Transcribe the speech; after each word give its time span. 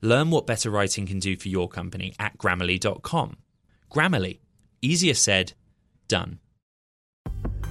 Learn 0.00 0.30
what 0.30 0.46
better 0.46 0.70
writing 0.70 1.06
can 1.06 1.18
do 1.18 1.36
for 1.36 1.48
your 1.48 1.68
company 1.68 2.14
at 2.18 2.38
grammarly.com. 2.38 3.36
Grammarly, 3.90 4.38
easier 4.80 5.14
said, 5.14 5.54
done. 6.06 6.38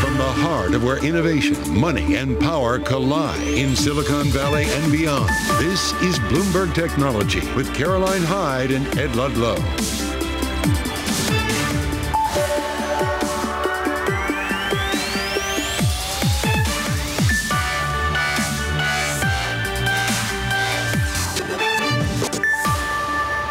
From 0.00 0.16
the 0.16 0.22
heart 0.22 0.74
of 0.74 0.84
where 0.84 1.04
innovation, 1.04 1.56
money, 1.76 2.14
and 2.14 2.38
power 2.38 2.78
collide 2.78 3.40
in 3.48 3.74
Silicon 3.74 4.26
Valley 4.26 4.64
and 4.66 4.92
beyond, 4.92 5.28
this 5.58 5.92
is 6.02 6.18
Bloomberg 6.20 6.72
Technology 6.72 7.40
with 7.54 7.74
Caroline 7.74 8.22
Hyde 8.22 8.70
and 8.70 8.86
Ed 8.96 9.16
Ludlow. 9.16 9.56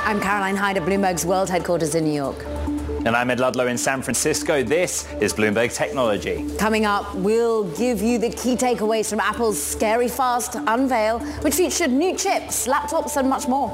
I'm 0.05 0.21
Caroline 0.21 0.55
Hyde 0.55 0.77
at 0.77 0.83
Bloomberg's 0.83 1.25
world 1.25 1.49
headquarters 1.49 1.93
in 1.93 2.05
New 2.05 2.13
York. 2.13 2.56
And 3.07 3.15
I'm 3.15 3.31
Ed 3.31 3.39
Ludlow 3.39 3.67
in 3.67 3.77
San 3.77 4.01
Francisco. 4.01 4.63
This 4.63 5.09
is 5.21 5.31
Bloomberg 5.31 5.73
Technology. 5.73 6.45
Coming 6.57 6.85
up, 6.85 7.15
we'll 7.15 7.63
give 7.77 8.01
you 8.01 8.17
the 8.17 8.29
key 8.31 8.57
takeaways 8.57 9.09
from 9.09 9.21
Apple's 9.21 9.63
scary 9.63 10.09
fast 10.09 10.55
unveil, 10.55 11.19
which 11.39 11.55
featured 11.55 11.89
new 11.89 12.17
chips, 12.17 12.67
laptops, 12.67 13.15
and 13.15 13.29
much 13.29 13.47
more. 13.47 13.69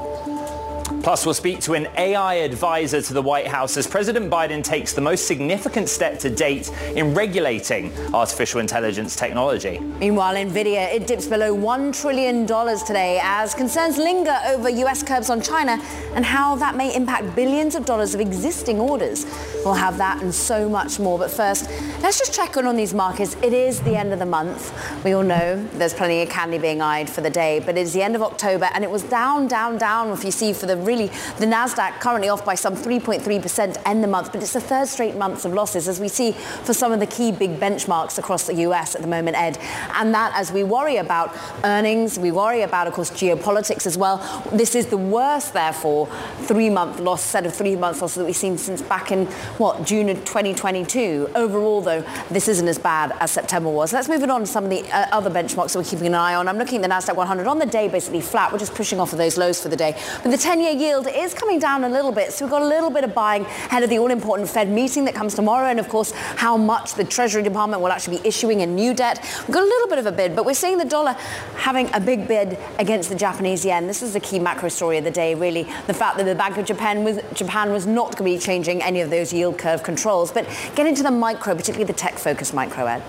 Plus, 1.04 1.26
we'll 1.26 1.34
speak 1.34 1.60
to 1.60 1.74
an 1.74 1.86
AI 1.98 2.36
advisor 2.36 3.02
to 3.02 3.12
the 3.12 3.20
White 3.20 3.46
House 3.46 3.76
as 3.76 3.86
President 3.86 4.30
Biden 4.30 4.64
takes 4.64 4.94
the 4.94 5.02
most 5.02 5.26
significant 5.26 5.90
step 5.90 6.18
to 6.20 6.30
date 6.30 6.70
in 6.96 7.12
regulating 7.12 7.92
artificial 8.14 8.58
intelligence 8.58 9.14
technology. 9.14 9.80
Meanwhile, 9.80 10.36
Nvidia, 10.36 10.94
it 10.94 11.06
dips 11.06 11.26
below 11.26 11.54
$1 11.54 12.00
trillion 12.00 12.46
today 12.46 13.20
as 13.22 13.52
concerns 13.52 13.98
linger 13.98 14.34
over 14.46 14.70
US 14.70 15.02
curbs 15.02 15.28
on 15.28 15.42
China 15.42 15.72
and 16.14 16.24
how 16.24 16.56
that 16.56 16.74
may 16.74 16.96
impact 16.96 17.36
billions 17.36 17.74
of 17.74 17.84
dollars 17.84 18.14
of 18.14 18.20
existing 18.22 18.80
orders. 18.80 19.26
We'll 19.64 19.74
have 19.74 19.96
that 19.98 20.22
and 20.22 20.34
so 20.34 20.68
much 20.68 20.98
more. 20.98 21.18
But 21.18 21.30
first, 21.30 21.70
let's 22.02 22.18
just 22.18 22.34
check 22.34 22.56
in 22.56 22.66
on 22.66 22.76
these 22.76 22.92
markets. 22.92 23.34
It 23.42 23.52
is 23.52 23.80
the 23.80 23.96
end 23.96 24.12
of 24.12 24.18
the 24.18 24.26
month. 24.26 24.72
We 25.04 25.12
all 25.12 25.22
know 25.22 25.56
there's 25.74 25.94
plenty 25.94 26.22
of 26.22 26.28
candy 26.28 26.58
being 26.58 26.82
eyed 26.82 27.08
for 27.08 27.22
the 27.22 27.30
day, 27.30 27.60
but 27.64 27.78
it's 27.78 27.92
the 27.92 28.02
end 28.02 28.14
of 28.14 28.22
October 28.22 28.68
and 28.74 28.84
it 28.84 28.90
was 28.90 29.02
down, 29.04 29.48
down, 29.48 29.78
down 29.78 30.10
if 30.10 30.24
you 30.24 30.30
see 30.30 30.52
for 30.52 30.66
the 30.66 30.76
really 30.76 31.06
the 31.38 31.46
Nasdaq 31.46 32.00
currently 32.00 32.28
off 32.28 32.44
by 32.44 32.54
some 32.54 32.76
3.3% 32.76 33.82
end 33.86 34.04
the 34.04 34.08
month, 34.08 34.32
but 34.32 34.42
it's 34.42 34.52
the 34.52 34.60
third 34.60 34.86
straight 34.86 35.16
months 35.16 35.44
of 35.44 35.54
losses 35.54 35.88
as 35.88 35.98
we 35.98 36.08
see 36.08 36.32
for 36.32 36.74
some 36.74 36.92
of 36.92 37.00
the 37.00 37.06
key 37.06 37.32
big 37.32 37.58
benchmarks 37.58 38.18
across 38.18 38.46
the 38.46 38.54
US 38.66 38.94
at 38.94 39.00
the 39.00 39.08
moment, 39.08 39.36
Ed. 39.36 39.58
And 39.94 40.14
that 40.14 40.32
as 40.34 40.52
we 40.52 40.62
worry 40.62 40.98
about 40.98 41.34
earnings, 41.64 42.18
we 42.18 42.30
worry 42.30 42.62
about, 42.62 42.86
of 42.86 42.92
course, 42.92 43.10
geopolitics 43.10 43.86
as 43.86 43.96
well. 43.96 44.18
This 44.52 44.74
is 44.74 44.86
the 44.86 44.98
worst, 44.98 45.54
therefore, 45.54 46.06
three-month 46.42 47.00
loss 47.00 47.22
set 47.22 47.46
of 47.46 47.54
three-month 47.54 48.02
losses 48.02 48.16
that 48.16 48.24
we've 48.24 48.36
seen 48.36 48.58
since 48.58 48.82
back 48.82 49.10
in 49.10 49.26
what 49.58 49.84
June 49.84 50.08
of 50.08 50.18
2022. 50.24 51.30
Overall, 51.34 51.80
though, 51.80 52.02
this 52.30 52.48
isn't 52.48 52.66
as 52.66 52.78
bad 52.78 53.12
as 53.20 53.30
September 53.30 53.70
was. 53.70 53.92
Let's 53.92 54.08
move 54.08 54.22
it 54.22 54.30
on 54.30 54.40
to 54.40 54.46
some 54.46 54.64
of 54.64 54.70
the 54.70 54.82
uh, 54.90 55.06
other 55.12 55.30
benchmarks 55.30 55.72
that 55.72 55.78
we're 55.78 55.84
keeping 55.84 56.08
an 56.08 56.14
eye 56.14 56.34
on. 56.34 56.48
I'm 56.48 56.58
looking 56.58 56.82
at 56.82 56.88
the 56.88 56.94
Nasdaq 56.94 57.16
100 57.16 57.46
on 57.46 57.58
the 57.58 57.66
day, 57.66 57.88
basically 57.88 58.20
flat. 58.20 58.52
We're 58.52 58.58
just 58.58 58.74
pushing 58.74 59.00
off 59.00 59.12
of 59.12 59.18
those 59.18 59.36
lows 59.36 59.62
for 59.62 59.68
the 59.68 59.76
day. 59.76 59.96
But 60.22 60.30
the 60.30 60.36
10-year 60.36 60.72
yield 60.72 61.06
is 61.06 61.34
coming 61.34 61.58
down 61.58 61.84
a 61.84 61.88
little 61.88 62.12
bit. 62.12 62.32
So 62.32 62.44
we've 62.44 62.50
got 62.50 62.62
a 62.62 62.68
little 62.68 62.90
bit 62.90 63.04
of 63.04 63.14
buying 63.14 63.42
ahead 63.42 63.82
of 63.82 63.90
the 63.90 63.98
all-important 63.98 64.48
Fed 64.48 64.68
meeting 64.68 65.04
that 65.04 65.14
comes 65.14 65.34
tomorrow. 65.34 65.68
And 65.68 65.78
of 65.78 65.88
course, 65.88 66.12
how 66.12 66.56
much 66.56 66.94
the 66.94 67.04
Treasury 67.04 67.42
Department 67.42 67.82
will 67.82 67.92
actually 67.92 68.18
be 68.18 68.28
issuing 68.28 68.60
in 68.60 68.74
new 68.74 68.94
debt. 68.94 69.20
We've 69.46 69.54
got 69.54 69.62
a 69.62 69.66
little 69.66 69.88
bit 69.88 69.98
of 69.98 70.06
a 70.06 70.12
bid, 70.12 70.34
but 70.34 70.44
we're 70.44 70.54
seeing 70.54 70.78
the 70.78 70.84
dollar 70.84 71.12
having 71.56 71.92
a 71.94 72.00
big 72.00 72.26
bid 72.26 72.58
against 72.78 73.08
the 73.08 73.14
Japanese 73.14 73.64
yen. 73.64 73.86
This 73.86 74.02
is 74.02 74.12
the 74.12 74.20
key 74.20 74.38
macro 74.38 74.68
story 74.68 74.98
of 74.98 75.04
the 75.04 75.10
day, 75.10 75.34
really. 75.34 75.64
The 75.86 75.94
fact 75.94 76.16
that 76.18 76.24
the 76.24 76.34
Bank 76.34 76.56
of 76.56 76.64
Japan 76.64 77.04
was, 77.04 77.20
Japan 77.34 77.72
was 77.72 77.86
not 77.86 78.16
going 78.16 78.32
to 78.32 78.38
be 78.38 78.38
changing 78.38 78.82
any 78.82 79.00
of 79.00 79.10
those 79.10 79.32
yield 79.44 79.58
curve 79.58 79.82
controls. 79.82 80.32
But 80.32 80.46
get 80.74 80.86
into 80.86 81.02
the 81.02 81.10
micro, 81.10 81.54
particularly 81.54 81.84
the 81.84 81.98
tech-focused 81.98 82.54
micro, 82.54 82.86
Ed. 82.86 83.02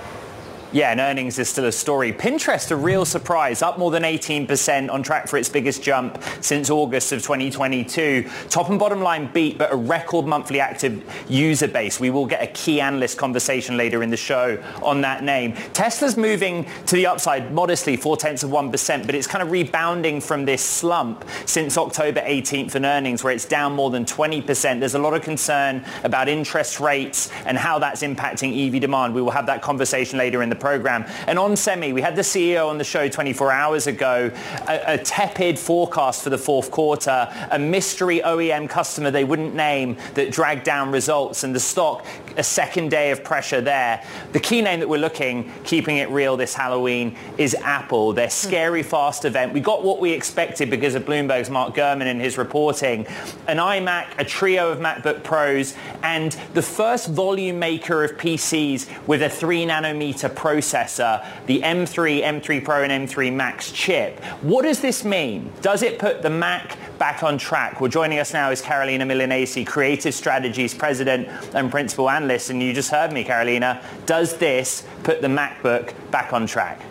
Yeah, 0.75 0.91
and 0.91 0.99
earnings 0.99 1.39
is 1.39 1.47
still 1.47 1.63
a 1.63 1.71
story. 1.71 2.11
Pinterest, 2.11 2.69
a 2.69 2.75
real 2.75 3.05
surprise, 3.05 3.61
up 3.61 3.79
more 3.79 3.91
than 3.91 4.03
18% 4.03 4.91
on 4.91 5.03
track 5.03 5.29
for 5.29 5.37
its 5.37 5.47
biggest 5.47 5.81
jump 5.81 6.21
since 6.41 6.69
August 6.69 7.13
of 7.13 7.21
2022. 7.21 8.29
Top 8.49 8.69
and 8.69 8.77
bottom 8.77 8.99
line 8.99 9.31
beat, 9.31 9.57
but 9.57 9.71
a 9.71 9.75
record 9.77 10.25
monthly 10.25 10.59
active 10.59 11.01
user 11.29 11.69
base. 11.69 11.97
We 12.01 12.09
will 12.09 12.25
get 12.25 12.43
a 12.43 12.47
key 12.47 12.81
analyst 12.81 13.17
conversation 13.17 13.77
later 13.77 14.03
in 14.03 14.09
the 14.09 14.17
show 14.17 14.61
on 14.83 14.99
that 14.99 15.23
name. 15.23 15.53
Tesla's 15.71 16.17
moving 16.17 16.67
to 16.87 16.97
the 16.97 17.07
upside 17.07 17.53
modestly, 17.53 17.95
four 17.95 18.17
tenths 18.17 18.43
of 18.43 18.49
1%, 18.49 19.05
but 19.05 19.15
it's 19.15 19.27
kind 19.27 19.41
of 19.41 19.51
rebounding 19.51 20.19
from 20.19 20.43
this 20.43 20.61
slump 20.61 21.23
since 21.45 21.77
October 21.77 22.19
18th 22.19 22.75
in 22.75 22.83
earnings, 22.83 23.23
where 23.23 23.31
it's 23.31 23.45
down 23.45 23.71
more 23.71 23.91
than 23.91 24.03
20%. 24.03 24.81
There's 24.81 24.95
a 24.95 24.99
lot 24.99 25.13
of 25.13 25.21
concern 25.21 25.85
about 26.03 26.27
interest 26.27 26.81
rates 26.81 27.31
and 27.45 27.57
how 27.57 27.79
that's 27.79 28.03
impacting 28.03 28.67
EV 28.67 28.81
demand. 28.81 29.15
We 29.15 29.21
will 29.21 29.31
have 29.31 29.45
that 29.45 29.61
conversation 29.61 30.19
later 30.19 30.43
in 30.43 30.49
the 30.49 30.64
program. 30.65 31.05
And 31.27 31.37
on 31.37 31.55
semi, 31.55 31.93
we 31.93 32.01
had 32.01 32.15
the 32.15 32.23
CEO 32.23 32.67
on 32.67 32.79
the 32.79 32.83
show 32.83 33.07
24 33.07 33.51
hours 33.51 33.85
ago, 33.85 34.31
a, 34.67 34.95
a 34.95 34.97
tepid 34.97 35.59
forecast 35.59 36.23
for 36.23 36.31
the 36.31 36.39
fourth 36.39 36.71
quarter, 36.71 37.29
a 37.51 37.59
mystery 37.59 38.19
OEM 38.25 38.67
customer 38.67 39.11
they 39.11 39.25
wouldn't 39.25 39.53
name 39.53 39.95
that 40.15 40.31
dragged 40.31 40.63
down 40.63 40.91
results 40.91 41.43
and 41.43 41.53
the 41.53 41.59
stock, 41.59 42.03
a 42.37 42.43
second 42.43 42.89
day 42.89 43.11
of 43.11 43.23
pressure 43.23 43.61
there. 43.61 44.03
The 44.33 44.39
key 44.39 44.61
name 44.61 44.79
that 44.79 44.89
we're 44.89 44.99
looking, 44.99 45.51
keeping 45.63 45.97
it 45.97 46.09
real 46.09 46.37
this 46.37 46.53
Halloween, 46.53 47.15
is 47.37 47.55
Apple. 47.55 48.13
Their 48.13 48.27
hmm. 48.27 48.31
scary 48.31 48.83
fast 48.83 49.25
event. 49.25 49.53
We 49.53 49.59
got 49.59 49.83
what 49.83 49.99
we 49.99 50.11
expected 50.11 50.69
because 50.69 50.95
of 50.95 51.05
Bloomberg's 51.05 51.49
Mark 51.49 51.75
Gurman 51.75 52.07
and 52.07 52.21
his 52.21 52.37
reporting. 52.37 53.07
An 53.47 53.57
iMac, 53.57 54.19
a 54.19 54.25
trio 54.25 54.71
of 54.71 54.79
MacBook 54.79 55.23
Pros, 55.23 55.75
and 56.03 56.31
the 56.53 56.61
first 56.61 57.09
volume 57.09 57.59
maker 57.59 58.03
of 58.03 58.17
PCs 58.17 59.07
with 59.07 59.21
a 59.21 59.29
3 59.29 59.65
nanometer 59.65 60.29
processor, 60.29 61.25
the 61.45 61.61
M3, 61.61 62.23
M3 62.23 62.63
Pro 62.63 62.83
and 62.83 63.07
M3 63.07 63.33
Max 63.33 63.71
chip. 63.71 64.19
What 64.41 64.63
does 64.63 64.81
this 64.81 65.03
mean? 65.03 65.51
Does 65.61 65.81
it 65.83 65.99
put 65.99 66.21
the 66.21 66.29
Mac 66.29 66.77
back 66.97 67.23
on 67.23 67.37
track? 67.37 67.81
Well, 67.81 67.89
joining 67.89 68.19
us 68.19 68.33
now 68.33 68.51
is 68.51 68.61
Carolina 68.61 69.05
Milanesi, 69.05 69.65
Creative 69.65 70.13
Strategies 70.13 70.73
President 70.73 71.27
and 71.53 71.71
Principal 71.71 72.09
Analyst. 72.09 72.24
And 72.49 72.61
you 72.61 72.73
just 72.73 72.91
heard 72.91 73.11
me, 73.11 73.23
Carolina. 73.23 73.81
Does 74.05 74.37
this 74.37 74.85
put 75.03 75.21
the 75.21 75.27
MacBook 75.27 75.93
back 76.11 76.33
on 76.33 76.47
track? 76.47 76.81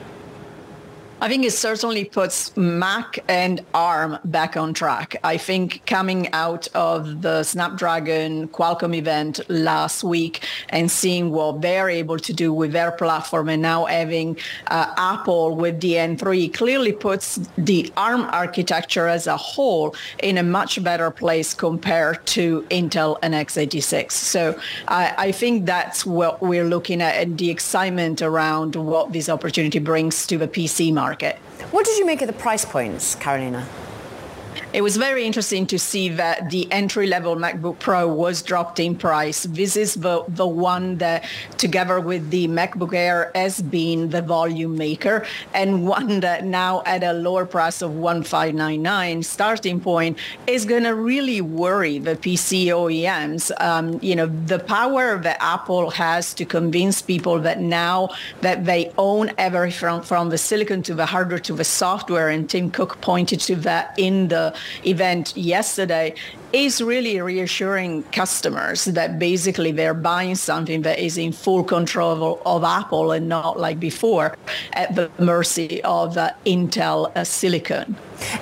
I 1.24 1.28
think 1.28 1.46
it 1.46 1.54
certainly 1.54 2.04
puts 2.04 2.54
Mac 2.54 3.18
and 3.30 3.64
ARM 3.72 4.18
back 4.26 4.58
on 4.58 4.74
track. 4.74 5.16
I 5.24 5.38
think 5.38 5.80
coming 5.86 6.30
out 6.34 6.68
of 6.74 7.22
the 7.22 7.44
Snapdragon 7.44 8.48
Qualcomm 8.48 8.94
event 8.94 9.40
last 9.48 10.04
week 10.04 10.44
and 10.68 10.90
seeing 10.90 11.30
what 11.30 11.62
they're 11.62 11.88
able 11.88 12.18
to 12.18 12.34
do 12.34 12.52
with 12.52 12.72
their 12.72 12.92
platform 12.92 13.48
and 13.48 13.62
now 13.62 13.86
having 13.86 14.36
uh, 14.66 14.92
Apple 14.98 15.56
with 15.56 15.80
the 15.80 15.92
M3 15.94 16.52
clearly 16.52 16.92
puts 16.92 17.36
the 17.56 17.90
ARM 17.96 18.24
architecture 18.24 19.08
as 19.08 19.26
a 19.26 19.38
whole 19.38 19.96
in 20.18 20.36
a 20.36 20.42
much 20.42 20.84
better 20.84 21.10
place 21.10 21.54
compared 21.54 22.26
to 22.26 22.66
Intel 22.68 23.16
and 23.22 23.32
x86. 23.32 24.12
So 24.12 24.60
I, 24.88 25.14
I 25.16 25.32
think 25.32 25.64
that's 25.64 26.04
what 26.04 26.42
we're 26.42 26.66
looking 26.66 27.00
at 27.00 27.14
and 27.14 27.38
the 27.38 27.48
excitement 27.48 28.20
around 28.20 28.76
what 28.76 29.14
this 29.14 29.30
opportunity 29.30 29.78
brings 29.78 30.26
to 30.26 30.36
the 30.36 30.48
PC 30.48 30.92
market 30.92 31.13
market. 31.14 31.36
What 31.70 31.86
did 31.86 31.96
you 31.98 32.06
make 32.06 32.22
of 32.22 32.26
the 32.26 32.32
price 32.32 32.64
points, 32.64 33.14
Carolina? 33.14 33.68
It 34.74 34.82
was 34.82 34.96
very 34.96 35.24
interesting 35.24 35.68
to 35.68 35.78
see 35.78 36.08
that 36.08 36.50
the 36.50 36.70
entry-level 36.72 37.36
MacBook 37.36 37.78
Pro 37.78 38.12
was 38.12 38.42
dropped 38.42 38.80
in 38.80 38.96
price. 38.96 39.44
This 39.44 39.76
is 39.76 39.94
the, 39.94 40.24
the 40.26 40.48
one 40.48 40.98
that, 40.98 41.24
together 41.58 42.00
with 42.00 42.30
the 42.30 42.48
MacBook 42.48 42.92
Air, 42.92 43.30
has 43.36 43.62
been 43.62 44.10
the 44.10 44.20
volume 44.20 44.76
maker 44.76 45.24
and 45.54 45.86
one 45.96 46.18
that 46.20 46.44
now 46.44 46.82
at 46.86 47.04
a 47.04 47.12
lower 47.12 47.46
price 47.46 47.82
of 47.82 47.94
1599 47.94 49.22
starting 49.22 49.78
point 49.78 50.18
is 50.48 50.64
going 50.64 50.82
to 50.82 50.96
really 50.96 51.40
worry 51.40 52.00
the 52.00 52.16
PC 52.16 52.66
OEMs. 52.66 53.52
Um, 53.60 54.00
you 54.02 54.16
know, 54.16 54.26
the 54.26 54.58
power 54.58 55.18
that 55.18 55.36
Apple 55.40 55.90
has 55.90 56.34
to 56.34 56.44
convince 56.44 57.00
people 57.00 57.38
that 57.38 57.60
now 57.60 58.08
that 58.40 58.64
they 58.64 58.92
own 58.98 59.30
everything 59.38 59.54
from, 59.70 60.02
from 60.02 60.30
the 60.30 60.38
silicon 60.38 60.82
to 60.82 60.94
the 60.94 61.06
hardware 61.06 61.38
to 61.38 61.52
the 61.52 61.62
software, 61.62 62.28
and 62.28 62.50
Tim 62.50 62.72
Cook 62.72 63.00
pointed 63.00 63.38
to 63.42 63.54
that 63.56 63.94
in 63.96 64.26
the 64.26 64.52
event 64.86 65.36
yesterday 65.36 66.14
is 66.52 66.80
really 66.80 67.20
reassuring 67.20 68.02
customers 68.04 68.84
that 68.84 69.18
basically 69.18 69.72
they're 69.72 69.94
buying 69.94 70.34
something 70.34 70.82
that 70.82 70.98
is 70.98 71.18
in 71.18 71.32
full 71.32 71.64
control 71.64 72.12
of, 72.12 72.46
of 72.46 72.64
Apple 72.64 73.12
and 73.12 73.28
not 73.28 73.58
like 73.58 73.80
before 73.80 74.36
at 74.72 74.94
the 74.94 75.10
mercy 75.18 75.82
of 75.82 76.16
uh, 76.16 76.30
Intel 76.46 77.14
uh, 77.16 77.24
silicon. 77.24 77.96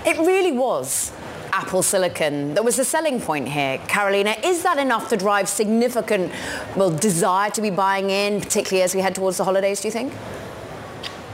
It 0.04 0.18
really 0.18 0.52
was 0.52 1.12
Apple 1.52 1.82
Silicon 1.82 2.54
that 2.54 2.64
was 2.64 2.76
the 2.76 2.84
selling 2.84 3.20
point 3.20 3.48
here. 3.48 3.78
Carolina, 3.86 4.34
is 4.42 4.62
that 4.62 4.78
enough 4.78 5.08
to 5.10 5.16
drive 5.16 5.48
significant, 5.48 6.32
well, 6.76 6.90
desire 6.90 7.50
to 7.50 7.60
be 7.60 7.70
buying 7.70 8.10
in, 8.10 8.40
particularly 8.40 8.82
as 8.82 8.94
we 8.94 9.00
head 9.00 9.14
towards 9.14 9.36
the 9.36 9.44
holidays, 9.44 9.80
do 9.80 9.88
you 9.88 9.92
think? 9.92 10.12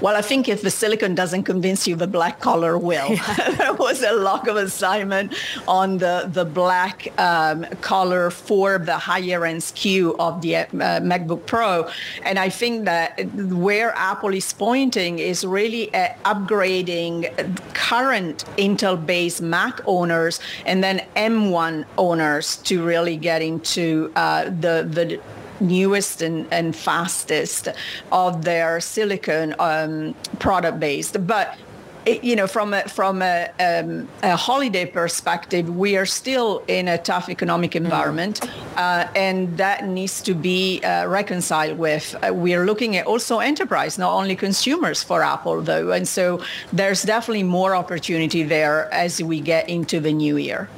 Well, 0.01 0.15
I 0.15 0.23
think 0.23 0.49
if 0.49 0.63
the 0.63 0.71
silicon 0.71 1.17
doesn't 1.17 1.43
convince 1.43 1.89
you, 1.89 1.97
the 1.97 2.07
black 2.07 2.39
color 2.39 2.79
will. 2.79 3.09
there 3.57 3.75
was 3.75 4.03
a 4.03 4.13
lot 4.13 4.47
of 4.47 4.57
assignment 4.57 5.35
on 5.67 5.99
the, 5.99 6.31
the 6.33 6.45
black 6.45 7.09
um, 7.19 7.65
color 7.81 8.31
for 8.31 8.79
the 8.79 8.97
higher 8.97 9.45
end 9.45 9.61
SKU 9.61 10.15
of 10.21 10.41
the 10.41 10.57
uh, 10.57 10.67
MacBook 11.01 11.47
Pro. 11.47 11.91
And 12.23 12.39
I 12.39 12.49
think 12.49 12.85
that 12.85 13.25
where 13.35 13.93
Apple 13.97 14.35
is 14.35 14.53
pointing 14.53 15.19
is 15.19 15.45
really 15.45 15.89
upgrading 16.25 17.19
current 17.75 18.45
Intel-based 18.57 19.43
Mac 19.43 19.81
owners 19.87 20.39
and 20.65 20.85
then 20.85 21.05
M1 21.17 21.85
owners 21.97 22.59
to 22.59 22.85
really 22.85 23.17
get 23.17 23.43
into 23.43 24.13
uh, 24.15 24.45
the, 24.45 24.87
the 24.89 25.21
newest 25.61 26.23
and, 26.23 26.47
and 26.53 26.75
fastest 26.75 27.69
of 28.13 28.45
their 28.45 28.81
silicon 28.81 29.55
um, 29.59 30.15
product 30.39 30.81
based. 30.81 31.27
But 31.27 31.57
you 32.07 32.37
know, 32.37 32.47
from 32.47 32.75
a, 32.75 32.83
from 32.89 33.23
a, 33.23 33.51
um, 33.61 34.09
a, 34.23 34.37
holiday 34.37 34.87
perspective, 34.87 35.77
we 35.77 35.97
are 35.97 36.07
still 36.07 36.63
in 36.69 36.89
a 36.89 36.99
tough 36.99 37.29
economic 37.29 37.73
mm-hmm. 37.73 37.85
environment, 37.85 38.41
mm. 38.41 38.51
uh, 38.77 39.09
and 39.15 39.57
that 39.59 39.87
needs 39.87 40.23
to 40.23 40.35
be 40.35 40.81
uh, 40.83 41.07
reconciled 41.07 41.79
with. 41.79 42.15
Uh, 42.23 42.33
we 42.33 42.55
are 42.55 42.65
looking 42.65 42.97
at 42.97 43.07
also 43.07 43.41
enterprise, 43.41 43.99
not 43.99 44.13
only 44.13 44.37
consumers 44.37 45.03
for 45.03 45.23
Apple, 45.23 45.61
though, 45.61 45.93
and 45.93 46.07
so 46.09 46.43
there's 46.73 47.03
definitely 47.03 47.43
more 47.43 47.75
opportunity 47.75 48.43
there 48.43 48.93
as 48.93 49.23
we 49.23 49.41
get 49.41 49.69
into 49.69 50.01
the 50.01 50.13
new 50.13 50.37
year. 50.37 50.69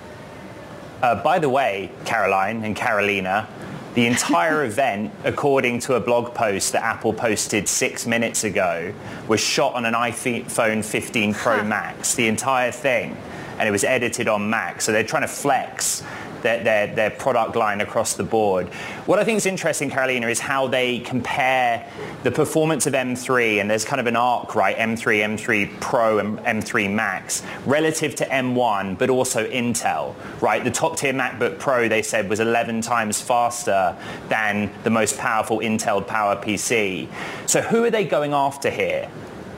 Uh, 1.03 1.23
by 1.23 1.39
the 1.39 1.49
way, 1.49 1.91
Caroline 2.05 2.63
and 2.65 2.77
Carolina, 2.77 3.49
the 3.95 4.07
entire 4.07 4.65
event, 4.65 5.13
according 5.25 5.81
to 5.81 5.95
a 5.95 6.01
blog 6.01 6.33
post 6.33 6.73
that 6.73 6.83
Apple 6.85 7.13
posted 7.13 7.69
six 7.69 8.07
minutes 8.07 8.45
ago, 8.45 8.93
was 9.27 9.41
shot 9.41 9.75
on 9.75 9.85
an 9.85 9.95
iPhone 9.95 10.85
15 10.85 11.35
Pro 11.35 11.65
Max, 11.65 12.15
the 12.15 12.29
entire 12.29 12.71
thing. 12.71 13.17
And 13.59 13.69
it 13.69 13.73
was 13.73 13.83
edited 13.83 14.29
on 14.29 14.49
Mac. 14.49 14.81
So 14.81 14.93
they're 14.93 15.03
trying 15.05 15.23
to 15.23 15.29
flex 15.29 16.03
their, 16.43 16.63
their, 16.63 16.95
their 16.95 17.11
product 17.11 17.57
line 17.57 17.81
across 17.81 18.15
the 18.15 18.23
board. 18.23 18.69
What 19.07 19.19
I 19.19 19.25
think 19.25 19.39
is 19.39 19.47
interesting, 19.47 19.91
Carolina, 19.91 20.29
is 20.29 20.41
how 20.41 20.67
they 20.67 21.01
compare 21.01 21.87
the 22.23 22.31
performance 22.31 22.87
of 22.87 22.95
M3, 22.95 23.61
and 23.61 23.71
there's 23.71 23.85
kind 23.85 24.01
of 24.01 24.07
an 24.07 24.17
arc, 24.17 24.55
right? 24.55 24.77
M3, 24.77 25.37
M3 25.37 25.81
Pro, 25.81 26.19
and 26.19 26.39
M3 26.41 26.93
Max, 26.93 27.43
relative 27.67 28.15
to 28.17 28.27
M1, 28.27 28.99
but 28.99 29.11
also 29.11 29.49
Intel, 29.49 30.15
right? 30.41 30.63
The 30.63 30.71
top 30.71 30.97
tier 30.97 31.13
MacBook 31.13 31.59
Pro, 31.59 31.89
they 31.89 32.03
said, 32.03 32.29
was 32.29 32.41
11 32.41 32.83
times 32.83 33.21
faster 33.21 33.97
than 34.29 34.71
the 34.85 34.91
most 34.91 35.19
powerful 35.19 35.59
Intel 35.59 36.07
Power 36.07 36.37
PC. 36.37 37.09
So 37.47 37.61
who 37.61 37.85
are 37.85 37.91
they 37.91 38.05
going 38.05 38.33
after 38.33 38.71
here? 38.71 39.11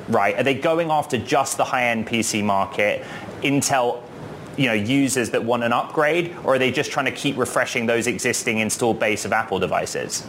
Right? 0.09 0.37
Are 0.37 0.43
they 0.43 0.55
going 0.55 0.91
after 0.91 1.17
just 1.17 1.57
the 1.57 1.65
high-end 1.65 2.07
PC 2.07 2.43
market? 2.45 3.05
Intel 3.43 4.03
you 4.57 4.67
know, 4.67 4.73
users 4.73 5.31
that 5.31 5.45
want 5.45 5.63
an 5.65 5.73
upgrade, 5.73 6.37
or 6.45 6.55
are 6.55 6.59
they 6.59 6.71
just 6.71 6.91
trying 6.91 7.07
to 7.07 7.13
keep 7.13 7.37
refreshing 7.37 7.87
those 7.87 8.07
existing 8.07 8.59
installed 8.59 9.01
base 9.01 9.25
of 9.25 9.33
Apple 9.33 9.59
devices? 9.59 10.27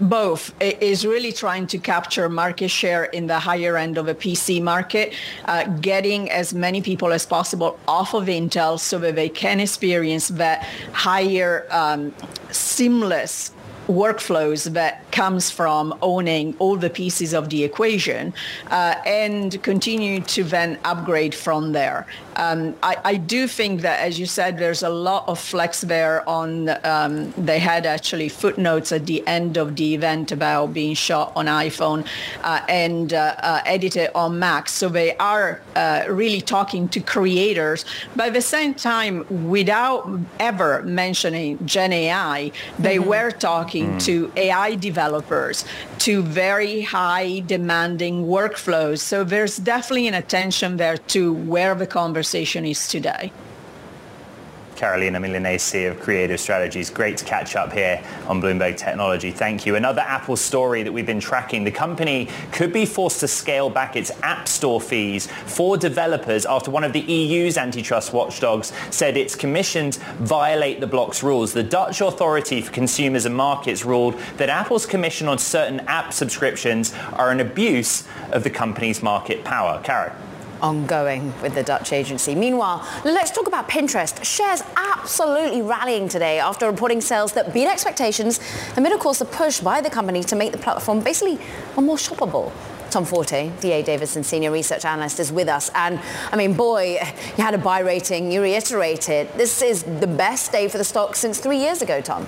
both 0.00 0.54
it 0.60 0.80
is 0.82 1.04
really 1.04 1.32
trying 1.32 1.66
to 1.66 1.78
capture 1.78 2.28
market 2.28 2.68
share 2.68 3.04
in 3.06 3.26
the 3.26 3.38
higher 3.38 3.76
end 3.76 3.98
of 3.98 4.08
a 4.08 4.14
PC 4.14 4.62
market, 4.62 5.14
uh, 5.46 5.64
getting 5.80 6.30
as 6.30 6.54
many 6.54 6.80
people 6.80 7.12
as 7.12 7.26
possible 7.26 7.78
off 7.88 8.14
of 8.14 8.26
Intel 8.26 8.78
so 8.78 8.98
that 8.98 9.14
they 9.14 9.28
can 9.28 9.60
experience 9.60 10.28
that 10.28 10.62
higher 10.92 11.66
um, 11.70 12.14
seamless 12.50 13.52
workflows 13.88 14.72
that 14.74 15.07
comes 15.22 15.50
from 15.50 15.84
owning 16.00 16.54
all 16.60 16.76
the 16.76 16.90
pieces 17.02 17.30
of 17.34 17.44
the 17.52 17.60
equation 17.64 18.32
uh, 18.70 18.94
and 19.04 19.60
continue 19.62 20.20
to 20.20 20.44
then 20.44 20.78
upgrade 20.84 21.34
from 21.34 21.72
there. 21.72 22.06
Um, 22.36 22.60
I, 22.84 22.94
I, 23.12 23.14
do 23.16 23.48
think 23.48 23.80
that, 23.80 23.98
as 23.98 24.20
you 24.20 24.26
said, 24.26 24.58
there's 24.58 24.84
a 24.84 24.88
lot 24.88 25.22
of 25.26 25.40
flex 25.40 25.80
there 25.80 26.16
on, 26.28 26.50
um, 26.84 27.32
they 27.36 27.58
had 27.58 27.84
actually 27.84 28.28
footnotes 28.28 28.92
at 28.92 29.06
the 29.06 29.26
end 29.26 29.56
of 29.56 29.74
the 29.74 29.92
event 29.92 30.30
about 30.30 30.72
being 30.72 30.94
shot 30.94 31.32
on 31.34 31.46
iPhone 31.46 32.06
uh, 32.44 32.60
and 32.68 33.12
uh, 33.12 33.34
uh 33.38 33.60
edited 33.66 34.10
on 34.14 34.38
Mac. 34.38 34.68
So 34.68 34.88
they 34.88 35.16
are 35.16 35.60
uh, 35.74 36.04
really 36.08 36.40
talking 36.40 36.88
to 36.90 37.00
creators, 37.00 37.84
but 38.14 38.28
at 38.28 38.34
the 38.34 38.48
same 38.58 38.72
time, 38.74 39.14
without 39.50 40.08
ever 40.38 40.82
mentioning 40.84 41.58
Gen 41.66 41.92
AI, 41.92 42.52
they 42.78 42.98
mm-hmm. 42.98 43.08
were 43.08 43.30
talking 43.32 43.48
talking 43.78 43.96
mm. 43.96 44.04
to 44.04 44.32
AI 44.36 44.74
developers, 44.76 45.07
to 45.98 46.22
very 46.22 46.82
high 46.82 47.40
demanding 47.40 48.26
workflows. 48.26 49.00
So 49.00 49.24
there's 49.24 49.56
definitely 49.56 50.08
an 50.08 50.14
attention 50.14 50.76
there 50.76 50.98
to 50.98 51.32
where 51.32 51.74
the 51.74 51.86
conversation 51.86 52.64
is 52.64 52.88
today. 52.88 53.32
Carolina 54.78 55.18
Milanesi 55.18 55.90
of 55.90 55.98
Creative 55.98 56.38
Strategies. 56.38 56.88
Great 56.88 57.16
to 57.16 57.24
catch 57.24 57.56
up 57.56 57.72
here 57.72 58.00
on 58.28 58.40
Bloomberg 58.40 58.76
Technology. 58.76 59.32
Thank 59.32 59.66
you. 59.66 59.74
Another 59.74 60.02
Apple 60.02 60.36
story 60.36 60.84
that 60.84 60.92
we've 60.92 61.04
been 61.04 61.18
tracking. 61.18 61.64
The 61.64 61.72
company 61.72 62.28
could 62.52 62.72
be 62.72 62.86
forced 62.86 63.18
to 63.20 63.28
scale 63.28 63.70
back 63.70 63.96
its 63.96 64.12
App 64.22 64.46
Store 64.46 64.80
fees 64.80 65.26
for 65.26 65.76
developers 65.76 66.46
after 66.46 66.70
one 66.70 66.84
of 66.84 66.92
the 66.92 67.00
EU's 67.00 67.58
antitrust 67.58 68.12
watchdogs 68.12 68.72
said 68.90 69.16
its 69.16 69.34
commissions 69.34 69.96
violate 70.20 70.78
the 70.78 70.86
bloc's 70.86 71.24
rules. 71.24 71.52
The 71.52 71.64
Dutch 71.64 72.00
Authority 72.00 72.62
for 72.62 72.70
Consumers 72.70 73.26
and 73.26 73.34
Markets 73.34 73.84
ruled 73.84 74.14
that 74.36 74.48
Apple's 74.48 74.86
commission 74.86 75.26
on 75.26 75.38
certain 75.38 75.80
app 75.88 76.12
subscriptions 76.12 76.94
are 77.14 77.32
an 77.32 77.40
abuse 77.40 78.06
of 78.30 78.44
the 78.44 78.50
company's 78.50 79.02
market 79.02 79.42
power. 79.42 79.82
Caro 79.82 80.14
ongoing 80.60 81.32
with 81.40 81.54
the 81.54 81.62
Dutch 81.62 81.92
agency. 81.92 82.34
Meanwhile, 82.34 82.86
let's 83.04 83.30
talk 83.30 83.46
about 83.46 83.68
Pinterest. 83.68 84.22
Shares 84.24 84.62
absolutely 84.76 85.62
rallying 85.62 86.08
today 86.08 86.38
after 86.38 86.70
reporting 86.70 87.00
sales 87.00 87.32
that 87.32 87.52
beat 87.54 87.66
expectations 87.66 88.40
amid, 88.76 88.92
of 88.92 89.00
course, 89.00 89.18
the 89.18 89.24
push 89.24 89.60
by 89.60 89.80
the 89.80 89.90
company 89.90 90.22
to 90.24 90.36
make 90.36 90.52
the 90.52 90.58
platform 90.58 91.00
basically 91.00 91.38
more 91.76 91.96
shoppable. 91.96 92.52
Tom 92.90 93.04
Forte, 93.04 93.50
DA 93.60 93.82
Davidson 93.82 94.24
Senior 94.24 94.50
Research 94.50 94.84
Analyst, 94.84 95.20
is 95.20 95.30
with 95.30 95.48
us. 95.48 95.70
And 95.74 96.00
I 96.32 96.36
mean, 96.36 96.54
boy, 96.54 96.98
you 97.36 97.44
had 97.44 97.54
a 97.54 97.58
buy 97.58 97.80
rating, 97.80 98.32
you 98.32 98.42
reiterated. 98.42 99.28
This 99.36 99.60
is 99.60 99.82
the 99.82 100.06
best 100.06 100.52
day 100.52 100.68
for 100.68 100.78
the 100.78 100.84
stock 100.84 101.14
since 101.14 101.38
three 101.38 101.58
years 101.58 101.82
ago, 101.82 102.00
Tom. 102.00 102.26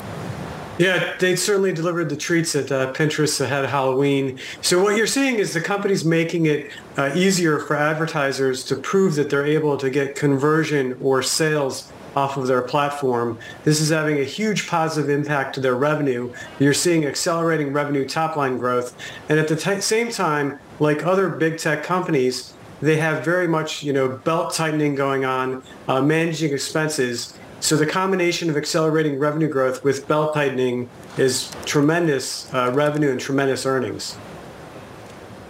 Yeah, 0.81 1.15
they 1.19 1.37
certainly 1.37 1.75
delivered 1.75 2.09
the 2.09 2.17
treats 2.17 2.57
at 2.57 2.73
uh, 2.73 2.91
Pinterest 2.95 3.39
ahead 3.39 3.65
of 3.65 3.71
Halloween. 3.71 4.39
So 4.63 4.83
what 4.83 4.97
you're 4.97 5.07
seeing 5.07 5.35
is 5.35 5.53
the 5.53 5.61
company's 5.61 6.07
making 6.07 6.47
it 6.47 6.71
uh, 6.97 7.13
easier 7.15 7.59
for 7.59 7.77
advertisers 7.77 8.65
to 8.65 8.77
prove 8.77 9.15
that 9.17 9.29
they're 9.29 9.45
able 9.45 9.77
to 9.77 9.91
get 9.91 10.17
conversion 10.17 10.97
or 11.03 11.23
sales 11.23 11.93
off 12.17 12.39
of 12.39 12.47
their 12.47 12.63
platform. 12.63 13.39
This 13.63 13.79
is 13.79 13.91
having 13.91 14.21
a 14.21 14.25
huge 14.25 14.69
positive 14.69 15.11
impact 15.11 15.55
to 15.57 15.61
their 15.61 15.75
revenue. 15.75 16.33
You're 16.59 16.73
seeing 16.73 17.05
accelerating 17.05 17.75
revenue 17.75 18.09
top 18.09 18.37
line 18.37 18.57
growth. 18.57 18.97
And 19.29 19.39
at 19.39 19.49
the 19.49 19.57
t- 19.57 19.83
same 19.83 20.11
time, 20.11 20.59
like 20.79 21.05
other 21.05 21.29
big 21.29 21.59
tech 21.59 21.85
companies, 21.85 22.55
they 22.81 22.97
have 22.97 23.23
very 23.23 23.47
much, 23.47 23.83
you 23.83 23.93
know, 23.93 24.09
belt 24.09 24.55
tightening 24.55 24.95
going 24.95 25.27
on, 25.27 25.63
uh, 25.89 26.01
managing 26.01 26.55
expenses. 26.55 27.35
So 27.61 27.77
the 27.77 27.87
combination 27.87 28.49
of 28.49 28.57
accelerating 28.57 29.19
revenue 29.19 29.47
growth 29.47 29.85
with 29.85 30.09
belt 30.09 30.33
tightening 30.33 30.89
is 31.19 31.53
tremendous 31.67 32.53
uh, 32.55 32.73
revenue 32.73 33.11
and 33.11 33.21
tremendous 33.21 33.67
earnings. 33.67 34.15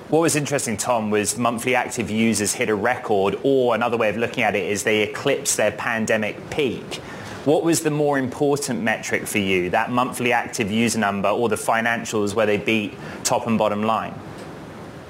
What 0.09 0.23
was 0.23 0.35
interesting, 0.35 0.77
Tom, 0.77 1.11
was 1.11 1.39
monthly 1.39 1.77
active 1.77 2.11
users 2.11 2.53
hit 2.53 2.69
a 2.69 2.75
record, 2.75 3.39
or 3.45 3.77
another 3.77 3.97
way 3.97 4.09
of 4.09 4.17
looking 4.17 4.43
at 4.43 4.57
it 4.57 4.65
is 4.65 4.83
they 4.83 5.03
eclipsed 5.03 5.57
their 5.57 5.71
pandemic 5.71 6.51
peak. 6.51 6.97
What 7.45 7.63
was 7.63 7.85
the 7.85 7.93
more 7.93 8.19
important 8.19 8.83
metric 8.83 9.29
for 9.29 9.39
you, 9.39 9.71
that 9.71 9.93
monthly 9.93 10.33
active 10.33 10.69
user 10.69 10.99
number 10.99 11.29
or 11.29 11.49
the 11.49 11.55
financials 11.55 12.35
where 12.35 12.45
they 12.45 12.59
beat 12.59 12.93
top 13.23 13.47
and 13.47 13.57
bottom 13.57 13.85
line? 13.85 14.13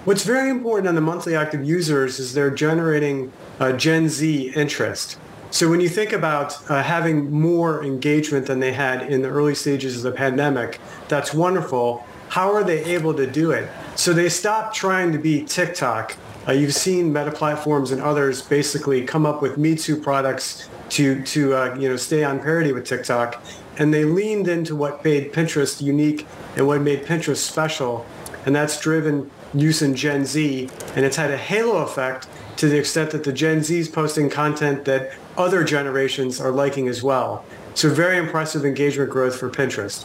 What's 0.05 0.25
very 0.25 0.51
important 0.51 0.87
on 0.87 0.97
the 0.97 1.01
monthly 1.01 1.35
active 1.35 1.65
users 1.65 2.19
is 2.19 2.35
they're 2.35 2.51
generating 2.51 3.33
uh, 3.59 3.73
Gen 3.73 4.11
Z 4.11 4.53
interest. 4.55 5.19
So 5.51 5.69
when 5.69 5.81
you 5.81 5.89
think 5.89 6.13
about 6.13 6.71
uh, 6.71 6.83
having 6.83 7.31
more 7.31 7.85
engagement 7.85 8.47
than 8.47 8.61
they 8.61 8.73
had 8.73 9.11
in 9.11 9.23
the 9.23 9.29
early 9.29 9.55
stages 9.55 9.97
of 9.97 10.03
the 10.03 10.17
pandemic, 10.17 10.81
that's 11.09 11.35
wonderful. 11.35 12.05
How 12.29 12.55
are 12.55 12.63
they 12.63 12.85
able 12.85 13.15
to 13.15 13.27
do 13.27 13.51
it? 13.51 13.69
So 13.97 14.13
they 14.13 14.29
stopped 14.29 14.77
trying 14.77 15.11
to 15.13 15.19
be 15.19 15.45
TikTok. 15.45 16.17
Uh, 16.47 16.53
you've 16.53 16.75
seen 16.75 17.13
Meta 17.13 17.33
Platforms 17.33 17.91
and 17.91 18.01
others 18.01 18.43
basically 18.43 19.05
come 19.05 19.27
up 19.27 19.43
with 19.43 19.59
Me 19.59 19.75
Too 19.75 19.97
products 19.97 20.69
to 20.91 21.23
to 21.25 21.55
uh, 21.55 21.75
you 21.75 21.89
know 21.89 21.97
stay 21.97 22.23
on 22.23 22.39
parity 22.39 22.73
with 22.73 22.85
TikTok, 22.85 23.43
and 23.77 23.93
they 23.93 24.05
leaned 24.05 24.49
into 24.49 24.77
what 24.77 25.05
made 25.05 25.33
Pinterest 25.33 25.83
unique 25.83 26.27
and 26.57 26.67
what 26.67 26.81
made 26.81 27.05
Pinterest 27.05 27.39
special, 27.39 28.07
and 28.47 28.55
that's 28.55 28.81
driven 28.81 29.31
use 29.53 29.83
in 29.83 29.95
Gen 29.97 30.25
Z, 30.25 30.69
and 30.95 31.05
it's 31.05 31.17
had 31.17 31.31
a 31.31 31.37
halo 31.37 31.79
effect 31.79 32.29
to 32.61 32.69
the 32.69 32.77
extent 32.77 33.11
that 33.13 33.25
the 33.25 33.33
Gen 33.33 33.63
Z 33.63 33.79
is 33.79 33.89
posting 33.89 34.29
content 34.29 34.85
that 34.85 35.15
other 35.39 35.65
generations 35.65 36.43
are 36.43 36.51
liking 36.51 36.89
as 36.89 37.03
well. 37.03 37.43
So 37.73 37.89
very 37.89 38.19
impressive 38.19 38.67
engagement 38.67 39.09
growth 39.09 39.35
for 39.35 39.49
Pinterest. 39.49 40.05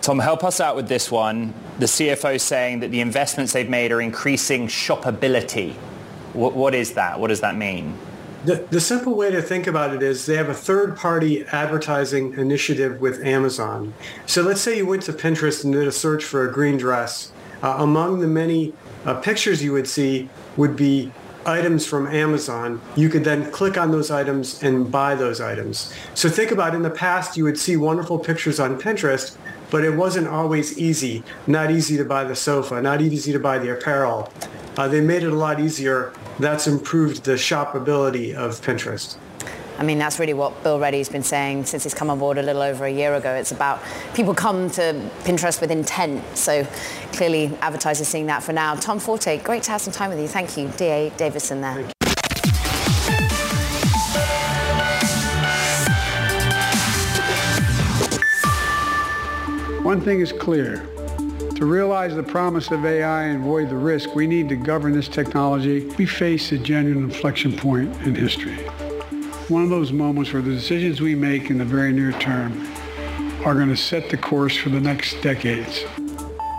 Tom, 0.00 0.18
help 0.18 0.42
us 0.42 0.60
out 0.60 0.74
with 0.74 0.88
this 0.88 1.08
one. 1.08 1.54
The 1.78 1.86
CFO 1.86 2.40
saying 2.40 2.80
that 2.80 2.90
the 2.90 3.00
investments 3.00 3.52
they've 3.52 3.68
made 3.68 3.92
are 3.92 4.00
increasing 4.00 4.66
shoppability. 4.66 5.74
What, 6.32 6.54
what 6.54 6.74
is 6.74 6.94
that? 6.94 7.20
What 7.20 7.28
does 7.28 7.42
that 7.42 7.54
mean? 7.54 7.96
The, 8.44 8.66
the 8.70 8.80
simple 8.80 9.14
way 9.14 9.30
to 9.30 9.40
think 9.40 9.68
about 9.68 9.94
it 9.94 10.02
is 10.02 10.26
they 10.26 10.36
have 10.36 10.48
a 10.48 10.54
third-party 10.54 11.44
advertising 11.52 12.36
initiative 12.36 13.00
with 13.00 13.24
Amazon. 13.24 13.94
So 14.26 14.42
let's 14.42 14.60
say 14.60 14.78
you 14.78 14.86
went 14.86 15.04
to 15.04 15.12
Pinterest 15.12 15.62
and 15.62 15.72
did 15.72 15.86
a 15.86 15.92
search 15.92 16.24
for 16.24 16.48
a 16.48 16.52
green 16.52 16.76
dress. 16.76 17.30
Uh, 17.62 17.76
among 17.78 18.18
the 18.18 18.26
many 18.26 18.72
uh, 19.04 19.14
pictures 19.14 19.62
you 19.62 19.72
would 19.72 19.86
see 19.86 20.28
would 20.56 20.74
be 20.74 21.12
items 21.46 21.86
from 21.86 22.06
Amazon, 22.08 22.80
you 22.96 23.08
could 23.08 23.24
then 23.24 23.50
click 23.50 23.78
on 23.78 23.90
those 23.90 24.10
items 24.10 24.62
and 24.62 24.90
buy 24.90 25.14
those 25.14 25.40
items. 25.40 25.92
So 26.14 26.28
think 26.28 26.50
about 26.50 26.74
in 26.74 26.82
the 26.82 26.90
past, 26.90 27.36
you 27.36 27.44
would 27.44 27.58
see 27.58 27.76
wonderful 27.76 28.18
pictures 28.18 28.58
on 28.60 28.80
Pinterest, 28.80 29.36
but 29.70 29.84
it 29.84 29.90
wasn't 29.90 30.28
always 30.28 30.78
easy. 30.78 31.22
Not 31.46 31.70
easy 31.70 31.96
to 31.96 32.04
buy 32.04 32.24
the 32.24 32.36
sofa, 32.36 32.80
not 32.80 33.00
easy 33.00 33.32
to 33.32 33.38
buy 33.38 33.58
the 33.58 33.72
apparel. 33.72 34.32
Uh, 34.76 34.88
they 34.88 35.00
made 35.00 35.22
it 35.22 35.32
a 35.32 35.36
lot 35.36 35.58
easier. 35.58 36.12
That's 36.38 36.66
improved 36.66 37.24
the 37.24 37.32
shoppability 37.32 38.34
of 38.34 38.60
Pinterest. 38.60 39.16
I 39.78 39.82
mean, 39.82 39.98
that's 39.98 40.18
really 40.18 40.32
what 40.32 40.62
Bill 40.62 40.80
Ready's 40.80 41.10
been 41.10 41.22
saying 41.22 41.66
since 41.66 41.82
he's 41.82 41.92
come 41.92 42.08
on 42.08 42.18
board 42.18 42.38
a 42.38 42.42
little 42.42 42.62
over 42.62 42.86
a 42.86 42.90
year 42.90 43.14
ago. 43.14 43.34
It's 43.34 43.52
about 43.52 43.80
people 44.14 44.34
come 44.34 44.70
to 44.70 45.10
Pinterest 45.24 45.60
with 45.60 45.70
intent. 45.70 46.24
So 46.34 46.66
clearly 47.12 47.54
advertisers 47.60 48.08
seeing 48.08 48.26
that 48.26 48.42
for 48.42 48.54
now. 48.54 48.74
Tom 48.74 48.98
Forte, 48.98 49.38
great 49.38 49.62
to 49.64 49.72
have 49.72 49.82
some 49.82 49.92
time 49.92 50.08
with 50.08 50.18
you. 50.18 50.28
Thank 50.28 50.56
you. 50.56 50.68
D.A. 50.78 51.10
Davidson 51.18 51.60
there. 51.60 51.84
One 59.82 60.00
thing 60.00 60.20
is 60.20 60.32
clear. 60.32 60.86
To 61.56 61.64
realize 61.64 62.14
the 62.14 62.22
promise 62.22 62.70
of 62.70 62.84
AI 62.84 63.24
and 63.24 63.42
avoid 63.42 63.68
the 63.70 63.76
risk, 63.76 64.14
we 64.14 64.26
need 64.26 64.48
to 64.48 64.56
govern 64.56 64.92
this 64.92 65.08
technology. 65.08 65.86
We 65.98 66.06
face 66.06 66.50
a 66.52 66.58
genuine 66.58 67.04
inflection 67.04 67.56
point 67.56 67.94
in 68.02 68.14
history 68.14 68.58
one 69.48 69.62
of 69.62 69.70
those 69.70 69.92
moments 69.92 70.32
where 70.32 70.42
the 70.42 70.50
decisions 70.50 71.00
we 71.00 71.14
make 71.14 71.50
in 71.50 71.58
the 71.58 71.64
very 71.64 71.92
near 71.92 72.10
term 72.12 72.66
are 73.44 73.54
going 73.54 73.68
to 73.68 73.76
set 73.76 74.10
the 74.10 74.16
course 74.16 74.56
for 74.56 74.70
the 74.70 74.80
next 74.80 75.20
decades. 75.22 75.84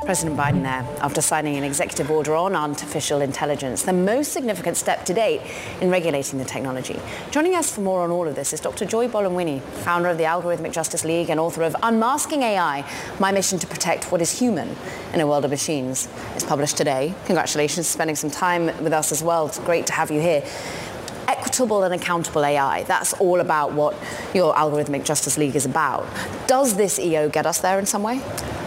President 0.06 0.38
Biden 0.38 0.64
there 0.64 0.88
after 1.02 1.20
signing 1.20 1.58
an 1.58 1.66
executive 1.66 2.10
order 2.10 2.34
on 2.34 2.56
artificial 2.56 3.20
intelligence, 3.20 3.82
the 3.82 3.92
most 3.92 4.32
significant 4.32 4.78
step 4.78 5.04
to 5.04 5.14
date 5.14 5.42
in 5.82 5.90
regulating 5.90 6.40
the 6.40 6.46
technology. 6.46 6.98
Joining 7.30 7.56
us 7.56 7.76
for 7.76 7.82
more 7.82 8.04
on 8.04 8.10
all 8.10 8.26
of 8.26 8.34
this 8.34 8.54
is 8.54 8.62
Dr. 8.62 8.86
Joy 8.86 9.10
Buolamwini, 9.10 9.60
founder 9.60 10.08
of 10.08 10.18
the 10.18 10.24
Algorithmic 10.24 10.72
Justice 10.72 11.04
League 11.04 11.30
and 11.30 11.42
author 11.42 11.64
of 11.64 11.76
Unmasking 11.84 12.42
AI, 12.42 12.90
My 13.20 13.34
Mission 13.34 13.60
to 13.60 13.68
Protect 13.68 14.10
What 14.10 14.22
is 14.22 14.40
Human 14.40 14.78
in 15.14 15.20
a 15.20 15.28
World 15.28 15.44
of 15.44 15.52
Machines. 15.52 16.08
It's 16.36 16.46
published 16.46 16.78
today. 16.78 17.14
Congratulations 17.26 17.88
for 17.88 17.92
spending 17.92 18.16
some 18.16 18.32
time 18.32 18.68
with 18.82 18.94
us 18.94 19.12
as 19.12 19.22
well. 19.22 19.48
It's 19.48 19.60
great 19.60 19.88
to 19.88 19.94
have 19.94 20.10
you 20.10 20.22
here 20.22 20.42
equitable 21.28 21.84
and 21.84 21.94
accountable 21.94 22.44
AI. 22.44 22.84
That's 22.84 23.14
all 23.14 23.40
about 23.40 23.74
what 23.74 23.96
your 24.34 24.54
Algorithmic 24.54 25.04
Justice 25.04 25.38
League 25.38 25.56
is 25.56 25.66
about. 25.66 26.08
Does 26.48 26.76
this 26.76 27.00
EO 27.00 27.30
get 27.30 27.46
us 27.46 27.60
there 27.60 27.80
in 27.80 27.86
some 27.86 28.04
way? 28.04 28.22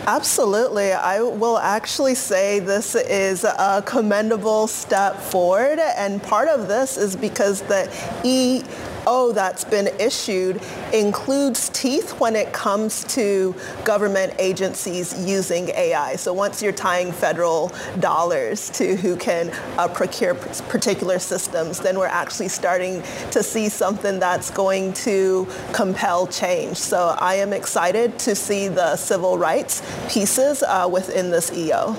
Absolutely. 0.07 0.93
I 0.93 1.21
will 1.21 1.59
actually 1.59 2.15
say 2.15 2.59
this 2.59 2.95
is 2.95 3.45
a 3.45 3.83
commendable 3.87 4.67
step 4.67 5.17
forward. 5.17 5.79
And 5.79 6.23
part 6.23 6.49
of 6.49 6.69
this 6.69 6.97
is 6.97 7.17
because 7.17 7.63
the 7.63 7.91
E 8.25 8.63
O 9.07 9.33
that's 9.33 9.65
been 9.65 9.89
issued 9.99 10.61
includes 10.93 11.69
teeth 11.71 12.19
when 12.21 12.37
it 12.37 12.53
comes 12.53 13.05
to 13.15 13.55
government 13.85 14.35
agencies 14.39 15.15
using 15.27 15.71
AI. 15.71 16.17
So 16.17 16.33
once 16.33 16.63
you're 16.63 16.73
tying 16.73 17.13
federal 17.13 17.73
dollars 17.99 18.71
to 18.71 18.97
who 18.97 19.17
can 19.17 19.51
uh, 19.79 19.89
procure 19.89 20.35
particular 20.35 21.19
systems, 21.19 21.81
then 21.81 21.99
we're 21.99 22.07
actually 22.07 22.49
starting 22.49 23.03
to 23.31 23.43
see 23.43 23.69
something 23.69 24.19
that's 24.19 24.51
going 24.51 24.93
to 24.95 25.47
compel 25.73 26.27
change. 26.27 26.77
So 26.77 27.17
I 27.19 27.35
am 27.37 27.53
excited 27.53 28.19
to 28.21 28.35
see 28.35 28.69
the 28.69 28.97
civil 28.97 29.39
rights 29.39 29.83
pieces 30.09 30.63
uh, 30.63 30.89
within 30.91 31.31
this 31.31 31.53
EO. 31.53 31.97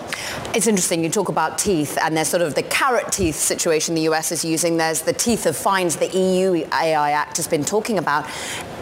It's 0.54 0.68
interesting. 0.68 1.04
You 1.04 1.10
talk 1.10 1.30
about 1.30 1.58
teeth, 1.58 1.98
and 2.02 2.16
there's 2.16 2.28
sort 2.28 2.44
of 2.44 2.56
the 2.56 2.64
carrot 2.64 3.12
teeth 3.12 3.36
situation 3.36 3.96
the 3.96 4.08
US 4.10 4.32
is 4.32 4.46
using. 4.46 4.78
There's 4.78 5.02
the 5.02 5.14
teeth 5.14 5.46
of 5.46 5.56
fines 5.56 5.96
the 5.96 6.08
EU 6.08 6.66
AI 6.72 6.91
Act 7.00 7.38
has 7.38 7.48
been 7.48 7.64
talking 7.64 7.98
about. 7.98 8.26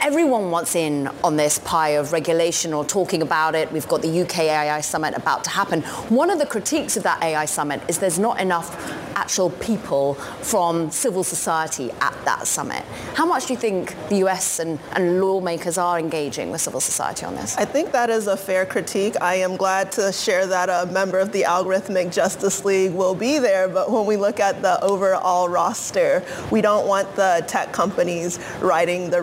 Everyone 0.02 0.50
wants 0.50 0.76
in 0.76 1.10
on 1.26 1.36
this 1.36 1.60
pie 1.60 1.90
of 1.90 2.14
regulation 2.14 2.74
or 2.74 2.86
talking 2.86 3.22
about 3.22 3.54
it. 3.54 3.70
We've 3.72 3.88
got 3.88 4.02
the 4.02 4.22
UK 4.22 4.40
AI 4.40 4.80
Summit 4.80 5.14
about 5.14 5.44
to 5.44 5.50
happen. 5.50 5.82
One 6.08 6.30
of 6.30 6.40
the 6.40 6.46
critiques 6.46 6.96
of 6.96 7.04
that 7.04 7.22
AI 7.22 7.44
Summit 7.44 7.82
is 7.90 8.00
there's 8.00 8.18
not 8.18 8.40
enough 8.40 8.74
actual 9.16 9.50
people 9.50 10.14
from 10.42 10.90
civil 10.90 11.24
society 11.24 11.92
at 12.00 12.16
that 12.24 12.48
summit. 12.48 12.84
How 13.14 13.26
much 13.26 13.48
do 13.48 13.54
you 13.54 13.60
think 13.60 13.94
the 14.08 14.26
US 14.28 14.60
and, 14.60 14.80
and 14.94 15.20
lawmakers 15.20 15.78
are 15.78 16.00
engaging 16.00 16.50
with 16.50 16.62
civil 16.62 16.80
society 16.80 17.26
on 17.26 17.36
this? 17.36 17.58
I 17.58 17.66
think 17.66 17.92
that 17.92 18.10
is 18.10 18.28
a 18.28 18.38
fair 18.38 18.66
critique. 18.66 19.16
I 19.22 19.36
am 19.36 19.58
glad 19.58 19.92
to 19.94 20.14
share 20.14 20.48
that 20.48 20.70
a 20.70 20.90
member 20.92 21.20
of 21.20 21.34
the 21.34 21.44
Algorithmic 21.44 22.14
Justice 22.14 22.64
League 22.64 22.94
will 22.94 23.14
be 23.14 23.38
there, 23.38 23.68
but 23.68 23.92
when 23.92 24.06
we 24.06 24.16
look 24.16 24.40
at 24.40 24.62
the 24.62 24.82
overall 24.82 25.50
roster, 25.50 26.24
we 26.50 26.62
don't 26.62 26.88
want 26.88 27.14
the 27.16 27.44
tech 27.48 27.74
companies 27.74 28.40
writing 28.62 29.10
the 29.10 29.22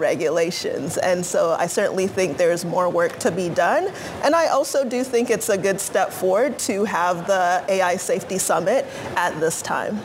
And 0.67 1.25
so 1.25 1.57
I 1.59 1.67
certainly 1.67 2.07
think 2.07 2.37
there's 2.37 2.65
more 2.65 2.89
work 2.89 3.19
to 3.21 3.31
be 3.31 3.49
done. 3.49 3.93
And 4.23 4.35
I 4.35 4.49
also 4.49 4.85
do 4.85 5.05
think 5.05 5.31
it's 5.31 5.49
a 5.49 5.59
good 5.59 5.81
step 5.81 6.13
forward 6.13 6.59
to 6.61 6.85
have 6.85 7.27
the 7.27 7.65
AI 7.69 7.97
Safety 7.97 8.39
Summit 8.39 8.87
at 9.17 9.39
this 9.41 9.63
time. 9.63 10.01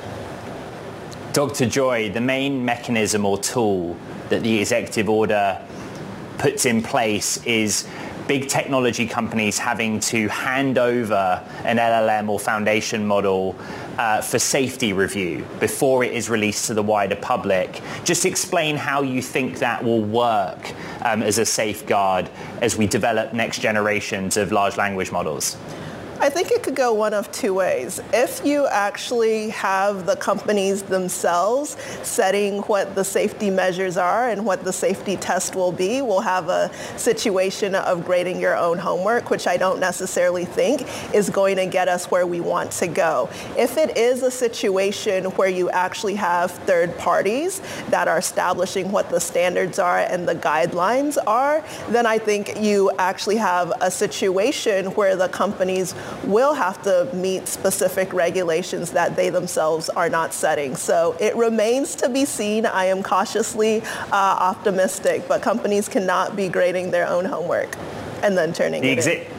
Dr. 1.34 1.66
Joy, 1.66 2.10
the 2.10 2.22
main 2.22 2.66
mechanism 2.66 3.26
or 3.26 3.38
tool 3.38 3.96
that 4.30 4.44
the 4.44 4.60
executive 4.60 5.10
order 5.10 5.62
puts 6.38 6.66
in 6.66 6.82
place 6.82 7.44
is 7.46 7.88
big 8.28 8.48
technology 8.48 9.08
companies 9.08 9.58
having 9.58 10.00
to 10.00 10.28
hand 10.30 10.78
over 10.78 11.44
an 11.64 11.78
LLM 11.78 12.30
or 12.30 12.40
foundation 12.40 13.06
model 13.06 13.56
uh, 14.02 14.20
for 14.20 14.40
safety 14.40 14.94
review 14.94 15.46
before 15.60 16.04
it 16.04 16.12
is 16.12 16.28
released 16.28 16.66
to 16.66 16.74
the 16.74 16.82
wider 16.82 17.16
public. 17.16 17.82
Just 18.04 18.26
explain 18.26 18.76
how 18.76 19.04
you 19.04 19.22
think 19.22 19.60
that 19.60 19.84
will 19.84 20.02
work 20.02 20.74
um, 21.06 21.22
as 21.22 21.38
a 21.38 21.46
safeguard 21.46 22.28
as 22.64 22.76
we 22.76 22.88
develop 22.88 23.32
next 23.32 23.60
generations 23.60 24.38
of 24.38 24.52
large 24.52 24.76
language 24.76 25.12
models. 25.12 25.56
I 26.24 26.30
think 26.30 26.52
it 26.52 26.62
could 26.62 26.76
go 26.76 26.94
one 26.94 27.16
of 27.16 27.32
two 27.32 27.56
ways. 27.56 28.00
If 28.14 28.46
you 28.46 28.68
actually 28.68 29.50
have 29.50 30.06
the 30.06 30.16
companies 30.16 30.84
themselves 30.84 31.76
setting 32.04 32.60
what 32.62 32.94
the 32.94 33.04
safety 33.04 33.50
measures 33.50 33.98
are 33.98 34.30
and 34.30 34.46
what 34.46 34.64
the 34.64 34.72
safety 34.72 35.18
test 35.18 35.56
will 35.56 35.72
be, 35.72 36.04
we'll 36.04 36.22
have 36.22 36.48
a 36.48 36.70
situation 36.96 37.74
of 37.74 38.06
grading 38.06 38.40
your 38.40 38.56
own 38.56 38.78
homework, 38.78 39.32
which 39.32 39.48
I 39.48 39.58
don't 39.58 39.80
necessarily 39.80 40.46
think 40.46 40.88
is 41.12 41.32
going 41.32 41.56
to 41.56 41.66
get 41.66 41.88
us 41.88 42.12
where 42.12 42.28
we 42.28 42.40
want 42.40 42.70
to 42.74 42.86
go. 42.86 43.28
If 43.58 43.78
it 43.78 43.98
is 43.98 44.22
a 44.22 44.30
situation 44.30 45.26
where 45.26 45.50
you 45.50 45.72
actually 45.72 46.16
have 46.16 46.52
third 46.52 46.96
parties 47.00 47.64
that 47.90 48.08
are 48.08 48.20
establishing 48.20 48.92
what 48.92 49.10
the 49.10 49.20
standards 49.20 49.80
are 49.80 49.98
and 49.98 50.28
the 50.28 50.36
guidelines 50.36 51.18
are, 51.26 51.64
then 51.90 52.06
I 52.06 52.20
think 52.20 52.62
you 52.62 52.92
actually 53.00 53.38
have 53.38 53.74
a 53.82 53.90
situation 53.90 54.86
where 54.92 55.16
the 55.16 55.28
companies 55.28 55.96
will 56.24 56.54
have 56.54 56.82
to 56.84 57.10
meet 57.14 57.48
specific 57.48 58.14
regulations 58.14 58.92
that 58.92 59.16
they 59.16 59.30
themselves 59.30 59.90
are 59.90 60.10
not 60.10 60.34
setting. 60.34 60.76
So 60.76 61.16
it 61.20 61.36
remains 61.36 61.96
to 61.96 62.10
be 62.10 62.26
seen. 62.26 62.66
I 62.66 62.86
am 62.86 63.04
cautiously 63.04 63.82
uh, 63.82 64.12
optimistic, 64.12 65.28
but 65.28 65.42
companies 65.42 65.88
cannot 65.88 66.36
be 66.36 66.50
grading 66.50 66.92
their 66.92 67.08
own 67.08 67.26
homework 67.26 67.76
and 68.24 68.38
then 68.38 68.54
turning 68.54 68.82
the 68.82 68.90
it 68.90 68.98
in 69.00 69.31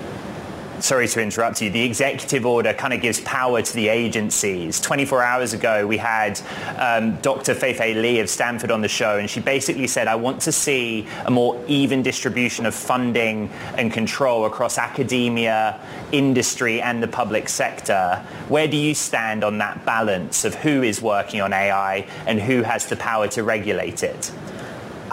sorry 0.82 1.06
to 1.06 1.22
interrupt 1.22 1.62
you, 1.62 1.70
the 1.70 1.82
executive 1.82 2.44
order 2.44 2.72
kind 2.72 2.92
of 2.92 3.00
gives 3.00 3.20
power 3.20 3.62
to 3.62 3.74
the 3.74 3.88
agencies. 3.88 4.80
24 4.80 5.22
hours 5.22 5.52
ago, 5.52 5.86
we 5.86 5.96
had 5.96 6.40
um, 6.76 7.16
Dr. 7.16 7.54
Fei-Fei 7.54 7.94
Li 7.94 8.20
of 8.20 8.28
Stanford 8.28 8.70
on 8.70 8.80
the 8.80 8.88
show, 8.88 9.18
and 9.18 9.30
she 9.30 9.40
basically 9.40 9.86
said, 9.86 10.08
I 10.08 10.16
want 10.16 10.42
to 10.42 10.52
see 10.52 11.06
a 11.24 11.30
more 11.30 11.62
even 11.68 12.02
distribution 12.02 12.66
of 12.66 12.74
funding 12.74 13.48
and 13.76 13.92
control 13.92 14.44
across 14.44 14.76
academia, 14.76 15.80
industry, 16.10 16.80
and 16.82 17.02
the 17.02 17.08
public 17.08 17.48
sector. 17.48 18.24
Where 18.48 18.66
do 18.66 18.76
you 18.76 18.94
stand 18.94 19.44
on 19.44 19.58
that 19.58 19.84
balance 19.84 20.44
of 20.44 20.56
who 20.56 20.82
is 20.82 21.00
working 21.00 21.40
on 21.40 21.52
AI 21.52 22.06
and 22.26 22.40
who 22.40 22.62
has 22.62 22.86
the 22.86 22.96
power 22.96 23.28
to 23.28 23.44
regulate 23.44 24.02
it? 24.02 24.32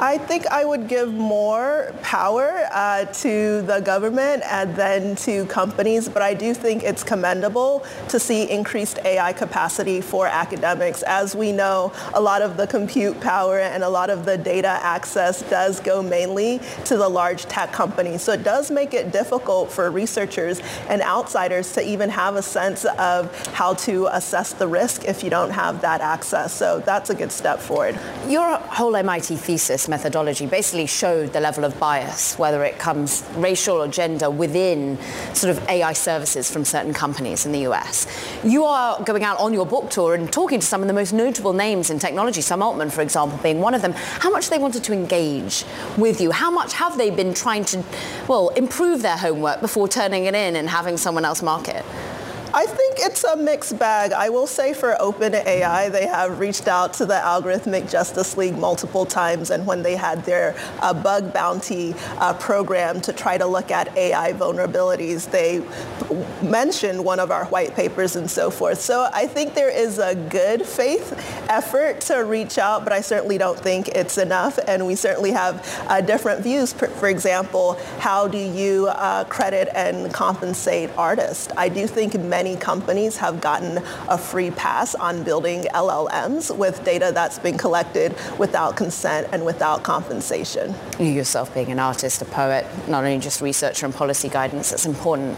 I 0.01 0.17
think 0.17 0.47
I 0.47 0.63
would 0.63 0.87
give 0.87 1.13
more 1.13 1.93
power 2.01 2.69
uh, 2.71 3.03
to 3.03 3.61
the 3.63 3.81
government 3.81 4.43
and 4.45 4.73
then 4.73 5.17
to 5.17 5.45
companies, 5.47 6.07
but 6.07 6.21
I 6.21 6.33
do 6.33 6.53
think 6.53 6.83
it's 6.83 7.03
commendable 7.03 7.83
to 8.07 8.17
see 8.17 8.49
increased 8.49 8.99
AI 9.03 9.33
capacity 9.33 9.99
for 9.99 10.25
academics. 10.25 11.03
As 11.03 11.35
we 11.35 11.51
know, 11.51 11.91
a 12.13 12.21
lot 12.21 12.41
of 12.41 12.55
the 12.55 12.65
compute 12.65 13.19
power 13.19 13.59
and 13.59 13.83
a 13.83 13.89
lot 13.89 14.09
of 14.09 14.23
the 14.23 14.37
data 14.37 14.69
access 14.69 15.41
does 15.49 15.81
go 15.81 16.01
mainly 16.01 16.61
to 16.85 16.95
the 16.95 17.09
large 17.09 17.43
tech 17.47 17.73
companies. 17.73 18.21
So 18.21 18.31
it 18.31 18.43
does 18.45 18.71
make 18.71 18.93
it 18.93 19.11
difficult 19.11 19.69
for 19.69 19.91
researchers 19.91 20.61
and 20.87 21.01
outsiders 21.01 21.73
to 21.73 21.85
even 21.85 22.09
have 22.09 22.37
a 22.37 22.41
sense 22.41 22.85
of 22.85 23.35
how 23.47 23.73
to 23.73 24.07
assess 24.13 24.53
the 24.53 24.67
risk 24.69 25.03
if 25.03 25.25
you 25.25 25.29
don't 25.29 25.51
have 25.51 25.81
that 25.81 25.99
access. 25.99 26.53
So 26.53 26.79
that's 26.79 27.09
a 27.09 27.15
good 27.15 27.33
step 27.33 27.59
forward. 27.59 27.99
Your 28.29 28.59
whole 28.59 28.95
MIT 28.95 29.35
thesis 29.35 29.88
methodology 29.89 30.45
basically 30.45 30.85
showed 30.85 31.33
the 31.33 31.39
level 31.39 31.65
of 31.65 31.77
bias, 31.79 32.37
whether 32.37 32.63
it 32.63 32.79
comes 32.79 33.23
racial 33.35 33.77
or 33.77 33.87
gender, 33.87 34.29
within 34.29 34.97
sort 35.33 35.55
of 35.55 35.67
AI 35.67 35.93
services 35.93 36.49
from 36.49 36.63
certain 36.63 36.93
companies 36.93 37.45
in 37.45 37.51
the 37.51 37.67
US. 37.67 38.07
You 38.43 38.63
are 38.63 39.03
going 39.03 39.23
out 39.23 39.39
on 39.39 39.53
your 39.53 39.65
book 39.65 39.89
tour 39.89 40.15
and 40.15 40.31
talking 40.31 40.59
to 40.59 40.65
some 40.65 40.81
of 40.81 40.87
the 40.87 40.93
most 40.93 41.11
notable 41.11 41.53
names 41.53 41.89
in 41.89 41.99
technology, 41.99 42.41
Sam 42.41 42.61
Altman, 42.61 42.89
for 42.89 43.01
example, 43.01 43.39
being 43.39 43.59
one 43.59 43.73
of 43.73 43.81
them. 43.81 43.93
How 43.93 44.29
much 44.29 44.49
they 44.49 44.59
wanted 44.59 44.83
to 44.85 44.93
engage 44.93 45.65
with 45.97 46.21
you? 46.21 46.31
How 46.31 46.51
much 46.51 46.73
have 46.73 46.97
they 46.97 47.09
been 47.09 47.33
trying 47.33 47.65
to, 47.65 47.83
well, 48.27 48.49
improve 48.49 49.01
their 49.01 49.17
homework 49.17 49.61
before 49.61 49.87
turning 49.87 50.25
it 50.25 50.35
in 50.35 50.55
and 50.55 50.69
having 50.69 50.97
someone 50.97 51.25
else 51.25 51.41
mark 51.41 51.67
it? 51.67 51.83
I 52.51 52.65
think 52.65 52.95
it's 52.97 53.23
a 53.23 53.37
mixed 53.37 53.77
bag. 53.77 54.11
I 54.11 54.29
will 54.29 54.47
say 54.47 54.73
for 54.73 54.95
OpenAI, 54.99 55.91
they 55.91 56.07
have 56.07 56.39
reached 56.39 56.67
out 56.67 56.93
to 56.93 57.05
the 57.05 57.13
Algorithmic 57.13 57.91
Justice 57.91 58.37
League 58.37 58.57
multiple 58.57 59.05
times, 59.05 59.51
and 59.51 59.67
when 59.67 59.83
they 59.83 59.95
had 59.95 60.25
their 60.25 60.55
uh, 60.79 60.91
bug 60.91 61.31
bounty 61.31 61.93
uh, 62.17 62.33
program 62.33 63.01
to 63.01 63.13
try 63.13 63.37
to 63.37 63.45
look 63.45 63.69
at 63.69 63.95
AI 63.95 64.33
vulnerabilities, 64.33 65.29
they 65.29 65.63
mentioned 66.43 67.05
one 67.05 67.19
of 67.19 67.29
our 67.29 67.45
white 67.45 67.75
papers 67.75 68.15
and 68.15 68.29
so 68.29 68.49
forth. 68.49 68.79
So 68.79 69.07
I 69.13 69.27
think 69.27 69.53
there 69.53 69.69
is 69.69 69.99
a 69.99 70.15
good 70.15 70.65
faith 70.65 71.13
effort 71.49 72.01
to 72.01 72.25
reach 72.25 72.57
out, 72.57 72.83
but 72.83 72.93
I 72.93 73.01
certainly 73.01 73.37
don't 73.37 73.59
think 73.59 73.89
it's 73.89 74.17
enough, 74.17 74.57
and 74.67 74.87
we 74.87 74.95
certainly 74.95 75.31
have 75.31 75.63
uh, 75.87 76.01
different 76.01 76.41
views. 76.41 76.73
For 76.73 77.09
example, 77.09 77.79
how 77.99 78.27
do 78.27 78.39
you 78.39 78.87
uh, 78.87 79.25
credit 79.25 79.69
and 79.75 80.11
compensate 80.11 80.89
artists? 80.97 81.49
I 81.55 81.69
do 81.69 81.85
think 81.85 82.15
many 82.15 82.38
many 82.39 82.55
companies 82.55 83.17
have 83.17 83.41
gotten 83.41 83.83
a 84.07 84.17
free 84.17 84.49
pass 84.49 84.95
on 84.95 85.23
building 85.23 85.63
LLMs 85.73 86.55
with 86.55 86.81
data 86.85 87.11
that's 87.13 87.37
been 87.37 87.57
collected 87.57 88.15
without 88.37 88.77
consent 88.77 89.27
and 89.33 89.45
without 89.45 89.83
compensation. 89.83 90.73
You 90.97 91.07
yourself 91.07 91.53
being 91.53 91.69
an 91.69 91.79
artist, 91.79 92.21
a 92.21 92.25
poet, 92.25 92.65
not 92.87 93.03
only 93.03 93.19
just 93.19 93.41
researcher 93.41 93.85
and 93.85 93.93
policy 93.93 94.29
guidance, 94.29 94.71
it's 94.71 94.85
important. 94.85 95.37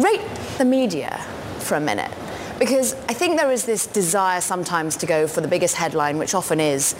Rate 0.00 0.26
the 0.58 0.64
media 0.64 1.24
for 1.60 1.76
a 1.76 1.80
minute 1.80 2.10
because 2.58 2.94
I 3.08 3.14
think 3.14 3.38
there 3.38 3.50
is 3.50 3.64
this 3.64 3.86
desire 3.86 4.40
sometimes 4.40 4.96
to 4.98 5.06
go 5.06 5.26
for 5.26 5.40
the 5.40 5.48
biggest 5.48 5.74
headline, 5.74 6.18
which 6.18 6.34
often 6.34 6.60
is, 6.60 6.94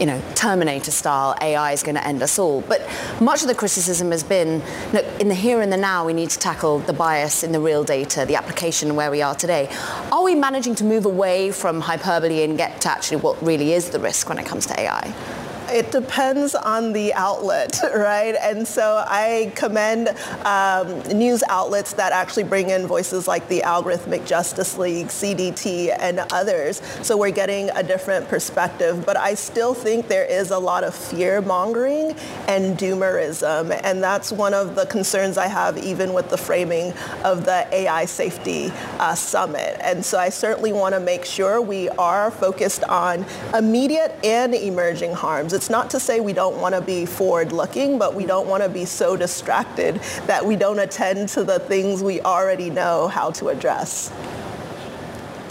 you 0.00 0.06
know, 0.06 0.22
Terminator 0.34 0.90
style, 0.90 1.36
AI 1.40 1.72
is 1.72 1.82
going 1.82 1.94
to 1.94 2.06
end 2.06 2.22
us 2.22 2.38
all. 2.38 2.62
But 2.62 2.88
much 3.20 3.42
of 3.42 3.48
the 3.48 3.54
criticism 3.54 4.10
has 4.10 4.22
been, 4.22 4.62
look, 4.92 5.04
in 5.20 5.28
the 5.28 5.34
here 5.34 5.60
and 5.60 5.72
the 5.72 5.76
now, 5.76 6.04
we 6.04 6.12
need 6.12 6.30
to 6.30 6.38
tackle 6.38 6.78
the 6.80 6.92
bias 6.92 7.42
in 7.42 7.52
the 7.52 7.60
real 7.60 7.84
data, 7.84 8.24
the 8.26 8.36
application 8.36 8.96
where 8.96 9.10
we 9.10 9.22
are 9.22 9.34
today. 9.34 9.68
Are 10.10 10.22
we 10.22 10.34
managing 10.34 10.74
to 10.76 10.84
move 10.84 11.04
away 11.04 11.52
from 11.52 11.80
hyperbole 11.80 12.42
and 12.42 12.56
get 12.56 12.80
to 12.82 12.90
actually 12.90 13.18
what 13.18 13.40
really 13.42 13.72
is 13.72 13.90
the 13.90 14.00
risk 14.00 14.28
when 14.28 14.38
it 14.38 14.46
comes 14.46 14.66
to 14.66 14.80
AI? 14.80 15.41
It 15.72 15.90
depends 15.90 16.54
on 16.54 16.92
the 16.92 17.14
outlet, 17.14 17.80
right? 17.94 18.36
And 18.40 18.66
so 18.66 19.02
I 19.06 19.52
commend 19.54 20.10
um, 20.44 21.00
news 21.16 21.42
outlets 21.48 21.94
that 21.94 22.12
actually 22.12 22.44
bring 22.44 22.70
in 22.70 22.86
voices 22.86 23.26
like 23.26 23.48
the 23.48 23.60
Algorithmic 23.60 24.26
Justice 24.26 24.76
League, 24.76 25.08
CDT, 25.08 25.96
and 25.98 26.20
others. 26.30 26.82
So 27.02 27.16
we're 27.16 27.30
getting 27.30 27.70
a 27.70 27.82
different 27.82 28.28
perspective. 28.28 29.06
But 29.06 29.16
I 29.16 29.34
still 29.34 29.74
think 29.74 30.08
there 30.08 30.24
is 30.24 30.50
a 30.50 30.58
lot 30.58 30.84
of 30.84 30.94
fear 30.94 31.40
mongering 31.40 32.14
and 32.48 32.76
doomerism. 32.76 33.80
And 33.82 34.02
that's 34.02 34.30
one 34.30 34.54
of 34.54 34.74
the 34.74 34.86
concerns 34.86 35.38
I 35.38 35.46
have 35.46 35.78
even 35.78 36.12
with 36.12 36.28
the 36.28 36.38
framing 36.38 36.92
of 37.24 37.44
the 37.44 37.66
AI 37.72 38.04
Safety 38.04 38.70
uh, 38.98 39.14
Summit. 39.14 39.78
And 39.80 40.04
so 40.04 40.18
I 40.18 40.28
certainly 40.28 40.72
want 40.72 40.94
to 40.94 41.00
make 41.00 41.24
sure 41.24 41.60
we 41.60 41.88
are 41.90 42.30
focused 42.30 42.84
on 42.84 43.24
immediate 43.54 44.18
and 44.22 44.54
emerging 44.54 45.14
harms. 45.14 45.52
It's 45.52 45.61
it's 45.62 45.70
not 45.70 45.90
to 45.90 46.00
say 46.00 46.18
we 46.18 46.32
don't 46.32 46.60
want 46.60 46.74
to 46.74 46.80
be 46.80 47.06
forward 47.06 47.52
looking, 47.52 47.96
but 47.96 48.16
we 48.16 48.26
don't 48.26 48.48
want 48.48 48.64
to 48.64 48.68
be 48.68 48.84
so 48.84 49.16
distracted 49.16 49.94
that 50.26 50.44
we 50.44 50.56
don't 50.56 50.80
attend 50.80 51.28
to 51.28 51.44
the 51.44 51.60
things 51.60 52.02
we 52.02 52.20
already 52.22 52.68
know 52.68 53.06
how 53.06 53.30
to 53.30 53.46
address. 53.46 54.10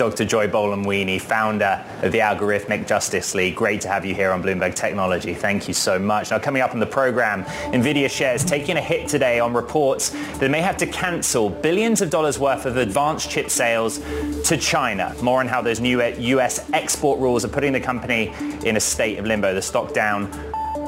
Dr. 0.02 0.26
Joy 0.26 0.48
Buolamwini, 0.48 1.22
founder 1.22 1.86
of 2.02 2.12
the 2.12 2.18
Algorithmic 2.18 2.88
Justice 2.88 3.36
League. 3.36 3.56
Great 3.56 3.82
to 3.82 3.88
have 3.88 4.04
you 4.04 4.16
here 4.16 4.32
on 4.32 4.42
Bloomberg 4.42 4.74
Technology. 4.74 5.36
Thank 5.36 5.68
you 5.68 5.76
so 5.76 6.00
much. 6.00 6.32
Now, 6.32 6.40
coming 6.40 6.64
up 6.64 6.72
on 6.72 6.80
the 6.80 6.88
program, 6.88 7.44
NVIDIA 7.72 8.10
shares 8.10 8.44
taking 8.44 8.78
a 8.78 8.82
hit 8.82 9.08
today 9.08 9.40
on 9.40 9.54
reports 9.54 10.10
that 10.40 10.50
may 10.50 10.60
have 10.60 10.76
to 10.78 10.88
cancel 10.88 11.52
billions 11.52 12.02
of 12.02 12.10
dollars 12.10 12.40
worth 12.40 12.66
of 12.66 12.78
advanced 12.78 13.30
chip 13.30 13.52
sales 13.52 14.00
to 14.46 14.58
China. 14.58 15.16
More 15.22 15.40
on 15.40 15.48
how 15.48 15.62
those 15.62 15.80
new 15.80 16.02
uh, 16.02 16.16
US 16.18 16.68
export 16.74 17.20
rules 17.20 17.46
are 17.46 17.50
putting 17.50 17.72
the 17.72 17.80
company 17.80 18.34
in 18.66 18.78
a 18.78 18.82
state 18.82 19.20
of 19.20 19.28
limbo. 19.28 19.54
The 19.54 19.62
stock 19.62 19.94
down 19.94 20.26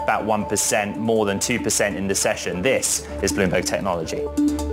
about 0.02 0.26
1%, 0.26 0.97
more 0.97 1.28
than 1.28 1.38
2% 1.38 1.95
in 1.95 2.08
the 2.08 2.15
session. 2.15 2.63
This 2.63 3.08
is 3.21 3.32
Bloomberg 3.32 3.65
Technology. 3.65 4.72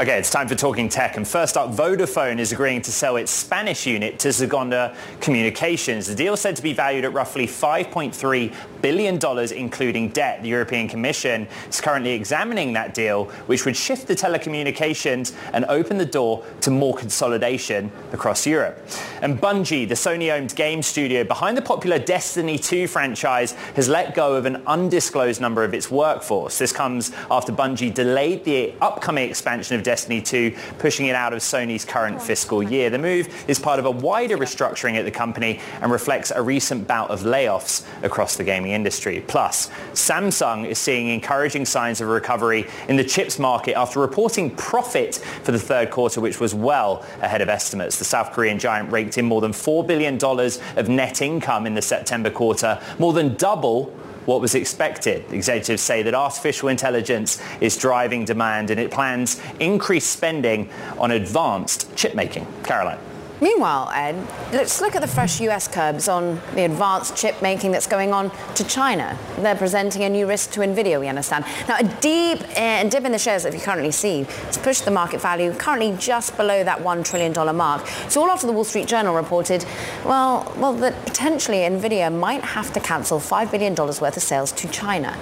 Okay, 0.00 0.18
it's 0.18 0.30
time 0.30 0.48
for 0.48 0.54
Talking 0.54 0.88
Tech. 0.88 1.18
And 1.18 1.28
first 1.28 1.58
up, 1.58 1.72
Vodafone 1.72 2.38
is 2.38 2.52
agreeing 2.52 2.80
to 2.80 2.90
sell 2.90 3.16
its 3.16 3.30
Spanish 3.30 3.86
unit 3.86 4.18
to 4.20 4.28
Zegona 4.28 4.96
Communications. 5.20 6.06
The 6.06 6.14
deal 6.14 6.32
is 6.32 6.40
said 6.40 6.56
to 6.56 6.62
be 6.62 6.72
valued 6.72 7.04
at 7.04 7.12
roughly 7.12 7.46
$5.3 7.46 8.54
billion, 8.80 9.52
including 9.52 10.08
debt. 10.08 10.42
The 10.42 10.48
European 10.48 10.88
Commission 10.88 11.46
is 11.68 11.82
currently 11.82 12.12
examining 12.12 12.72
that 12.72 12.94
deal, 12.94 13.26
which 13.44 13.66
would 13.66 13.76
shift 13.76 14.08
the 14.08 14.16
telecommunications 14.16 15.34
and 15.52 15.66
open 15.66 15.98
the 15.98 16.06
door 16.06 16.46
to 16.62 16.70
more 16.70 16.94
consolidation 16.94 17.92
across 18.14 18.46
Europe. 18.46 18.82
And 19.20 19.38
Bungie, 19.38 19.86
the 19.86 19.96
Sony-owned 19.96 20.56
game 20.56 20.80
studio 20.80 21.24
behind 21.24 21.58
the 21.58 21.62
popular 21.62 21.98
Destiny 21.98 22.56
2 22.56 22.88
franchise, 22.88 23.52
has 23.76 23.86
let 23.86 24.14
go 24.14 24.32
of 24.32 24.46
an 24.46 24.62
undisclosed 24.66 25.42
number 25.42 25.62
of 25.62 25.74
its 25.74 25.90
workforce. 25.90 26.56
This 26.56 26.72
comes 26.72 27.12
after 27.30 27.52
Bungie 27.52 27.92
delayed 27.92 28.44
the 28.44 28.72
upcoming 28.80 29.28
expansion 29.28 29.76
of 29.76 29.89
Destiny 29.90 30.22
2, 30.22 30.54
pushing 30.78 31.06
it 31.06 31.16
out 31.16 31.32
of 31.32 31.40
Sony's 31.40 31.84
current 31.84 32.18
oh, 32.20 32.20
fiscal 32.20 32.62
year. 32.62 32.90
The 32.90 32.98
move 32.98 33.28
is 33.48 33.58
part 33.58 33.80
of 33.80 33.86
a 33.86 33.90
wider 33.90 34.38
restructuring 34.38 34.94
at 34.94 35.04
the 35.04 35.10
company 35.10 35.58
and 35.82 35.90
reflects 35.90 36.30
a 36.30 36.40
recent 36.40 36.86
bout 36.86 37.10
of 37.10 37.22
layoffs 37.22 37.84
across 38.04 38.36
the 38.36 38.44
gaming 38.44 38.70
industry. 38.70 39.24
Plus, 39.26 39.68
Samsung 39.92 40.64
is 40.64 40.78
seeing 40.78 41.08
encouraging 41.08 41.64
signs 41.64 42.00
of 42.00 42.06
recovery 42.06 42.68
in 42.86 42.94
the 42.94 43.02
chips 43.02 43.36
market 43.36 43.76
after 43.76 43.98
reporting 43.98 44.54
profit 44.54 45.16
for 45.42 45.50
the 45.50 45.58
third 45.58 45.90
quarter, 45.90 46.20
which 46.20 46.38
was 46.38 46.54
well 46.54 47.04
ahead 47.20 47.40
of 47.40 47.48
estimates. 47.48 47.98
The 47.98 48.04
South 48.04 48.30
Korean 48.30 48.60
giant 48.60 48.92
raked 48.92 49.18
in 49.18 49.24
more 49.24 49.40
than 49.40 49.50
$4 49.50 49.84
billion 49.84 50.22
of 50.22 50.88
net 50.88 51.20
income 51.20 51.66
in 51.66 51.74
the 51.74 51.82
September 51.82 52.30
quarter, 52.30 52.80
more 53.00 53.12
than 53.12 53.34
double 53.34 53.92
what 54.26 54.40
was 54.40 54.54
expected. 54.54 55.24
Executives 55.32 55.82
say 55.82 56.02
that 56.02 56.14
artificial 56.14 56.68
intelligence 56.68 57.42
is 57.60 57.76
driving 57.76 58.24
demand 58.24 58.70
and 58.70 58.78
it 58.78 58.90
plans 58.90 59.40
increased 59.58 60.10
spending 60.10 60.68
on 60.98 61.10
advanced 61.10 61.94
chip 61.96 62.14
making. 62.14 62.46
Caroline. 62.62 62.98
Meanwhile, 63.40 63.90
Ed, 63.94 64.16
let's 64.52 64.82
look 64.82 64.94
at 64.94 65.00
the 65.00 65.08
fresh 65.08 65.40
US 65.40 65.66
curbs 65.66 66.08
on 66.08 66.40
the 66.54 66.64
advanced 66.64 67.16
chip 67.16 67.40
making 67.40 67.70
that's 67.70 67.86
going 67.86 68.12
on 68.12 68.30
to 68.54 68.64
China. 68.64 69.18
They're 69.38 69.56
presenting 69.56 70.02
a 70.02 70.10
new 70.10 70.26
risk 70.26 70.50
to 70.52 70.60
NVIDIA, 70.60 71.00
we 71.00 71.08
understand. 71.08 71.46
Now, 71.66 71.78
a 71.78 71.84
deep 71.84 72.42
uh, 72.54 72.84
dip 72.84 73.04
in 73.04 73.12
the 73.12 73.18
shares 73.18 73.44
that 73.44 73.54
you 73.54 73.60
currently 73.60 73.92
see 73.92 74.24
has 74.24 74.58
pushed 74.58 74.84
the 74.84 74.90
market 74.90 75.22
value 75.22 75.54
currently 75.54 75.96
just 75.96 76.36
below 76.36 76.62
that 76.64 76.80
$1 76.80 77.04
trillion 77.04 77.56
mark. 77.56 77.86
So 78.08 78.20
all 78.20 78.28
after 78.28 78.46
the 78.46 78.52
Wall 78.52 78.64
Street 78.64 78.86
Journal 78.86 79.14
reported, 79.14 79.64
well, 80.04 80.52
well, 80.58 80.74
that 80.74 81.06
potentially 81.06 81.58
NVIDIA 81.58 82.12
might 82.14 82.44
have 82.44 82.72
to 82.74 82.80
cancel 82.80 83.18
$5 83.18 83.50
billion 83.50 83.74
worth 83.74 84.02
of 84.02 84.22
sales 84.22 84.52
to 84.52 84.68
China. 84.68 85.16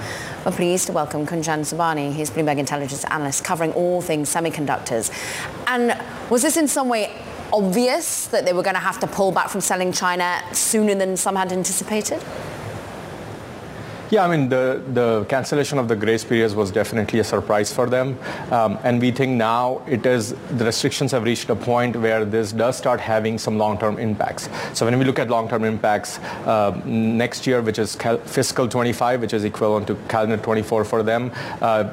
We're 0.45 0.53
pleased 0.53 0.87
to 0.89 0.93
welcome 0.93 1.25
Kunjan 1.25 1.61
Sobhani. 1.61 2.13
He's 2.13 2.31
Bloomberg 2.31 2.59
Intelligence 2.59 3.05
analyst 3.05 3.45
covering 3.45 3.73
all 3.75 4.03
things 4.03 4.29
semiconductors. 4.35 5.13
And 5.69 5.97
was 6.31 6.43
this 6.43 6.57
in 6.57 6.67
some 6.67 6.89
way 6.89 7.13
obvious 7.53 8.27
that 8.29 8.45
they 8.45 8.53
were 8.53 8.63
going 8.63 8.75
to 8.75 8.81
have 8.81 9.01
to 9.01 9.07
pull 9.07 9.33
back 9.33 9.49
from 9.49 9.61
selling 9.61 9.93
China 9.93 10.43
sooner 10.53 10.95
than 10.95 11.17
some 11.17 11.37
had 11.37 11.53
anticipated? 11.53 12.23
Yeah, 14.11 14.25
I 14.25 14.35
mean, 14.35 14.49
the, 14.49 14.83
the 14.95 15.27
cancellation 15.29 15.79
of 15.79 15.87
the 15.87 15.95
grace 15.95 16.25
periods 16.25 16.55
was 16.55 16.71
definitely 16.71 17.19
a 17.19 17.25
surprise 17.25 17.71
for 17.71 17.91
them. 17.91 18.19
Um, 18.51 18.79
and 18.83 19.03
we 19.03 19.11
think 19.11 19.33
now 19.33 19.83
it 19.87 20.07
is, 20.07 20.35
the 20.57 20.65
restrictions 20.65 21.13
have 21.13 21.25
reached 21.25 21.51
a 21.51 21.57
point 21.57 21.95
where 21.95 22.25
this 22.25 22.53
does 22.53 22.79
start 22.79 23.01
having 23.01 23.37
some 23.37 23.59
long-term 23.59 23.99
impacts. 23.99 24.49
So 24.73 24.87
when 24.87 24.99
we 24.99 25.05
look 25.05 25.19
at 25.19 25.29
long-term 25.29 25.63
impacts 25.65 26.21
uh, 26.47 26.81
next 26.87 27.47
year, 27.47 27.61
which 27.61 27.79
is 27.79 27.97
cal- 27.97 28.17
fiscal 28.19 28.67
25, 28.67 29.21
which 29.21 29.35
is 29.35 29.45
equivalent 29.45 29.87
to 29.89 29.95
calendar 30.09 30.39
24 30.39 30.87
for 30.87 31.03
them, 31.03 31.31
uh, 31.61 31.91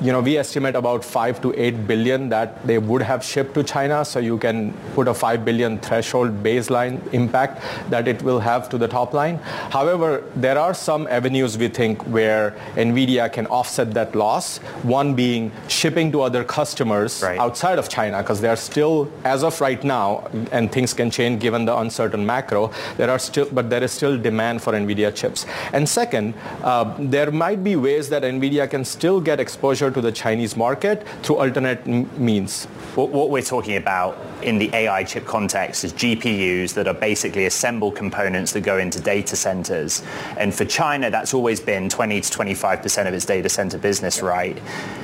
you 0.00 0.12
know, 0.12 0.20
we 0.20 0.36
estimate 0.36 0.76
about 0.76 1.04
5 1.04 1.42
to 1.42 1.52
8 1.60 1.88
billion 1.88 2.28
that 2.28 2.64
they 2.64 2.78
would 2.78 3.02
have 3.02 3.24
shipped 3.24 3.54
to 3.54 3.64
China. 3.64 4.04
So 4.04 4.20
you 4.20 4.38
can 4.38 4.72
put 4.94 5.08
a 5.08 5.14
5 5.14 5.44
billion 5.44 5.78
threshold 5.80 6.42
baseline 6.42 7.00
impact 7.12 7.62
that 7.90 8.06
it 8.06 8.22
will 8.22 8.38
have 8.38 8.68
to 8.68 8.78
the 8.78 8.86
top 8.86 9.12
line. 9.12 9.38
However, 9.70 10.22
there 10.36 10.56
are 10.56 10.72
some 10.72 11.08
avenues 11.08 11.47
we 11.56 11.68
think 11.68 12.02
where 12.08 12.56
NVIDIA 12.74 13.32
can 13.32 13.46
offset 13.46 13.94
that 13.94 14.14
loss. 14.14 14.58
One 14.82 15.14
being 15.14 15.52
shipping 15.68 16.12
to 16.12 16.22
other 16.22 16.44
customers 16.44 17.22
right. 17.22 17.38
outside 17.38 17.78
of 17.78 17.88
China 17.88 18.18
because 18.22 18.40
they 18.40 18.48
are 18.48 18.56
still, 18.56 19.10
as 19.24 19.44
of 19.44 19.60
right 19.60 19.82
now, 19.82 20.28
and 20.52 20.70
things 20.70 20.92
can 20.92 21.10
change 21.10 21.40
given 21.40 21.64
the 21.64 21.76
uncertain 21.78 22.26
macro, 22.26 22.70
there 22.96 23.10
are 23.10 23.18
still, 23.18 23.48
but 23.52 23.70
there 23.70 23.82
is 23.82 23.92
still 23.92 24.18
demand 24.18 24.62
for 24.62 24.72
NVIDIA 24.72 25.14
chips. 25.14 25.46
And 25.72 25.88
second, 25.88 26.34
uh, 26.62 26.94
there 26.98 27.30
might 27.30 27.62
be 27.62 27.76
ways 27.76 28.08
that 28.10 28.22
NVIDIA 28.22 28.68
can 28.68 28.84
still 28.84 29.20
get 29.20 29.40
exposure 29.40 29.90
to 29.90 30.00
the 30.00 30.12
Chinese 30.12 30.56
market 30.56 31.06
through 31.22 31.36
alternate 31.36 31.86
m- 31.86 32.10
means. 32.22 32.64
What 32.96 33.30
we're 33.30 33.42
talking 33.42 33.76
about 33.76 34.18
in 34.42 34.58
the 34.58 34.70
AI 34.74 35.04
chip 35.04 35.24
context 35.26 35.84
is 35.84 35.92
GPUs 35.92 36.74
that 36.74 36.86
are 36.86 36.94
basically 36.94 37.46
assembled 37.46 37.96
components 37.96 38.52
that 38.52 38.60
go 38.60 38.78
into 38.78 39.00
data 39.00 39.36
centers. 39.36 40.02
And 40.36 40.54
for 40.54 40.64
China, 40.64 41.10
that's 41.10 41.34
always 41.34 41.60
been 41.60 41.88
20 41.88 42.20
to 42.20 42.38
25% 42.38 43.08
of 43.08 43.14
its 43.14 43.24
data 43.24 43.48
center 43.48 43.78
business, 43.78 44.22
right? 44.22 44.60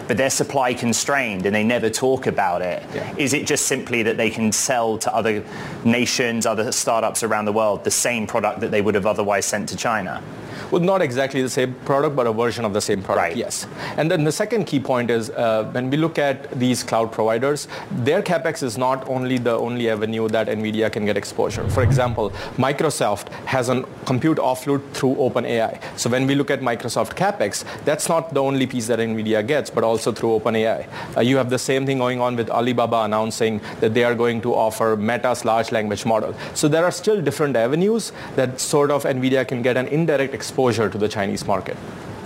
But 0.06 0.16
they're 0.16 0.30
supply 0.30 0.74
constrained 0.74 1.46
and 1.46 1.54
they 1.54 1.64
never 1.64 1.90
talk 1.90 2.26
about 2.26 2.62
it. 2.62 2.82
Yeah. 2.94 3.14
Is 3.16 3.32
it 3.32 3.46
just 3.46 3.66
simply 3.66 4.02
that 4.04 4.16
they 4.16 4.30
can 4.30 4.52
sell 4.52 4.98
to 4.98 5.14
other 5.14 5.44
nations, 5.84 6.46
other 6.46 6.70
startups 6.72 7.22
around 7.22 7.46
the 7.46 7.52
world, 7.52 7.84
the 7.84 7.90
same 7.90 8.26
product 8.26 8.60
that 8.60 8.70
they 8.70 8.82
would 8.82 8.94
have 8.94 9.06
otherwise 9.06 9.46
sent 9.46 9.68
to 9.70 9.76
China? 9.76 10.22
Well, 10.70 10.82
not 10.82 11.02
exactly 11.02 11.42
the 11.42 11.48
same 11.48 11.74
product, 11.84 12.16
but 12.16 12.26
a 12.26 12.32
version 12.32 12.64
of 12.64 12.72
the 12.72 12.80
same 12.80 13.02
product, 13.02 13.28
right. 13.28 13.36
yes. 13.36 13.66
And 13.96 14.10
then 14.10 14.24
the 14.24 14.32
second 14.32 14.64
key 14.64 14.80
point 14.80 15.10
is 15.10 15.30
uh, 15.30 15.64
when 15.72 15.90
we 15.90 15.96
look 15.96 16.18
at 16.18 16.50
these 16.58 16.82
cloud 16.82 17.12
providers, 17.12 17.68
their 17.90 18.22
capex 18.22 18.62
is 18.62 18.76
not 18.76 19.08
only 19.08 19.23
the 19.24 19.56
only 19.56 19.90
avenue 19.90 20.28
that 20.28 20.48
NVIDIA 20.48 20.90
can 20.92 21.04
get 21.04 21.16
exposure. 21.16 21.68
For 21.70 21.82
example, 21.82 22.30
Microsoft 22.56 23.28
has 23.46 23.68
a 23.68 23.82
compute 24.04 24.38
offload 24.38 24.82
through 24.92 25.14
OpenAI. 25.16 25.80
So 25.98 26.10
when 26.10 26.26
we 26.26 26.34
look 26.34 26.50
at 26.50 26.60
Microsoft 26.60 27.14
capex, 27.14 27.64
that's 27.84 28.08
not 28.08 28.34
the 28.34 28.42
only 28.42 28.66
piece 28.66 28.86
that 28.88 28.98
NVIDIA 28.98 29.46
gets, 29.46 29.70
but 29.70 29.84
also 29.84 30.12
through 30.12 30.38
OpenAI. 30.38 30.88
Uh, 31.16 31.20
you 31.20 31.36
have 31.36 31.50
the 31.50 31.58
same 31.58 31.86
thing 31.86 31.98
going 31.98 32.20
on 32.20 32.36
with 32.36 32.50
Alibaba 32.50 33.02
announcing 33.02 33.60
that 33.80 33.94
they 33.94 34.04
are 34.04 34.14
going 34.14 34.40
to 34.42 34.54
offer 34.54 34.96
Meta's 34.96 35.44
large 35.44 35.72
language 35.72 36.04
model. 36.04 36.34
So 36.54 36.68
there 36.68 36.84
are 36.84 36.92
still 36.92 37.20
different 37.20 37.56
avenues 37.56 38.12
that 38.36 38.60
sort 38.60 38.90
of 38.90 39.04
NVIDIA 39.04 39.46
can 39.46 39.62
get 39.62 39.76
an 39.76 39.88
indirect 39.88 40.34
exposure 40.34 40.88
to 40.90 40.98
the 40.98 41.08
Chinese 41.08 41.46
market. 41.46 41.76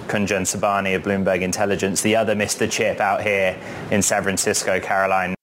Kunjan 0.08 0.46
Sobhani 0.46 0.96
of 0.96 1.02
Bloomberg 1.02 1.42
Intelligence, 1.42 2.00
the 2.00 2.16
other 2.16 2.34
Mr. 2.34 2.70
Chip 2.70 2.98
out 2.98 3.22
here 3.22 3.56
in 3.90 4.02
San 4.02 4.22
Francisco, 4.22 4.80
Caroline. 4.80 5.37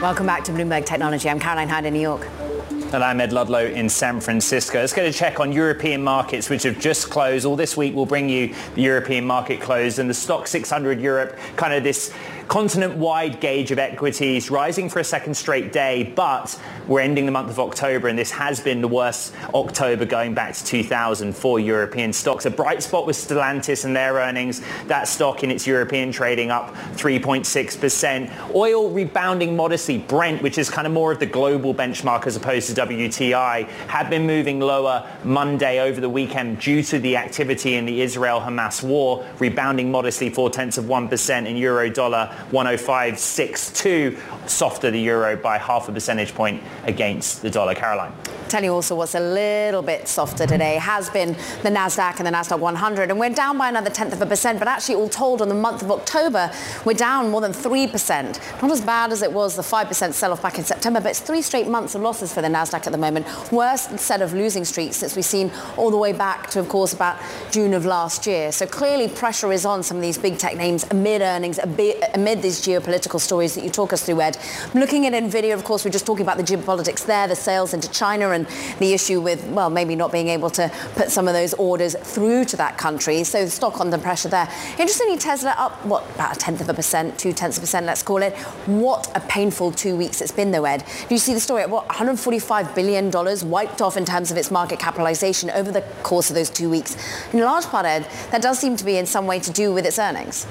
Welcome 0.00 0.24
back 0.24 0.44
to 0.44 0.52
Bloomberg 0.52 0.86
Technology. 0.86 1.28
I'm 1.28 1.38
Caroline 1.38 1.68
Hyde 1.68 1.84
in 1.84 1.92
New 1.92 2.00
York. 2.00 2.26
And 2.70 3.04
I'm 3.04 3.20
Ed 3.20 3.34
Ludlow 3.34 3.66
in 3.66 3.90
San 3.90 4.18
Francisco. 4.18 4.80
Let's 4.80 4.94
get 4.94 5.04
a 5.04 5.12
check 5.12 5.40
on 5.40 5.52
European 5.52 6.02
markets, 6.02 6.48
which 6.48 6.62
have 6.62 6.80
just 6.80 7.10
closed. 7.10 7.44
All 7.44 7.54
this 7.54 7.76
week 7.76 7.94
we'll 7.94 8.06
bring 8.06 8.30
you 8.30 8.54
the 8.74 8.80
European 8.80 9.26
market 9.26 9.60
close 9.60 9.98
and 9.98 10.08
the 10.08 10.14
Stoxx 10.14 10.48
600 10.48 11.02
Europe, 11.02 11.38
kind 11.56 11.74
of 11.74 11.84
this 11.84 12.14
continent-wide 12.50 13.38
gauge 13.38 13.70
of 13.70 13.78
equities 13.78 14.50
rising 14.50 14.88
for 14.88 14.98
a 14.98 15.04
second 15.04 15.34
straight 15.34 15.72
day, 15.72 16.02
but 16.16 16.60
we're 16.88 16.98
ending 16.98 17.24
the 17.24 17.30
month 17.30 17.48
of 17.48 17.60
October 17.60 18.08
and 18.08 18.18
this 18.18 18.32
has 18.32 18.58
been 18.58 18.80
the 18.80 18.88
worst 18.88 19.32
October 19.54 20.04
going 20.04 20.34
back 20.34 20.52
to 20.52 20.64
2000 20.64 21.32
for 21.32 21.60
European 21.60 22.12
stocks. 22.12 22.46
A 22.46 22.50
bright 22.50 22.82
spot 22.82 23.06
was 23.06 23.16
Stellantis 23.16 23.84
and 23.84 23.94
their 23.94 24.14
earnings. 24.14 24.62
That 24.88 25.06
stock 25.06 25.44
in 25.44 25.52
its 25.52 25.64
European 25.64 26.10
trading 26.10 26.50
up 26.50 26.74
3.6%. 26.96 28.52
Oil 28.52 28.90
rebounding 28.90 29.54
modestly. 29.54 29.98
Brent, 29.98 30.42
which 30.42 30.58
is 30.58 30.68
kind 30.68 30.88
of 30.88 30.92
more 30.92 31.12
of 31.12 31.20
the 31.20 31.26
global 31.26 31.72
benchmark 31.72 32.26
as 32.26 32.34
opposed 32.34 32.74
to 32.74 32.84
WTI, 32.84 33.68
had 33.86 34.10
been 34.10 34.26
moving 34.26 34.58
lower 34.58 35.08
Monday 35.22 35.78
over 35.78 36.00
the 36.00 36.10
weekend 36.10 36.58
due 36.58 36.82
to 36.82 36.98
the 36.98 37.16
activity 37.16 37.76
in 37.76 37.86
the 37.86 38.00
Israel-Hamas 38.00 38.82
war, 38.82 39.24
rebounding 39.38 39.92
modestly 39.92 40.30
four 40.30 40.50
tenths 40.50 40.78
of 40.78 40.86
1% 40.86 41.46
in 41.46 41.56
euro 41.56 41.88
dollar 41.88 42.36
105.62, 42.50 44.48
softer 44.48 44.90
the 44.90 45.00
euro 45.00 45.36
by 45.36 45.58
half 45.58 45.88
a 45.88 45.92
percentage 45.92 46.34
point 46.34 46.62
against 46.84 47.42
the 47.42 47.50
dollar. 47.50 47.74
Caroline. 47.74 48.12
Tell 48.50 48.64
you 48.64 48.74
also 48.74 48.96
what's 48.96 49.14
a 49.14 49.20
little 49.20 49.80
bit 49.80 50.08
softer 50.08 50.44
today 50.44 50.74
has 50.74 51.08
been 51.08 51.34
the 51.62 51.70
Nasdaq 51.70 52.16
and 52.18 52.26
the 52.26 52.32
Nasdaq 52.32 52.58
100, 52.58 53.08
and 53.08 53.20
we're 53.20 53.30
down 53.30 53.56
by 53.56 53.68
another 53.68 53.90
tenth 53.90 54.12
of 54.12 54.20
a 54.20 54.26
percent. 54.26 54.58
But 54.58 54.66
actually, 54.66 54.96
all 54.96 55.08
told, 55.08 55.40
on 55.40 55.48
the 55.48 55.54
month 55.54 55.82
of 55.82 55.90
October, 55.92 56.50
we're 56.84 56.94
down 56.94 57.30
more 57.30 57.40
than 57.40 57.52
three 57.52 57.86
percent. 57.86 58.40
Not 58.60 58.72
as 58.72 58.80
bad 58.80 59.12
as 59.12 59.22
it 59.22 59.32
was 59.32 59.54
the 59.54 59.62
five 59.62 59.86
percent 59.86 60.16
sell-off 60.16 60.42
back 60.42 60.58
in 60.58 60.64
September, 60.64 61.00
but 61.00 61.10
it's 61.10 61.20
three 61.20 61.42
straight 61.42 61.68
months 61.68 61.94
of 61.94 62.02
losses 62.02 62.34
for 62.34 62.42
the 62.42 62.48
Nasdaq 62.48 62.86
at 62.86 62.90
the 62.90 62.98
moment. 62.98 63.24
Worst 63.52 63.96
set 64.00 64.20
of 64.20 64.34
losing 64.34 64.64
streaks 64.64 64.96
since 64.96 65.14
we've 65.14 65.24
seen 65.24 65.52
all 65.76 65.92
the 65.92 65.96
way 65.96 66.12
back 66.12 66.50
to, 66.50 66.58
of 66.58 66.68
course, 66.68 66.92
about 66.92 67.20
June 67.52 67.72
of 67.72 67.86
last 67.86 68.26
year. 68.26 68.50
So 68.50 68.66
clearly, 68.66 69.06
pressure 69.06 69.52
is 69.52 69.64
on 69.64 69.84
some 69.84 69.96
of 69.98 70.02
these 70.02 70.18
big 70.18 70.38
tech 70.38 70.56
names 70.56 70.84
amid 70.90 71.22
earnings, 71.22 71.58
amid 71.58 72.42
these 72.42 72.60
geopolitical 72.60 73.20
stories 73.20 73.54
that 73.54 73.62
you 73.62 73.70
talk 73.70 73.92
us 73.92 74.04
through, 74.04 74.20
Ed. 74.22 74.38
Looking 74.74 75.06
at 75.06 75.12
Nvidia, 75.12 75.54
of 75.54 75.62
course, 75.62 75.84
we're 75.84 75.92
just 75.92 76.04
talking 76.04 76.24
about 76.24 76.36
the 76.36 76.42
geopolitics 76.42 77.06
there, 77.06 77.28
the 77.28 77.36
sales 77.36 77.72
into 77.72 77.88
China, 77.92 78.30
and 78.30 78.39
the 78.78 78.92
issue 78.92 79.20
with, 79.20 79.44
well, 79.48 79.70
maybe 79.70 79.96
not 79.96 80.12
being 80.12 80.28
able 80.28 80.50
to 80.50 80.70
put 80.94 81.10
some 81.10 81.28
of 81.28 81.34
those 81.34 81.54
orders 81.54 81.96
through 81.96 82.44
to 82.46 82.56
that 82.56 82.78
country. 82.78 83.24
So 83.24 83.46
stock 83.46 83.80
under 83.80 83.98
pressure 83.98 84.28
there. 84.28 84.48
Interestingly, 84.78 85.18
Tesla 85.18 85.54
up, 85.58 85.84
what, 85.84 86.08
about 86.14 86.36
a 86.36 86.38
tenth 86.38 86.60
of 86.60 86.68
a 86.68 86.74
percent, 86.74 87.18
two 87.18 87.32
tenths 87.32 87.56
of 87.56 87.62
a 87.62 87.64
percent, 87.64 87.86
let's 87.86 88.02
call 88.02 88.22
it. 88.22 88.34
What 88.66 89.10
a 89.16 89.20
painful 89.20 89.72
two 89.72 89.96
weeks 89.96 90.20
it's 90.20 90.32
been, 90.32 90.50
though, 90.50 90.64
Ed. 90.64 90.84
Do 91.08 91.14
you 91.14 91.18
see 91.18 91.34
the 91.34 91.40
story? 91.40 91.62
At 91.62 91.70
what, 91.70 91.88
$145 91.88 92.74
billion 92.74 93.10
wiped 93.50 93.82
off 93.82 93.96
in 93.96 94.04
terms 94.04 94.30
of 94.30 94.36
its 94.36 94.50
market 94.50 94.78
capitalization 94.78 95.50
over 95.50 95.70
the 95.72 95.82
course 96.02 96.30
of 96.30 96.36
those 96.36 96.50
two 96.50 96.70
weeks. 96.70 96.96
In 97.32 97.40
large 97.40 97.66
part, 97.66 97.86
Ed, 97.86 98.08
that 98.30 98.42
does 98.42 98.58
seem 98.58 98.76
to 98.76 98.84
be 98.84 98.96
in 98.96 99.06
some 99.06 99.26
way 99.26 99.38
to 99.40 99.50
do 99.50 99.72
with 99.72 99.86
its 99.86 99.98
earnings. 99.98 100.46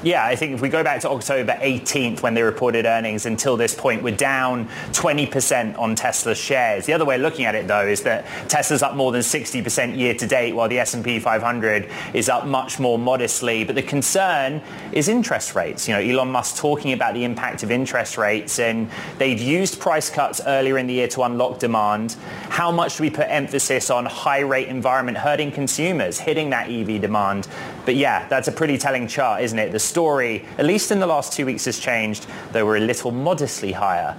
Yeah, 0.00 0.24
I 0.24 0.36
think 0.36 0.52
if 0.52 0.60
we 0.60 0.68
go 0.68 0.84
back 0.84 1.00
to 1.00 1.10
October 1.10 1.58
18th 1.60 2.22
when 2.22 2.34
they 2.34 2.42
reported 2.42 2.86
earnings 2.86 3.26
until 3.26 3.56
this 3.56 3.74
point, 3.74 4.00
we're 4.00 4.14
down 4.14 4.68
20% 4.92 5.76
on 5.76 5.96
Tesla 5.96 6.36
shares. 6.36 6.86
The 6.86 6.92
other 6.92 7.04
way 7.04 7.16
of 7.16 7.22
looking 7.22 7.46
at 7.46 7.56
it, 7.56 7.66
though, 7.66 7.84
is 7.84 8.04
that 8.04 8.24
Tesla's 8.48 8.80
up 8.80 8.94
more 8.94 9.10
than 9.10 9.22
60% 9.22 9.96
year 9.96 10.14
to 10.14 10.24
date, 10.24 10.54
while 10.54 10.68
the 10.68 10.78
S&P 10.78 11.18
500 11.18 11.90
is 12.14 12.28
up 12.28 12.46
much 12.46 12.78
more 12.78 12.96
modestly. 12.96 13.64
But 13.64 13.74
the 13.74 13.82
concern 13.82 14.62
is 14.92 15.08
interest 15.08 15.56
rates. 15.56 15.88
You 15.88 15.94
know, 15.94 16.00
Elon 16.00 16.30
Musk 16.30 16.58
talking 16.58 16.92
about 16.92 17.14
the 17.14 17.24
impact 17.24 17.64
of 17.64 17.72
interest 17.72 18.16
rates, 18.16 18.60
and 18.60 18.88
they've 19.18 19.40
used 19.40 19.80
price 19.80 20.10
cuts 20.10 20.40
earlier 20.46 20.78
in 20.78 20.86
the 20.86 20.94
year 20.94 21.08
to 21.08 21.24
unlock 21.24 21.58
demand. 21.58 22.14
How 22.50 22.70
much 22.70 22.98
do 22.98 23.02
we 23.02 23.10
put 23.10 23.26
emphasis 23.28 23.90
on 23.90 24.06
high 24.06 24.40
rate 24.40 24.68
environment 24.68 25.18
hurting 25.18 25.50
consumers, 25.50 26.20
hitting 26.20 26.50
that 26.50 26.70
EV 26.70 27.00
demand? 27.00 27.48
But 27.84 27.96
yeah, 27.96 28.28
that's 28.28 28.46
a 28.46 28.52
pretty 28.52 28.78
telling 28.78 29.08
chart, 29.08 29.42
isn't 29.42 29.58
it? 29.58 29.72
The 29.72 29.87
story, 29.88 30.44
at 30.58 30.64
least 30.64 30.90
in 30.90 31.00
the 31.00 31.06
last 31.06 31.32
two 31.32 31.46
weeks, 31.46 31.64
has 31.64 31.78
changed, 31.78 32.26
though 32.52 32.64
we're 32.64 32.76
a 32.76 32.80
little 32.80 33.10
modestly 33.10 33.72
higher 33.72 34.16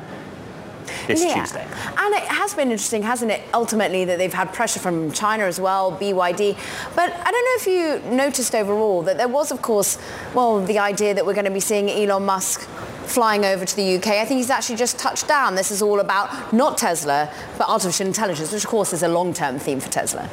this 1.07 1.23
yeah. 1.23 1.33
Tuesday. 1.35 1.63
And 1.97 2.15
it 2.15 2.23
has 2.23 2.53
been 2.53 2.71
interesting, 2.71 3.03
hasn't 3.03 3.31
it, 3.31 3.41
ultimately, 3.53 4.05
that 4.05 4.17
they've 4.17 4.33
had 4.33 4.53
pressure 4.53 4.79
from 4.79 5.11
China 5.11 5.43
as 5.45 5.59
well, 5.59 5.91
BYD. 5.91 6.55
But 6.95 7.11
I 7.13 7.31
don't 7.31 7.45
know 7.45 7.55
if 7.55 7.67
you 7.67 8.11
noticed 8.11 8.55
overall 8.55 9.01
that 9.03 9.17
there 9.17 9.27
was, 9.27 9.51
of 9.51 9.61
course, 9.61 9.97
well, 10.33 10.63
the 10.63 10.79
idea 10.79 11.13
that 11.13 11.25
we're 11.25 11.33
going 11.33 11.45
to 11.45 11.51
be 11.51 11.59
seeing 11.59 11.89
Elon 11.89 12.25
Musk 12.25 12.61
flying 13.05 13.43
over 13.43 13.65
to 13.65 13.75
the 13.75 13.95
UK. 13.97 14.07
I 14.07 14.25
think 14.25 14.37
he's 14.37 14.51
actually 14.51 14.75
just 14.75 14.99
touched 14.99 15.27
down. 15.27 15.55
This 15.55 15.71
is 15.71 15.81
all 15.81 15.99
about 15.99 16.53
not 16.53 16.77
Tesla, 16.77 17.31
but 17.57 17.67
artificial 17.67 18.05
intelligence, 18.05 18.51
which 18.51 18.63
of 18.63 18.69
course 18.69 18.93
is 18.93 19.01
a 19.01 19.07
long-term 19.07 19.57
theme 19.57 19.79
for 19.79 19.89
Tesla. 19.89 20.29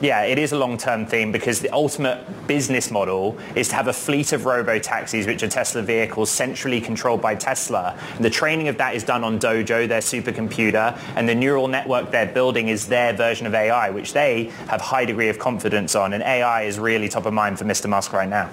Yeah, 0.00 0.22
it 0.22 0.38
is 0.38 0.52
a 0.52 0.56
long-term 0.56 1.04
theme 1.04 1.30
because 1.30 1.60
the 1.60 1.68
ultimate 1.70 2.24
business 2.46 2.90
model 2.90 3.36
is 3.54 3.68
to 3.68 3.74
have 3.74 3.86
a 3.86 3.92
fleet 3.92 4.32
of 4.32 4.46
robo-taxis, 4.46 5.26
which 5.26 5.42
are 5.42 5.48
Tesla 5.48 5.82
vehicles 5.82 6.30
centrally 6.30 6.80
controlled 6.80 7.20
by 7.20 7.34
Tesla. 7.34 7.94
And 8.16 8.24
the 8.24 8.30
training 8.30 8.68
of 8.68 8.78
that 8.78 8.94
is 8.94 9.04
done 9.04 9.24
on 9.24 9.38
Dojo, 9.38 9.86
their 9.86 10.00
supercomputer, 10.00 10.98
and 11.16 11.28
the 11.28 11.34
neural 11.34 11.68
network 11.68 12.10
they're 12.10 12.24
building 12.24 12.68
is 12.68 12.88
their 12.88 13.12
version 13.12 13.46
of 13.46 13.54
AI, 13.54 13.90
which 13.90 14.14
they 14.14 14.44
have 14.68 14.80
high 14.80 15.04
degree 15.04 15.28
of 15.28 15.38
confidence 15.38 15.94
on. 15.94 16.14
And 16.14 16.22
AI 16.22 16.62
is 16.62 16.78
really 16.78 17.10
top 17.10 17.26
of 17.26 17.34
mind 17.34 17.58
for 17.58 17.66
Mr. 17.66 17.86
Musk 17.86 18.14
right 18.14 18.28
now. 18.28 18.48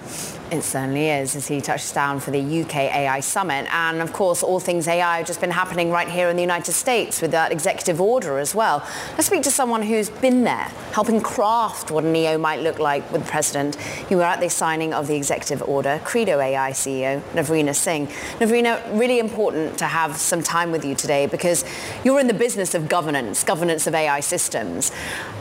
It 0.49 0.61
certainly 0.61 1.09
is, 1.09 1.35
as 1.35 1.45
he 1.45 1.59
touches 1.59 1.91
down 1.91 2.21
for 2.21 2.31
the 2.31 2.61
UK 2.61 2.75
AI 2.75 3.19
Summit. 3.19 3.67
And 3.69 4.01
of 4.01 4.13
course, 4.13 4.43
all 4.43 4.61
things 4.61 4.87
AI 4.87 5.17
have 5.17 5.27
just 5.27 5.41
been 5.41 5.51
happening 5.51 5.91
right 5.91 6.07
here 6.07 6.29
in 6.29 6.37
the 6.37 6.41
United 6.41 6.71
States 6.71 7.21
with 7.21 7.31
that 7.31 7.51
executive 7.51 7.99
order 7.99 8.39
as 8.39 8.55
well. 8.55 8.81
Let's 9.11 9.27
speak 9.27 9.43
to 9.43 9.51
someone 9.51 9.81
who's 9.81 10.09
been 10.09 10.45
there, 10.45 10.71
helping 10.93 11.19
craft 11.19 11.91
what 11.91 12.05
an 12.05 12.15
EO 12.15 12.37
might 12.37 12.61
look 12.61 12.79
like 12.79 13.11
with 13.11 13.25
the 13.25 13.29
president. 13.29 13.75
You 14.09 14.15
were 14.15 14.23
at 14.23 14.39
the 14.39 14.49
signing 14.49 14.93
of 14.93 15.07
the 15.07 15.17
executive 15.17 15.61
order, 15.63 15.99
Credo 16.05 16.39
AI 16.39 16.71
CEO, 16.71 17.19
Navrina 17.33 17.75
Singh. 17.75 18.07
Navrina, 18.39 18.81
really 18.97 19.19
important 19.19 19.77
to 19.79 19.85
have 19.85 20.15
some 20.15 20.41
time 20.41 20.71
with 20.71 20.85
you 20.85 20.95
today 20.95 21.25
because 21.25 21.65
you're 22.05 22.21
in 22.21 22.27
the 22.27 22.33
business 22.33 22.73
of 22.73 22.87
governance, 22.87 23.43
governance 23.43 23.85
of 23.85 23.93
AI 23.93 24.21
systems. 24.21 24.93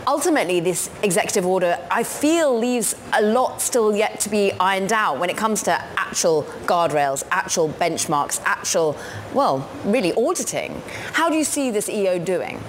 Ultimately, 0.08 0.58
this 0.60 0.90
executive 1.02 1.46
order, 1.46 1.78
I 1.90 2.02
feel, 2.02 2.56
leaves 2.56 2.96
a 3.12 3.22
lot 3.22 3.60
still 3.60 3.94
yet 3.94 4.20
to 4.20 4.28
be 4.28 4.52
ironed 4.52 4.92
out 4.92 4.95
when 5.18 5.30
it 5.30 5.36
comes 5.36 5.62
to 5.64 5.72
actual 5.96 6.42
guardrails, 6.64 7.22
actual 7.30 7.68
benchmarks, 7.68 8.40
actual, 8.44 8.96
well, 9.34 9.68
really 9.84 10.12
auditing. 10.14 10.82
How 11.12 11.28
do 11.28 11.36
you 11.36 11.44
see 11.44 11.70
this 11.70 11.88
EO 11.88 12.18
doing? 12.18 12.60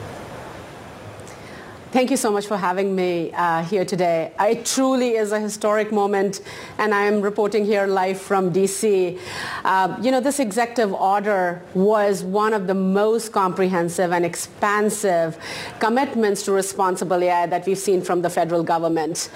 Thank 1.89 2.12
you 2.12 2.17
so 2.17 2.34
much 2.34 2.47
for 2.47 2.58
having 2.58 2.93
me 2.93 3.32
uh, 3.32 3.63
here 3.63 3.86
today. 3.86 4.34
It 4.41 4.65
truly 4.65 5.12
is 5.12 5.32
a 5.32 5.39
historic 5.39 5.89
moment, 5.89 6.41
and 6.78 6.93
I 6.93 7.06
am 7.06 7.21
reporting 7.21 7.63
here 7.63 7.88
live 7.88 8.19
from 8.19 8.52
DC. 8.52 9.17
Uh, 9.63 9.97
you 10.02 10.12
know, 10.12 10.19
this 10.19 10.41
executive 10.41 10.91
order 10.91 11.62
was 11.73 12.26
one 12.26 12.52
of 12.54 12.67
the 12.67 12.73
most 12.73 13.32
comprehensive 13.32 14.12
and 14.12 14.26
expansive 14.26 15.38
commitments 15.80 16.43
to 16.43 16.52
responsible 16.52 17.23
AI 17.23 17.45
that 17.45 17.65
we've 17.65 17.78
seen 17.78 18.02
from 18.02 18.21
the 18.21 18.30
federal 18.30 18.63
government. 18.63 19.30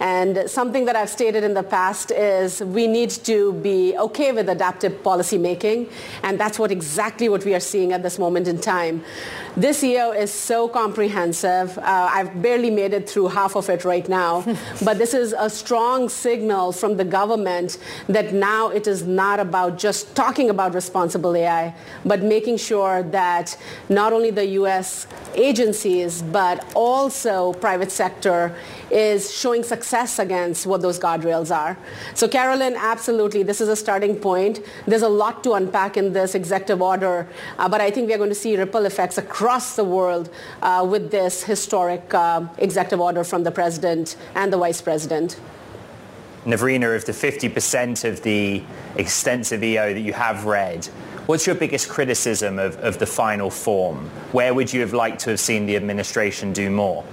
And 0.00 0.48
something 0.48 0.86
that 0.86 0.96
I've 0.96 1.10
stated 1.10 1.44
in 1.44 1.52
the 1.52 1.62
past 1.62 2.10
is 2.10 2.62
we 2.62 2.86
need 2.86 3.10
to 3.10 3.52
be 3.52 3.94
okay 3.98 4.32
with 4.32 4.48
adaptive 4.48 5.02
policy 5.02 5.36
making, 5.36 5.90
and 6.22 6.40
that's 6.40 6.58
what 6.58 6.70
exactly 6.70 7.28
what 7.28 7.44
we 7.44 7.54
are 7.54 7.60
seeing 7.60 7.92
at 7.92 8.02
this 8.02 8.18
moment 8.18 8.48
in 8.48 8.58
time. 8.58 9.04
This 9.58 9.84
EO 9.84 10.12
is 10.12 10.32
so 10.32 10.68
comprehensive. 10.68 11.76
Uh, 11.78 11.97
Uh, 11.98 12.08
I've 12.12 12.40
barely 12.40 12.70
made 12.70 12.92
it 12.92 13.10
through 13.10 13.26
half 13.26 13.56
of 13.56 13.68
it 13.68 13.84
right 13.84 14.08
now, 14.08 14.44
but 14.84 14.98
this 14.98 15.14
is 15.14 15.34
a 15.36 15.50
strong 15.50 16.08
signal 16.08 16.70
from 16.70 16.96
the 16.96 17.04
government 17.04 17.78
that 18.08 18.32
now 18.32 18.68
it 18.68 18.86
is 18.86 19.02
not 19.02 19.40
about 19.40 19.78
just 19.78 20.14
talking 20.14 20.48
about 20.48 20.74
responsible 20.74 21.34
AI, 21.34 21.74
but 22.04 22.22
making 22.22 22.56
sure 22.56 23.02
that 23.02 23.56
not 23.88 24.12
only 24.12 24.30
the 24.30 24.46
U.S. 24.60 25.08
agencies, 25.34 26.22
but 26.22 26.64
also 26.76 27.52
private 27.54 27.90
sector 27.90 28.54
is 28.90 29.32
showing 29.32 29.62
success 29.62 30.18
against 30.18 30.66
what 30.66 30.82
those 30.82 30.98
guardrails 30.98 31.54
are. 31.54 31.76
So 32.14 32.28
Caroline, 32.28 32.74
absolutely, 32.76 33.42
this 33.42 33.60
is 33.60 33.68
a 33.68 33.76
starting 33.76 34.16
point. 34.16 34.60
There's 34.86 35.02
a 35.02 35.08
lot 35.08 35.44
to 35.44 35.52
unpack 35.52 35.96
in 35.96 36.12
this 36.12 36.34
executive 36.34 36.82
order, 36.82 37.28
uh, 37.58 37.68
but 37.68 37.80
I 37.80 37.90
think 37.90 38.08
we're 38.08 38.18
going 38.18 38.30
to 38.30 38.34
see 38.34 38.56
ripple 38.56 38.86
effects 38.86 39.18
across 39.18 39.76
the 39.76 39.84
world 39.84 40.30
uh, 40.62 40.86
with 40.88 41.10
this 41.10 41.44
historic 41.44 42.12
uh, 42.14 42.46
executive 42.58 43.00
order 43.00 43.24
from 43.24 43.44
the 43.44 43.50
president 43.50 44.16
and 44.34 44.52
the 44.52 44.58
vice 44.58 44.80
president. 44.80 45.38
Navrina, 46.44 46.96
of 46.96 47.04
the 47.04 47.12
50% 47.12 48.08
of 48.08 48.22
the 48.22 48.62
extensive 48.96 49.62
EO 49.62 49.92
that 49.92 50.00
you 50.00 50.12
have 50.14 50.46
read, 50.46 50.86
what's 51.26 51.46
your 51.46 51.54
biggest 51.54 51.90
criticism 51.90 52.58
of, 52.58 52.76
of 52.78 52.98
the 52.98 53.06
final 53.06 53.50
form? 53.50 54.08
Where 54.32 54.54
would 54.54 54.72
you 54.72 54.80
have 54.80 54.94
liked 54.94 55.20
to 55.20 55.30
have 55.30 55.40
seen 55.40 55.66
the 55.66 55.76
administration 55.76 56.54
do 56.54 56.70
more? 56.70 57.04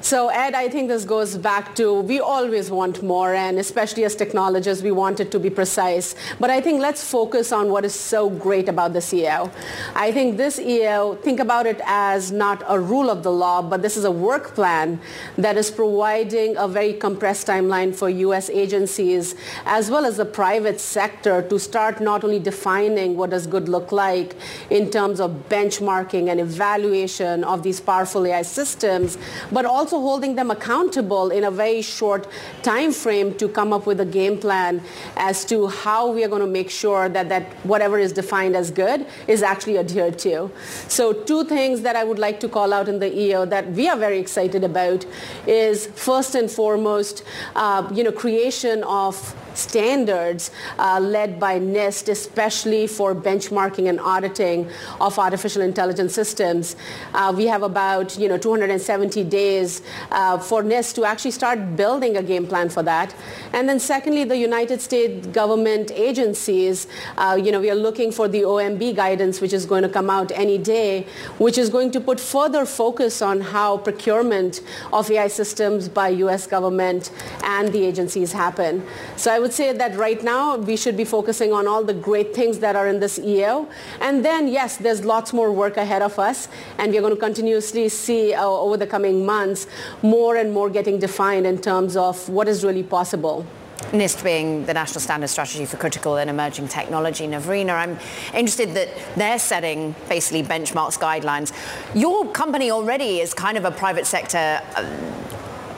So 0.00 0.28
Ed, 0.28 0.54
I 0.54 0.68
think 0.68 0.88
this 0.88 1.04
goes 1.04 1.36
back 1.36 1.74
to 1.74 2.00
we 2.00 2.20
always 2.20 2.70
want 2.70 3.02
more 3.02 3.34
and 3.34 3.58
especially 3.58 4.04
as 4.04 4.14
technologists 4.14 4.82
we 4.82 4.92
want 4.92 5.18
it 5.18 5.32
to 5.32 5.40
be 5.40 5.50
precise. 5.50 6.14
But 6.38 6.50
I 6.50 6.60
think 6.60 6.80
let's 6.80 7.02
focus 7.02 7.50
on 7.50 7.70
what 7.70 7.84
is 7.84 7.94
so 7.94 8.30
great 8.30 8.68
about 8.68 8.92
this 8.92 9.12
EO. 9.12 9.50
I 9.96 10.12
think 10.12 10.36
this 10.36 10.60
EO, 10.60 11.16
think 11.16 11.40
about 11.40 11.66
it 11.66 11.80
as 11.84 12.30
not 12.30 12.62
a 12.68 12.78
rule 12.78 13.10
of 13.10 13.24
the 13.24 13.32
law, 13.32 13.60
but 13.60 13.82
this 13.82 13.96
is 13.96 14.04
a 14.04 14.10
work 14.10 14.54
plan 14.54 15.00
that 15.36 15.56
is 15.56 15.68
providing 15.68 16.56
a 16.56 16.68
very 16.68 16.92
compressed 16.92 17.48
timeline 17.48 17.92
for 17.92 18.08
US 18.08 18.50
agencies 18.50 19.34
as 19.66 19.90
well 19.90 20.04
as 20.04 20.16
the 20.16 20.24
private 20.24 20.78
sector 20.78 21.42
to 21.42 21.58
start 21.58 22.00
not 22.00 22.22
only 22.22 22.38
defining 22.38 23.16
what 23.16 23.30
does 23.30 23.48
good 23.48 23.68
look 23.68 23.90
like 23.90 24.36
in 24.70 24.90
terms 24.90 25.18
of 25.18 25.48
benchmarking 25.48 26.30
and 26.30 26.40
evaluation 26.40 27.42
of 27.42 27.64
these 27.64 27.80
powerful 27.80 28.24
AI 28.24 28.42
systems, 28.42 29.18
but 29.50 29.64
also 29.64 29.87
also 29.88 30.02
holding 30.02 30.34
them 30.34 30.50
accountable 30.50 31.30
in 31.30 31.44
a 31.44 31.50
very 31.50 31.80
short 31.80 32.26
time 32.62 32.92
frame 32.92 33.32
to 33.34 33.48
come 33.48 33.72
up 33.72 33.86
with 33.86 33.98
a 34.00 34.04
game 34.04 34.38
plan 34.38 34.82
as 35.16 35.46
to 35.46 35.66
how 35.66 36.10
we 36.10 36.22
are 36.22 36.28
going 36.28 36.42
to 36.42 36.46
make 36.60 36.68
sure 36.68 37.08
that, 37.08 37.30
that 37.30 37.44
whatever 37.64 37.98
is 37.98 38.12
defined 38.12 38.54
as 38.54 38.70
good 38.70 39.06
is 39.26 39.42
actually 39.42 39.78
adhered 39.78 40.18
to. 40.18 40.50
So 40.88 41.14
two 41.14 41.42
things 41.44 41.80
that 41.80 41.96
I 41.96 42.04
would 42.04 42.18
like 42.18 42.38
to 42.40 42.50
call 42.50 42.74
out 42.74 42.86
in 42.86 42.98
the 42.98 43.10
EO 43.18 43.46
that 43.46 43.70
we 43.70 43.88
are 43.88 43.96
very 43.96 44.18
excited 44.18 44.62
about 44.62 45.06
is 45.46 45.86
first 45.86 46.34
and 46.34 46.50
foremost, 46.50 47.24
uh, 47.56 47.88
you 47.94 48.04
know, 48.04 48.12
creation 48.12 48.84
of 48.84 49.16
standards 49.54 50.50
uh, 50.78 50.98
led 51.00 51.38
by 51.38 51.58
NIST, 51.58 52.08
especially 52.08 52.86
for 52.86 53.14
benchmarking 53.14 53.88
and 53.88 54.00
auditing 54.00 54.68
of 55.00 55.18
artificial 55.18 55.62
intelligence 55.62 56.14
systems. 56.14 56.76
Uh, 57.14 57.32
we 57.36 57.46
have 57.46 57.62
about 57.62 58.18
you 58.18 58.28
know 58.28 58.38
270 58.38 59.24
days 59.24 59.82
uh, 60.10 60.38
for 60.38 60.62
NIST 60.62 60.94
to 60.96 61.04
actually 61.04 61.30
start 61.30 61.76
building 61.76 62.16
a 62.16 62.22
game 62.22 62.46
plan 62.46 62.68
for 62.68 62.82
that. 62.82 63.14
And 63.52 63.68
then 63.68 63.80
secondly, 63.80 64.24
the 64.24 64.36
United 64.36 64.80
States 64.80 65.26
government 65.28 65.90
agencies, 65.92 66.86
uh, 67.16 67.38
you 67.42 67.52
know, 67.52 67.60
we 67.60 67.70
are 67.70 67.74
looking 67.74 68.12
for 68.12 68.28
the 68.28 68.42
OMB 68.42 68.94
guidance, 68.96 69.40
which 69.40 69.52
is 69.52 69.66
going 69.66 69.82
to 69.82 69.88
come 69.88 70.10
out 70.10 70.30
any 70.32 70.58
day, 70.58 71.06
which 71.38 71.58
is 71.58 71.68
going 71.68 71.90
to 71.92 72.00
put 72.00 72.20
further 72.20 72.64
focus 72.66 73.22
on 73.22 73.40
how 73.40 73.78
procurement 73.78 74.60
of 74.92 75.10
AI 75.10 75.28
systems 75.28 75.88
by 75.88 76.08
U.S. 76.08 76.46
government 76.46 77.10
and 77.42 77.72
the 77.72 77.84
agencies 77.84 78.32
happen. 78.32 78.84
So 79.16 79.32
I 79.32 79.37
would 79.38 79.52
say 79.52 79.72
that 79.72 79.96
right 79.96 80.22
now 80.22 80.56
we 80.56 80.76
should 80.76 80.96
be 80.96 81.04
focusing 81.04 81.52
on 81.52 81.66
all 81.66 81.84
the 81.84 81.94
great 81.94 82.34
things 82.34 82.58
that 82.60 82.76
are 82.76 82.88
in 82.88 83.00
this 83.00 83.18
EO. 83.18 83.68
And 84.00 84.24
then, 84.24 84.48
yes, 84.48 84.76
there's 84.76 85.04
lots 85.04 85.32
more 85.32 85.52
work 85.52 85.76
ahead 85.76 86.02
of 86.02 86.18
us, 86.18 86.48
and 86.78 86.92
we're 86.92 87.00
going 87.00 87.14
to 87.14 87.20
continuously 87.20 87.88
see 87.88 88.34
uh, 88.34 88.44
over 88.44 88.76
the 88.76 88.86
coming 88.86 89.26
months 89.26 89.66
more 90.02 90.36
and 90.36 90.52
more 90.52 90.70
getting 90.70 90.98
defined 90.98 91.46
in 91.46 91.58
terms 91.58 91.96
of 91.96 92.28
what 92.28 92.48
is 92.48 92.64
really 92.64 92.82
possible. 92.82 93.46
NIST 93.92 94.22
being 94.22 94.66
the 94.66 94.74
National 94.74 95.00
Standard 95.00 95.28
Strategy 95.28 95.64
for 95.64 95.76
Critical 95.76 96.16
and 96.16 96.28
Emerging 96.28 96.68
Technology. 96.68 97.26
Navrina, 97.26 97.74
I'm 97.74 97.98
interested 98.34 98.74
that 98.74 98.88
they're 99.16 99.38
setting 99.38 99.94
basically 100.08 100.42
benchmarks, 100.42 100.98
guidelines. 100.98 101.52
Your 101.94 102.30
company 102.32 102.70
already 102.70 103.20
is 103.20 103.32
kind 103.32 103.56
of 103.56 103.64
a 103.64 103.70
private 103.70 104.06
sector 104.06 104.60
uh, 104.76 104.84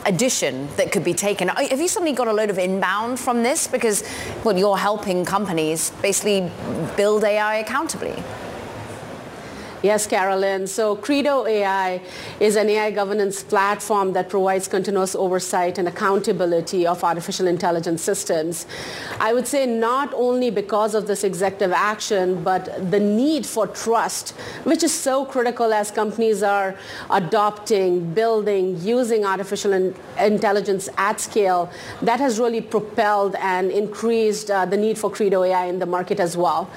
addition 0.07 0.69
that 0.77 0.93
could 0.93 1.05
be 1.05 1.15
taken. 1.15 1.49
Have 1.49 1.81
you 1.81 1.89
suddenly 1.89 2.13
got 2.13 2.29
a 2.29 2.33
load 2.33 2.51
of 2.51 2.59
inbound 2.59 3.19
from 3.19 3.43
this? 3.43 3.67
Because, 3.67 4.05
well, 4.45 4.57
you're 4.57 4.79
helping 4.79 5.25
companies 5.25 5.91
basically 6.03 6.51
build 6.97 7.25
AI 7.25 7.57
accountably. 7.57 8.23
Yes, 9.83 10.07
Caroline. 10.07 10.67
So 10.67 10.95
Credo 10.95 11.47
AI 11.47 12.03
is 12.39 12.57
an 12.57 12.69
AI 12.69 12.91
governance 12.91 13.43
platform 13.43 14.13
that 14.13 14.29
provides 14.29 14.69
continuous 14.69 15.15
oversight 15.15 15.79
and 15.79 15.89
accountability 15.89 16.87
of 16.87 17.03
artificial 17.03 17.47
intelligence 17.47 18.03
systems. 18.03 18.67
I 19.21 19.33
would 19.33 19.49
say 19.49 19.65
not 19.65 20.13
only 20.13 20.51
because 20.51 20.95
of 20.95 21.07
this 21.07 21.25
executive 21.25 21.73
action, 21.73 22.45
but 22.45 22.91
the 22.91 23.01
need 23.01 23.47
for 23.47 23.67
trust, 23.69 24.33
which 24.65 24.83
is 24.83 24.93
so 24.93 25.25
critical 25.25 25.73
as 25.73 25.91
companies 25.91 26.43
are 26.43 26.77
adopting, 27.09 28.13
building, 28.13 28.79
using 28.83 29.25
artificial 29.25 29.73
in- 29.73 29.95
intelligence 30.19 30.91
at 30.99 31.21
scale, 31.21 31.71
that 32.03 32.21
has 32.21 32.39
really 32.39 32.61
propelled 32.61 33.35
and 33.37 33.71
increased 33.71 34.51
uh, 34.51 34.67
the 34.67 34.77
need 34.77 34.99
for 34.99 35.11
Credo 35.11 35.43
AI 35.43 35.65
in 35.67 35.79
the 35.79 35.87
market 35.87 36.21
as 36.21 36.37
well. 36.37 36.69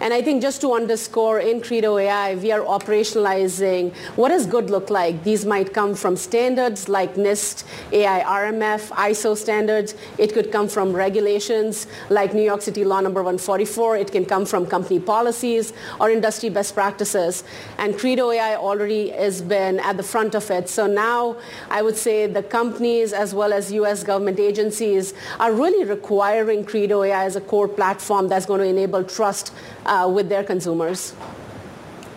And 0.00 0.12
I 0.12 0.22
think 0.22 0.42
just 0.42 0.60
to 0.62 0.74
underscore 0.74 1.38
in 1.38 1.60
Credo 1.60 1.96
AI, 1.98 2.34
we 2.34 2.50
are 2.50 2.60
operationalizing 2.60 3.94
what 4.16 4.30
does 4.30 4.46
good 4.46 4.68
look 4.68 4.90
like. 4.90 5.22
These 5.22 5.46
might 5.46 5.72
come 5.72 5.94
from 5.94 6.16
standards 6.16 6.88
like 6.88 7.14
NIST, 7.14 7.64
AI 7.92 8.20
RMF, 8.24 8.88
ISO 8.90 9.36
standards. 9.36 9.94
It 10.18 10.34
could 10.34 10.50
come 10.50 10.68
from 10.68 10.92
regulations 10.92 11.86
like 12.10 12.34
New 12.34 12.42
York 12.42 12.62
City 12.62 12.84
Law 12.84 13.00
number 13.00 13.22
144. 13.22 13.96
It 13.98 14.10
can 14.10 14.24
come 14.24 14.44
from 14.44 14.66
company 14.66 14.98
policies 14.98 15.72
or 16.00 16.10
industry 16.10 16.48
best 16.48 16.74
practices. 16.74 17.44
And 17.78 17.96
Credo 17.96 18.30
AI 18.30 18.56
already 18.56 19.10
has 19.10 19.40
been 19.42 19.78
at 19.80 19.96
the 19.96 20.02
front 20.02 20.34
of 20.34 20.50
it. 20.50 20.68
So 20.68 20.86
now 20.86 21.36
I 21.70 21.82
would 21.82 21.96
say 21.96 22.26
the 22.26 22.42
companies 22.42 23.12
as 23.12 23.32
well 23.32 23.52
as 23.52 23.72
U.S. 23.72 24.02
government 24.02 24.40
agencies 24.40 25.14
are 25.38 25.52
really 25.52 25.84
requiring 25.84 26.64
Credo 26.64 27.04
AI 27.04 27.24
as 27.24 27.36
a 27.36 27.40
core 27.40 27.68
platform 27.68 28.28
that's 28.28 28.46
going 28.46 28.60
to 28.60 28.66
enable 28.66 29.04
trust 29.04 29.52
uh, 29.86 29.93
Uh, 29.94 30.08
with 30.08 30.28
their 30.28 30.42
consumers. 30.42 31.14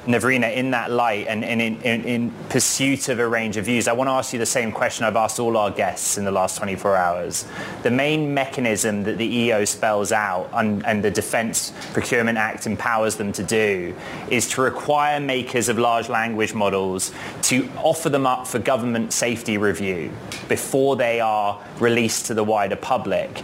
Navrina, 0.07 0.51
in 0.51 0.71
that 0.71 0.89
light 0.89 1.27
and, 1.27 1.43
in, 1.43 1.61
in, 1.61 2.03
in, 2.05 2.31
pursuit 2.49 3.07
of 3.09 3.19
a 3.19 3.27
range 3.27 3.55
of 3.55 3.65
views, 3.65 3.87
I 3.87 3.93
want 3.93 4.07
to 4.07 4.13
ask 4.13 4.33
you 4.33 4.39
the 4.39 4.47
same 4.47 4.71
question 4.71 5.05
I've 5.05 5.15
asked 5.15 5.37
all 5.37 5.55
our 5.57 5.69
guests 5.69 6.17
in 6.17 6.25
the 6.25 6.31
last 6.31 6.57
24 6.57 6.95
hours. 6.95 7.45
The 7.83 7.91
main 7.91 8.33
mechanism 8.33 9.03
that 9.03 9.19
the 9.19 9.25
EO 9.25 9.63
spells 9.65 10.11
out 10.11 10.49
and, 10.53 10.83
and 10.87 11.03
the 11.03 11.11
Defense 11.11 11.71
Procurement 11.93 12.39
Act 12.39 12.65
empowers 12.65 13.15
them 13.15 13.31
to 13.33 13.43
do 13.43 13.93
is 14.31 14.49
to 14.51 14.61
require 14.61 15.19
makers 15.19 15.69
of 15.69 15.77
large 15.77 16.09
language 16.09 16.55
models 16.55 17.11
to 17.43 17.69
offer 17.83 18.09
them 18.09 18.25
up 18.25 18.47
for 18.47 18.57
government 18.57 19.13
safety 19.13 19.59
review 19.59 20.11
before 20.49 20.95
they 20.95 21.19
are 21.19 21.63
released 21.79 22.25
to 22.25 22.33
the 22.33 22.43
wider 22.43 22.75
public 22.75 23.43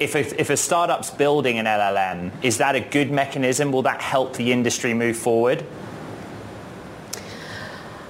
if 0.00 0.14
a, 0.14 0.40
if 0.40 0.50
a 0.50 0.56
startup's 0.56 1.10
building 1.10 1.58
an 1.58 1.66
LLM, 1.66 2.32
is 2.42 2.58
that 2.58 2.74
a 2.74 2.80
good 2.80 3.10
mechanism? 3.10 3.72
Will 3.72 3.82
that 3.82 4.00
help 4.00 4.36
the 4.36 4.52
industry 4.52 4.94
move 4.94 5.16
forward? 5.16 5.64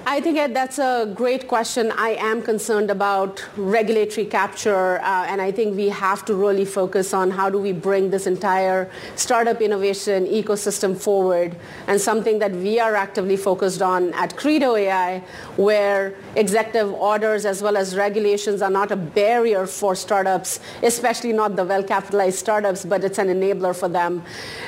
I 0.07 0.21
think 0.21 0.53
that's 0.53 0.77
a 0.77 1.11
great 1.15 1.47
question. 1.47 1.91
I 1.91 2.09
am 2.11 2.43
concerned 2.43 2.91
about 2.91 3.43
regulatory 3.57 4.27
capture, 4.27 4.99
uh, 4.99 5.25
and 5.25 5.41
I 5.41 5.51
think 5.51 5.75
we 5.75 5.89
have 5.89 6.23
to 6.25 6.35
really 6.35 6.63
focus 6.63 7.11
on 7.11 7.31
how 7.31 7.49
do 7.49 7.57
we 7.57 7.71
bring 7.71 8.11
this 8.11 8.27
entire 8.27 8.87
startup 9.15 9.61
innovation 9.61 10.27
ecosystem 10.27 10.95
forward, 10.95 11.55
and 11.87 11.99
something 11.99 12.37
that 12.37 12.51
we 12.51 12.79
are 12.79 12.93
actively 12.93 13.35
focused 13.35 13.81
on 13.81 14.13
at 14.13 14.37
Credo 14.37 14.75
AI, 14.75 15.23
where 15.55 16.13
executive 16.35 16.93
orders 16.93 17.43
as 17.43 17.63
well 17.63 17.75
as 17.75 17.95
regulations 17.95 18.61
are 18.61 18.69
not 18.69 18.91
a 18.91 18.95
barrier 18.95 19.65
for 19.65 19.95
startups, 19.95 20.59
especially 20.83 21.33
not 21.33 21.55
the 21.55 21.65
well-capitalized 21.65 22.37
startups, 22.37 22.85
but 22.85 23.03
it's 23.03 23.17
an 23.17 23.29
enabler 23.29 23.75
for 23.75 23.89
them. 23.89 24.21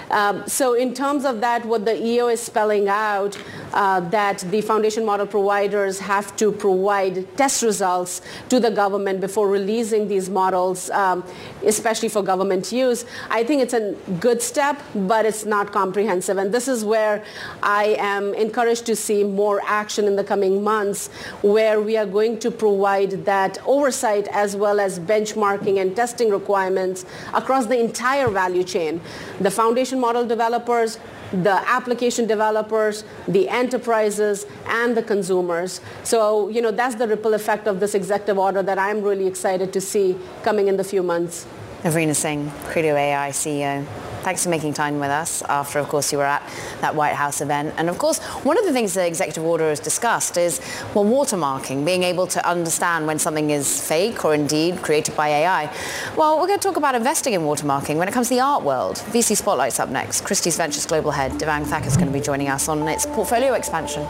Um, 0.10 0.48
so 0.48 0.74
in 0.74 0.96
terms 0.96 1.26
of 1.26 1.42
that, 1.42 1.64
what 1.64 1.86
the 1.86 1.96
EO 2.04 2.30
is 2.30 2.42
spelling 2.42 2.90
out, 2.90 3.38
uh, 3.74 4.00
that 4.00 4.40
the 4.50 4.62
foundation 4.62 5.06
model 5.06 5.27
providers 5.30 6.00
have 6.00 6.36
to 6.38 6.52
provide 6.52 7.28
test 7.38 7.64
results 7.64 8.22
to 8.50 8.60
the 8.60 8.72
government 8.72 9.22
before 9.22 9.48
releasing 9.48 10.08
these 10.08 10.30
models, 10.30 10.90
um, 10.92 11.24
especially 11.64 12.10
for 12.10 12.24
government 12.24 12.72
use. 12.72 13.06
I 13.30 13.44
think 13.44 13.62
it's 13.62 13.74
a 13.74 13.96
good 14.20 14.42
step, 14.42 14.82
but 14.96 15.26
it's 15.26 15.46
not 15.46 15.72
comprehensive. 15.72 16.38
And 16.38 16.54
this 16.54 16.68
is 16.68 16.84
where 16.84 17.24
I 17.62 17.96
am 18.00 18.34
encouraged 18.34 18.86
to 18.88 18.96
see 18.96 19.24
more 19.24 19.62
action 19.66 20.06
in 20.06 20.16
the 20.16 20.24
coming 20.24 20.64
months, 20.64 21.10
where 21.42 21.82
we 21.82 21.98
are 21.98 22.06
going 22.06 22.40
to 22.40 22.52
provide 22.52 23.26
that 23.26 23.58
oversight 23.66 24.28
as 24.32 24.56
well 24.56 24.80
as 24.80 25.00
benchmarking 25.00 25.80
and 25.82 25.96
testing 25.96 26.30
requirements 26.30 27.06
across 27.34 27.66
the 27.66 27.80
entire 27.80 28.30
value 28.30 28.64
chain. 28.64 29.02
The 29.42 29.52
foundation 29.52 30.00
model 30.00 30.26
developers, 30.26 31.00
the 31.32 31.62
application 31.68 32.26
developers, 32.26 33.04
the 33.28 33.50
enterprises, 33.50 34.46
and 34.66 34.96
the 34.96 35.04
consumers. 35.04 35.82
So, 36.04 36.50
you 36.50 36.62
know, 36.62 36.72
that's 36.72 36.96
the 36.96 37.08
ripple 37.08 37.34
effect 37.34 37.68
of 37.68 37.80
this 37.80 37.96
executive 37.96 38.38
order 38.38 38.64
that 38.64 38.78
I'm 38.78 39.02
really 39.02 39.28
excited 39.28 39.74
to 39.74 39.82
see 39.82 40.18
coming 40.44 40.68
in 40.68 40.78
the 40.78 40.84
few 40.84 41.04
months. 41.04 41.46
Navrina 41.84 42.16
Singh, 42.16 42.50
Credo 42.66 42.96
AI 42.96 43.30
CEO. 43.30 43.86
Thanks 44.24 44.44
for 44.44 44.50
making 44.50 44.74
time 44.74 45.00
with 45.00 45.10
us 45.10 45.42
after, 45.44 45.80
of 45.80 45.88
course, 45.88 46.12
you 46.12 46.18
were 46.18 46.26
at 46.26 46.44
that 46.82 46.96
White 46.96 47.14
House 47.14 47.40
event. 47.40 47.74
And 47.78 47.90
of 47.90 47.98
course, 47.98 48.20
one 48.44 48.58
of 48.58 48.66
the 48.66 48.74
things 48.74 48.94
the 48.94 49.06
executive 49.06 49.44
order 49.44 49.70
has 49.70 49.80
discussed 49.80 50.36
is, 50.38 50.60
well, 50.94 51.06
watermarking, 51.06 51.86
being 51.86 52.04
able 52.04 52.28
to 52.28 52.46
understand 52.46 53.08
when 53.08 53.20
something 53.20 53.52
is 53.52 53.88
fake 53.88 54.26
or 54.26 54.34
indeed 54.34 54.82
created 54.82 55.16
by 55.16 55.30
AI. 55.30 55.74
Well, 56.18 56.42
we're 56.42 56.48
going 56.48 56.60
to 56.60 56.68
talk 56.68 56.78
about 56.78 56.96
investing 56.96 57.34
in 57.34 57.42
watermarking 57.42 57.96
when 57.96 58.08
it 58.08 58.14
comes 58.14 58.28
to 58.28 58.36
the 58.36 58.42
art 58.42 58.64
world. 58.64 58.98
VC 59.12 59.38
Spotlight's 59.38 59.80
up 59.80 59.90
next. 59.90 60.26
Christie's 60.26 60.58
Ventures 60.58 60.86
Global 60.86 61.12
Head, 61.12 61.34
Devang 61.34 61.64
Thakkar, 61.64 61.88
is 61.88 61.96
going 61.96 62.08
to 62.08 62.14
be 62.14 62.20
joining 62.20 62.50
us 62.50 62.68
on 62.68 62.86
its 62.88 63.06
portfolio 63.06 63.54
expansion. 63.54 64.04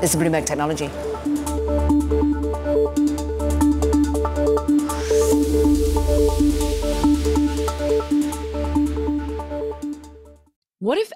This 0.00 0.14
is 0.14 0.20
Bloomberg 0.20 0.46
Technology. 0.46 0.90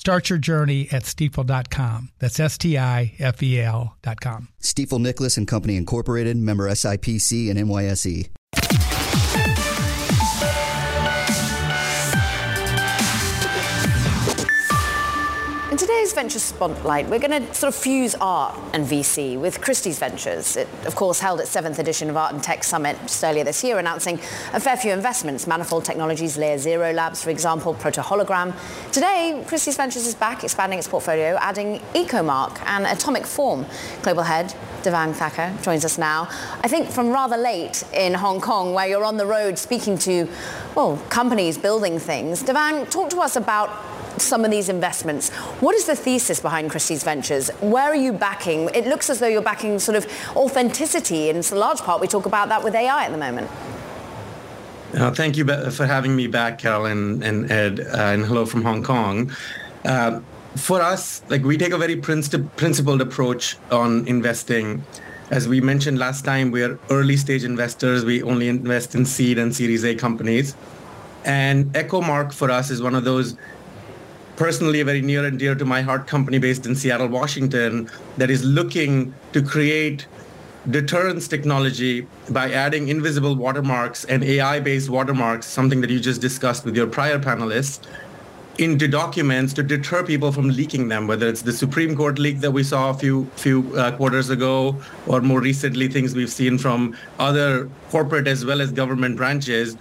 Start 0.00 0.30
your 0.30 0.38
journey 0.38 0.88
at 0.90 1.02
stifel.com. 1.02 2.08
That's 2.20 2.40
S 2.40 2.56
T 2.56 2.78
I 2.78 3.12
F 3.18 3.42
E 3.42 3.60
L.com. 3.60 4.48
Stifel 4.62 4.98
Nicolaus 4.98 5.36
and 5.36 5.46
Company 5.46 5.76
Incorporated, 5.76 6.38
member 6.38 6.70
SIPC 6.70 7.50
and 7.50 7.58
NYSE. 7.58 8.30
Today's 16.10 16.22
Venture 16.22 16.38
Spotlight, 16.40 17.08
we're 17.08 17.20
going 17.20 17.46
to 17.46 17.54
sort 17.54 17.72
of 17.72 17.80
fuse 17.80 18.16
art 18.16 18.58
and 18.72 18.84
VC 18.84 19.38
with 19.38 19.60
Christie's 19.60 20.00
Ventures. 20.00 20.56
It, 20.56 20.66
of 20.84 20.96
course, 20.96 21.20
held 21.20 21.38
its 21.38 21.50
seventh 21.50 21.78
edition 21.78 22.10
of 22.10 22.16
Art 22.16 22.34
and 22.34 22.42
Tech 22.42 22.64
Summit 22.64 22.98
just 23.02 23.22
earlier 23.22 23.44
this 23.44 23.62
year, 23.62 23.78
announcing 23.78 24.16
a 24.52 24.58
fair 24.58 24.76
few 24.76 24.92
investments. 24.92 25.46
Manifold 25.46 25.84
Technologies, 25.84 26.36
Layer 26.36 26.58
Zero 26.58 26.92
Labs, 26.92 27.22
for 27.22 27.30
example, 27.30 27.74
Proto 27.74 28.00
Hologram. 28.00 28.52
Today, 28.90 29.40
Christie's 29.46 29.76
Ventures 29.76 30.04
is 30.04 30.16
back, 30.16 30.42
expanding 30.42 30.80
its 30.80 30.88
portfolio, 30.88 31.38
adding 31.40 31.78
EchoMark 31.94 32.60
and 32.66 32.86
Atomic 32.86 33.24
Form. 33.24 33.64
Global 34.02 34.24
head 34.24 34.52
Devang 34.82 35.14
Thakkar 35.14 35.62
joins 35.62 35.84
us 35.84 35.96
now. 35.96 36.26
I 36.60 36.66
think 36.66 36.88
from 36.88 37.10
rather 37.10 37.36
late 37.36 37.84
in 37.92 38.14
Hong 38.14 38.40
Kong, 38.40 38.74
where 38.74 38.88
you're 38.88 39.04
on 39.04 39.16
the 39.16 39.26
road 39.26 39.58
speaking 39.58 39.96
to, 39.98 40.28
well, 40.74 40.96
companies 41.08 41.56
building 41.56 42.00
things. 42.00 42.42
Devang, 42.42 42.90
talk 42.90 43.10
to 43.10 43.20
us 43.20 43.36
about 43.36 43.70
some 44.18 44.44
of 44.44 44.50
these 44.50 44.68
investments. 44.68 45.30
What 45.60 45.74
is 45.74 45.86
the 45.86 45.96
thesis 45.96 46.40
behind 46.40 46.70
Christie's 46.70 47.02
Ventures? 47.02 47.50
Where 47.60 47.84
are 47.84 47.94
you 47.94 48.12
backing? 48.12 48.70
It 48.74 48.86
looks 48.86 49.10
as 49.10 49.18
though 49.18 49.26
you're 49.26 49.42
backing 49.42 49.78
sort 49.78 49.96
of 49.96 50.06
authenticity, 50.36 51.30
a 51.30 51.54
large 51.54 51.80
part 51.80 52.00
we 52.00 52.06
talk 52.06 52.26
about 52.26 52.48
that 52.48 52.62
with 52.62 52.74
AI 52.74 53.04
at 53.04 53.12
the 53.12 53.18
moment. 53.18 53.50
Uh, 54.94 55.10
thank 55.12 55.36
you 55.36 55.44
for 55.70 55.86
having 55.86 56.16
me 56.16 56.26
back, 56.26 56.58
Carol 56.58 56.86
and, 56.86 57.22
and 57.22 57.50
Ed, 57.50 57.80
uh, 57.80 58.12
and 58.12 58.26
hello 58.26 58.44
from 58.44 58.62
Hong 58.62 58.82
Kong. 58.82 59.30
Uh, 59.84 60.20
for 60.56 60.82
us, 60.82 61.22
like 61.28 61.44
we 61.44 61.56
take 61.56 61.72
a 61.72 61.78
very 61.78 61.96
princi- 61.96 62.48
principled 62.56 63.00
approach 63.00 63.56
on 63.70 64.06
investing. 64.08 64.84
As 65.30 65.46
we 65.46 65.60
mentioned 65.60 65.98
last 65.98 66.24
time, 66.24 66.50
we're 66.50 66.76
early 66.90 67.16
stage 67.16 67.44
investors. 67.44 68.04
We 68.04 68.22
only 68.22 68.48
invest 68.48 68.96
in 68.96 69.06
seed 69.06 69.38
and 69.38 69.54
Series 69.54 69.84
A 69.84 69.94
companies. 69.94 70.56
And 71.24 71.66
EchoMark 71.74 72.32
for 72.32 72.50
us 72.50 72.70
is 72.70 72.82
one 72.82 72.96
of 72.96 73.04
those 73.04 73.36
personally 74.40 74.80
a 74.80 74.84
very 74.86 75.02
near 75.02 75.26
and 75.26 75.38
dear 75.38 75.54
to 75.54 75.66
my 75.66 75.82
heart 75.82 76.06
company 76.06 76.38
based 76.38 76.64
in 76.64 76.74
Seattle, 76.74 77.08
Washington, 77.08 77.90
that 78.16 78.30
is 78.30 78.42
looking 78.42 79.12
to 79.34 79.42
create 79.42 80.06
deterrence 80.70 81.28
technology 81.28 82.06
by 82.30 82.50
adding 82.50 82.88
invisible 82.88 83.36
watermarks 83.36 84.06
and 84.06 84.24
AI-based 84.24 84.88
watermarks, 84.88 85.44
something 85.44 85.82
that 85.82 85.90
you 85.90 86.00
just 86.00 86.22
discussed 86.22 86.64
with 86.64 86.74
your 86.74 86.86
prior 86.86 87.18
panelists, 87.18 87.86
into 88.56 88.88
documents 88.88 89.52
to 89.52 89.62
deter 89.62 90.02
people 90.02 90.32
from 90.32 90.48
leaking 90.48 90.88
them, 90.88 91.06
whether 91.06 91.28
it's 91.28 91.42
the 91.42 91.52
Supreme 91.52 91.94
Court 91.94 92.18
leak 92.18 92.40
that 92.40 92.50
we 92.50 92.62
saw 92.62 92.88
a 92.88 92.94
few 92.94 93.26
few 93.36 93.76
uh, 93.76 93.94
quarters 93.98 94.30
ago, 94.30 94.74
or 95.06 95.20
more 95.20 95.42
recently 95.42 95.86
things 95.86 96.14
we've 96.14 96.32
seen 96.32 96.56
from 96.56 96.96
other 97.18 97.68
corporate 97.90 98.26
as 98.26 98.46
well 98.46 98.62
as 98.62 98.72
government 98.72 99.18
branches. 99.18 99.76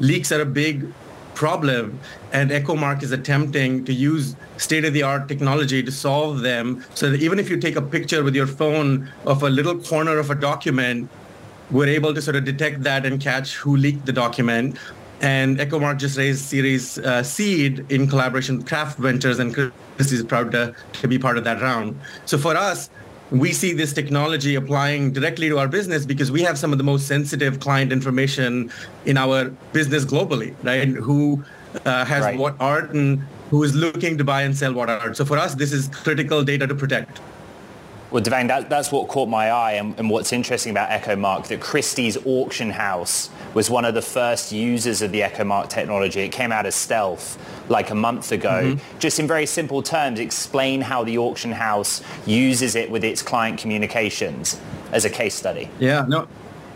Leaks 0.00 0.32
are 0.32 0.40
a 0.40 0.46
big 0.46 0.90
problem 1.38 2.00
and 2.32 2.50
EchoMark 2.50 3.00
is 3.04 3.12
attempting 3.12 3.84
to 3.84 3.92
use 3.92 4.34
state-of-the-art 4.56 5.28
technology 5.28 5.80
to 5.84 5.92
solve 5.92 6.40
them 6.40 6.84
so 6.94 7.10
that 7.10 7.22
even 7.22 7.38
if 7.38 7.48
you 7.48 7.56
take 7.56 7.76
a 7.76 7.82
picture 7.96 8.24
with 8.24 8.34
your 8.34 8.48
phone 8.60 9.08
of 9.24 9.44
a 9.44 9.48
little 9.48 9.78
corner 9.78 10.18
of 10.18 10.30
a 10.30 10.34
document, 10.34 11.08
we're 11.70 11.86
able 11.86 12.12
to 12.12 12.20
sort 12.20 12.34
of 12.34 12.44
detect 12.44 12.82
that 12.82 13.06
and 13.06 13.20
catch 13.20 13.54
who 13.54 13.76
leaked 13.76 14.04
the 14.04 14.12
document. 14.12 14.76
And 15.20 15.58
EchoMark 15.58 15.98
just 15.98 16.18
raised 16.18 16.44
Series 16.44 16.98
uh, 16.98 17.22
Seed 17.22 17.86
in 17.88 18.08
collaboration 18.08 18.58
with 18.58 18.66
Craft 18.66 18.98
Ventures, 18.98 19.38
and 19.38 19.54
Christie's 19.96 20.24
proud 20.24 20.50
to, 20.52 20.74
to 21.00 21.08
be 21.08 21.18
part 21.18 21.38
of 21.38 21.44
that 21.44 21.60
round. 21.62 21.98
So 22.24 22.36
for 22.38 22.56
us, 22.56 22.90
we 23.30 23.52
see 23.52 23.72
this 23.72 23.92
technology 23.92 24.54
applying 24.54 25.12
directly 25.12 25.48
to 25.48 25.58
our 25.58 25.68
business 25.68 26.06
because 26.06 26.30
we 26.30 26.42
have 26.42 26.58
some 26.58 26.72
of 26.72 26.78
the 26.78 26.84
most 26.84 27.06
sensitive 27.06 27.60
client 27.60 27.92
information 27.92 28.70
in 29.04 29.16
our 29.16 29.50
business 29.72 30.04
globally, 30.04 30.54
right? 30.62 30.82
And 30.82 30.96
Who 30.96 31.44
uh, 31.84 32.04
has 32.04 32.24
right. 32.24 32.38
what 32.38 32.56
art 32.60 32.90
and 32.92 33.20
who 33.50 33.62
is 33.62 33.74
looking 33.74 34.18
to 34.18 34.24
buy 34.24 34.42
and 34.42 34.56
sell 34.56 34.72
what 34.72 34.88
art. 34.88 35.16
So 35.16 35.24
for 35.24 35.38
us, 35.38 35.54
this 35.54 35.72
is 35.72 35.88
critical 35.88 36.42
data 36.42 36.66
to 36.66 36.74
protect. 36.74 37.20
Well, 38.10 38.22
Devang, 38.22 38.48
that, 38.48 38.70
that's 38.70 38.90
what 38.90 39.08
caught 39.08 39.28
my 39.28 39.50
eye. 39.50 39.72
And, 39.72 39.98
and, 39.98 40.08
what's 40.08 40.32
interesting 40.32 40.70
about 40.70 40.88
EchoMark, 40.88 41.48
that 41.48 41.60
Christie's 41.60 42.16
auction 42.24 42.70
house 42.70 43.28
was 43.52 43.68
one 43.68 43.84
of 43.84 43.94
the 43.94 44.02
first 44.02 44.50
users 44.50 45.02
of 45.02 45.12
the 45.12 45.20
EchoMark 45.20 45.68
technology. 45.68 46.20
It 46.20 46.30
came 46.30 46.50
out 46.50 46.64
as 46.64 46.74
stealth 46.74 47.38
like 47.68 47.90
a 47.90 47.94
month 47.94 48.32
ago. 48.32 48.62
Mm-hmm. 48.76 48.98
Just 48.98 49.20
in 49.20 49.26
very 49.26 49.44
simple 49.44 49.82
terms, 49.82 50.20
explain 50.20 50.80
how 50.80 51.04
the 51.04 51.18
auction 51.18 51.52
house 51.52 52.02
uses 52.26 52.74
it 52.74 52.90
with 52.90 53.04
its 53.04 53.22
client 53.22 53.58
communications 53.58 54.58
as 54.92 55.04
a 55.04 55.10
case 55.10 55.34
study. 55.34 55.68
Yeah, 55.78 56.06
no, 56.08 56.26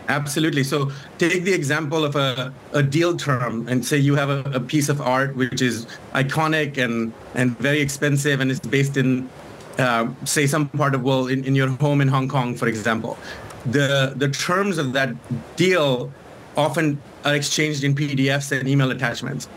Absolutely. 0.09 0.63
So 0.63 0.91
take 1.17 1.43
the 1.43 1.53
example 1.53 2.03
of 2.03 2.15
a, 2.15 2.53
a 2.73 2.83
deal 2.83 3.15
term 3.15 3.67
and 3.67 3.85
say 3.85 3.97
you 3.97 4.15
have 4.15 4.29
a, 4.29 4.41
a, 4.51 4.59
piece 4.59 4.89
of 4.89 4.99
art 5.01 5.35
which 5.35 5.61
is 5.61 5.87
iconic 6.13 6.77
and, 6.77 7.13
and 7.35 7.57
very 7.59 7.79
expensive 7.79 8.39
and 8.41 8.51
it's 8.51 8.59
based 8.59 8.97
in 8.97 9.29
uh, 9.77 10.07
say 10.25 10.47
some 10.47 10.69
part 10.69 10.95
of 10.95 11.01
world 11.03 11.31
in, 11.31 11.43
in 11.43 11.55
your 11.55 11.69
home 11.69 12.01
in 12.01 12.07
Hong 12.07 12.27
Kong, 12.27 12.55
for 12.55 12.67
example, 12.67 13.17
the 13.65 14.13
the 14.15 14.29
terms 14.29 14.77
of 14.77 14.93
that 14.93 15.13
deal 15.55 16.11
often 16.55 17.01
are 17.25 17.35
exchanged 17.35 17.83
in 17.83 17.95
PDFs 17.95 18.57
and 18.57 18.67
email 18.67 18.91
attachments. 18.91 19.47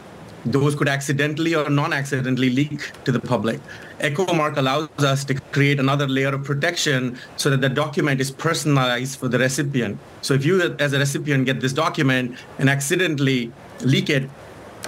Those 0.46 0.76
could 0.76 0.88
accidentally 0.88 1.56
or 1.56 1.68
non-accidentally 1.68 2.50
leak 2.50 2.92
to 3.04 3.10
the 3.10 3.18
public. 3.18 3.60
EchoMark 3.98 4.56
allows 4.56 4.88
us 4.98 5.24
to 5.24 5.34
create 5.34 5.80
another 5.80 6.06
layer 6.06 6.28
of 6.28 6.44
protection 6.44 7.18
so 7.36 7.50
that 7.50 7.60
the 7.60 7.68
document 7.68 8.20
is 8.20 8.30
personalized 8.30 9.18
for 9.18 9.26
the 9.26 9.38
recipient. 9.38 9.98
So 10.22 10.34
if 10.34 10.44
you, 10.44 10.76
as 10.78 10.92
a 10.92 11.00
recipient, 11.00 11.46
get 11.46 11.60
this 11.60 11.72
document 11.72 12.38
and 12.60 12.70
accidentally 12.70 13.52
leak 13.80 14.08
it 14.08 14.30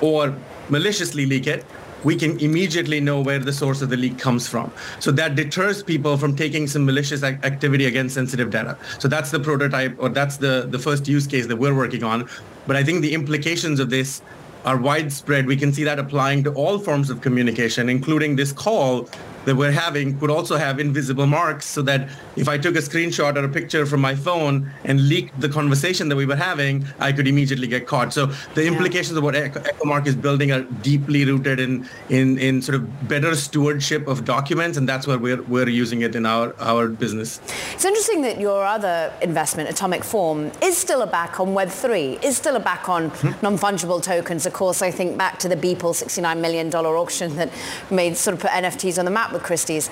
or 0.01 0.37
maliciously 0.69 1.27
leak 1.27 1.49
it, 1.49 1.65
we 2.05 2.17
can 2.17 2.39
immediately 2.39 3.01
know 3.01 3.21
where 3.21 3.39
the 3.39 3.53
source 3.53 3.83
of 3.83 3.91
the 3.91 3.97
leak 3.97 4.19
comes 4.19 4.49
from. 4.49 4.73
So 5.01 5.11
that 5.13 5.35
deters 5.35 5.83
people 5.83 6.17
from 6.17 6.37
taking 6.37 6.67
some 6.67 6.85
malicious 6.85 7.23
activity 7.23 7.87
against 7.87 8.15
sensitive 8.15 8.51
data. 8.51 8.77
So 8.99 9.09
that's 9.09 9.31
the 9.31 9.41
prototype 9.41 9.97
or 9.99 10.09
that's 10.09 10.37
the, 10.37 10.67
the 10.71 10.79
first 10.79 11.09
use 11.09 11.27
case 11.27 11.47
that 11.47 11.57
we're 11.57 11.75
working 11.75 12.05
on. 12.05 12.29
But 12.67 12.77
I 12.77 12.85
think 12.85 13.03
the 13.03 13.15
implications 13.15 13.81
of 13.81 13.91
this 13.91 14.23
are 14.65 14.77
widespread. 14.77 15.47
We 15.47 15.57
can 15.57 15.73
see 15.73 15.85
that 15.85 15.99
applying 15.99 16.45
to 16.45 16.53
all 16.53 16.79
forms 16.79 17.11
of 17.11 17.21
communication, 17.21 17.89
including 17.89 18.37
this 18.37 18.53
call 18.53 19.09
that 19.45 19.57
we're 19.57 19.73
having 19.73 20.19
could 20.19 20.31
also 20.31 20.57
have 20.57 20.79
invisible 20.81 21.27
marks 21.27 21.67
so 21.67 21.83
that 21.83 22.09
if 22.37 22.49
I 22.49 22.59
took 22.59 22.77
a 22.77 22.81
screenshot 22.81 23.37
or 23.37 23.45
a 23.45 23.49
picture 23.49 23.87
from 23.87 24.01
my 24.01 24.15
phone 24.15 24.71
and 24.85 25.09
leaked 25.09 25.41
the 25.41 25.49
conversation 25.49 26.09
that 26.09 26.17
we 26.17 26.27
were 26.27 26.37
having, 26.37 26.87
I 26.99 27.13
could 27.13 27.27
immediately 27.27 27.67
get 27.67 27.87
caught. 27.87 28.13
So 28.13 28.27
the 28.55 28.63
yeah. 28.63 28.71
implications 28.71 29.17
of 29.17 29.25
what 29.25 29.35
EchoMark 29.35 30.07
is 30.07 30.17
building 30.17 30.53
are 30.53 30.63
deeply 30.63 31.25
rooted 31.25 31.61
in, 31.61 31.89
in, 32.09 32.39
in 32.39 32.63
sort 32.63 32.77
of 32.77 33.09
better 33.09 33.35
stewardship 33.35 34.07
of 34.07 34.25
documents, 34.25 34.77
and 34.77 34.89
that's 34.89 35.07
where 35.07 35.19
we're, 35.19 35.43
we're 35.43 35.69
using 35.69 36.03
it 36.03 36.15
in 36.15 36.27
our, 36.27 36.55
our 36.61 36.89
business. 36.89 37.41
It's 37.73 37.85
interesting 37.85 38.23
that 38.23 38.41
your 38.41 38.65
other 38.65 39.13
investment, 39.23 39.69
Atomic 39.71 40.05
Form, 40.05 40.51
is 40.63 40.77
still 40.77 41.03
a 41.03 41.07
back 41.07 41.41
on 41.41 41.49
Web3, 41.49 42.23
is 42.23 42.37
still 42.37 42.57
a 42.57 42.61
back 42.61 42.89
on 42.89 43.11
hmm. 43.11 43.31
non-fungible 43.43 44.03
tokens. 44.03 44.47
Of 44.47 44.53
course, 44.53 44.83
I 44.83 44.91
think 44.91 45.17
back 45.17 45.39
to 45.41 45.49
the 45.49 45.57
Beeple 45.57 45.95
$69 45.95 46.41
million 46.41 46.75
auction 46.75 47.37
that 47.37 47.51
made 47.91 48.17
sort 48.17 48.35
of 48.35 48.41
put 48.41 48.51
NFTs 48.51 48.99
on 48.99 49.05
the 49.05 49.11
map 49.11 49.28
with 49.33 49.43
Christie's. 49.43 49.89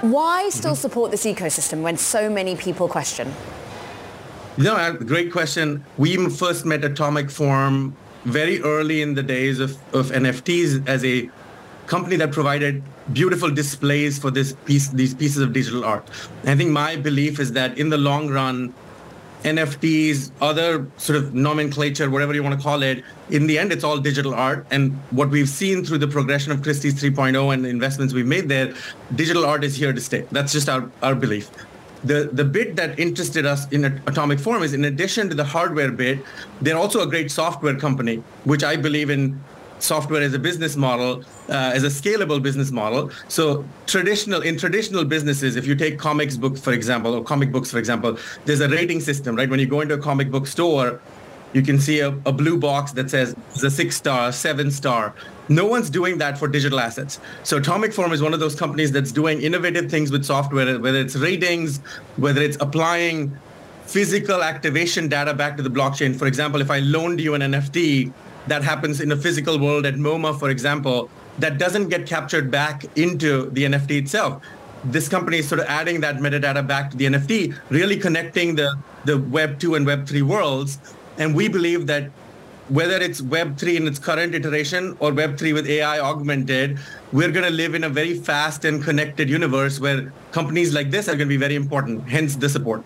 Why 0.00 0.48
still 0.50 0.72
mm-hmm. 0.72 0.80
support 0.80 1.10
this 1.10 1.24
ecosystem 1.24 1.82
when 1.82 1.96
so 1.96 2.28
many 2.28 2.56
people 2.56 2.88
question? 2.88 3.32
You 4.56 4.64
know, 4.64 4.92
great 4.92 5.32
question. 5.32 5.84
We 5.98 6.16
first 6.30 6.64
met 6.64 6.84
Atomic 6.84 7.30
Form 7.30 7.96
very 8.24 8.60
early 8.62 9.02
in 9.02 9.14
the 9.14 9.22
days 9.22 9.58
of, 9.60 9.72
of 9.94 10.10
NFTs 10.10 10.86
as 10.88 11.04
a 11.04 11.28
company 11.86 12.16
that 12.16 12.32
provided 12.32 12.82
beautiful 13.12 13.50
displays 13.50 14.18
for 14.18 14.30
this 14.30 14.54
piece, 14.64 14.88
these 14.88 15.14
pieces 15.14 15.42
of 15.42 15.52
digital 15.52 15.84
art. 15.84 16.08
I 16.44 16.54
think 16.56 16.70
my 16.70 16.96
belief 16.96 17.38
is 17.38 17.52
that 17.52 17.76
in 17.78 17.90
the 17.90 17.98
long 17.98 18.28
run, 18.28 18.74
NFTs, 19.44 20.30
other 20.40 20.86
sort 20.96 21.18
of 21.18 21.34
nomenclature, 21.34 22.10
whatever 22.10 22.34
you 22.34 22.42
want 22.42 22.58
to 22.58 22.62
call 22.62 22.82
it, 22.82 23.04
in 23.30 23.46
the 23.46 23.58
end, 23.58 23.72
it's 23.72 23.84
all 23.84 23.98
digital 23.98 24.34
art. 24.34 24.66
And 24.70 24.92
what 25.10 25.28
we've 25.28 25.48
seen 25.48 25.84
through 25.84 25.98
the 25.98 26.08
progression 26.08 26.50
of 26.50 26.62
Christie's 26.62 26.94
3.0 26.94 27.52
and 27.52 27.64
the 27.64 27.68
investments 27.68 28.14
we've 28.14 28.26
made 28.26 28.48
there, 28.48 28.74
digital 29.14 29.44
art 29.44 29.62
is 29.62 29.76
here 29.76 29.92
to 29.92 30.00
stay. 30.00 30.26
That's 30.32 30.52
just 30.52 30.68
our, 30.68 30.90
our 31.02 31.14
belief. 31.14 31.50
The, 32.04 32.28
the 32.32 32.44
bit 32.44 32.76
that 32.76 32.98
interested 32.98 33.46
us 33.46 33.70
in 33.70 33.84
Atomic 33.84 34.38
Form 34.38 34.62
is 34.62 34.74
in 34.74 34.84
addition 34.84 35.28
to 35.30 35.34
the 35.34 35.44
hardware 35.44 35.90
bit, 35.90 36.18
they're 36.60 36.76
also 36.76 37.02
a 37.02 37.06
great 37.06 37.30
software 37.30 37.76
company, 37.76 38.16
which 38.44 38.62
I 38.62 38.76
believe 38.76 39.08
in 39.08 39.40
software 39.84 40.22
as 40.22 40.34
a 40.34 40.38
business 40.38 40.76
model, 40.76 41.22
uh, 41.48 41.72
as 41.74 41.84
a 41.84 41.88
scalable 41.88 42.42
business 42.42 42.70
model. 42.70 43.10
So 43.28 43.64
traditional 43.86 44.42
in 44.42 44.58
traditional 44.58 45.04
businesses, 45.04 45.56
if 45.56 45.66
you 45.66 45.74
take 45.74 45.98
comics 45.98 46.36
book 46.36 46.56
for 46.56 46.72
example, 46.72 47.14
or 47.14 47.22
comic 47.22 47.52
books 47.52 47.70
for 47.70 47.78
example, 47.78 48.18
there's 48.44 48.60
a 48.60 48.68
rating 48.68 49.00
system, 49.00 49.36
right? 49.36 49.48
When 49.48 49.60
you 49.60 49.66
go 49.66 49.80
into 49.80 49.94
a 49.94 49.98
comic 49.98 50.30
book 50.30 50.46
store, 50.46 51.00
you 51.52 51.62
can 51.62 51.78
see 51.78 52.00
a, 52.00 52.08
a 52.26 52.32
blue 52.32 52.58
box 52.58 52.92
that 52.92 53.08
says 53.08 53.34
it's 53.52 53.62
a 53.62 53.70
six 53.70 53.96
star, 53.96 54.32
seven 54.32 54.70
star. 54.70 55.14
No 55.48 55.66
one's 55.66 55.88
doing 55.88 56.18
that 56.18 56.36
for 56.36 56.48
digital 56.48 56.80
assets. 56.80 57.20
So 57.44 57.58
Atomic 57.58 57.92
Form 57.92 58.12
is 58.12 58.20
one 58.20 58.34
of 58.34 58.40
those 58.40 58.56
companies 58.56 58.90
that's 58.90 59.12
doing 59.12 59.40
innovative 59.40 59.90
things 59.90 60.10
with 60.10 60.24
software, 60.24 60.78
whether 60.80 60.98
it's 60.98 61.14
ratings, 61.14 61.78
whether 62.16 62.42
it's 62.42 62.56
applying 62.60 63.38
physical 63.86 64.42
activation 64.42 65.08
data 65.08 65.32
back 65.32 65.56
to 65.56 65.62
the 65.62 65.70
blockchain. 65.70 66.16
For 66.16 66.26
example, 66.26 66.60
if 66.60 66.70
I 66.70 66.80
loaned 66.80 67.20
you 67.20 67.34
an 67.34 67.42
NFT, 67.42 68.12
that 68.46 68.62
happens 68.62 69.00
in 69.00 69.12
a 69.12 69.16
physical 69.16 69.58
world 69.58 69.86
at 69.86 69.94
MoMA, 69.94 70.38
for 70.38 70.50
example, 70.50 71.10
that 71.38 71.58
doesn't 71.58 71.88
get 71.88 72.06
captured 72.06 72.50
back 72.50 72.84
into 72.96 73.50
the 73.50 73.64
NFT 73.64 74.02
itself. 74.02 74.42
This 74.84 75.08
company 75.08 75.38
is 75.38 75.48
sort 75.48 75.60
of 75.60 75.66
adding 75.66 76.00
that 76.02 76.16
metadata 76.16 76.66
back 76.66 76.90
to 76.90 76.96
the 76.96 77.06
NFT, 77.06 77.56
really 77.70 77.96
connecting 77.96 78.54
the, 78.54 78.76
the 79.04 79.18
Web 79.18 79.58
2 79.58 79.74
and 79.74 79.86
Web 79.86 80.06
3 80.06 80.22
worlds. 80.22 80.78
And 81.16 81.34
we 81.34 81.48
believe 81.48 81.86
that 81.86 82.10
whether 82.68 82.96
it's 82.96 83.20
Web 83.20 83.58
3 83.58 83.76
in 83.76 83.86
its 83.86 83.98
current 83.98 84.34
iteration 84.34 84.96
or 85.00 85.12
Web 85.12 85.38
3 85.38 85.52
with 85.52 85.66
AI 85.66 86.00
augmented, 86.00 86.78
we're 87.12 87.30
going 87.30 87.44
to 87.44 87.52
live 87.52 87.74
in 87.74 87.84
a 87.84 87.88
very 87.88 88.14
fast 88.14 88.64
and 88.64 88.82
connected 88.82 89.28
universe 89.28 89.80
where 89.80 90.12
companies 90.32 90.72
like 90.72 90.90
this 90.90 91.08
are 91.08 91.12
going 91.16 91.28
to 91.28 91.34
be 91.34 91.36
very 91.36 91.54
important, 91.54 92.08
hence 92.08 92.36
the 92.36 92.48
support. 92.48 92.82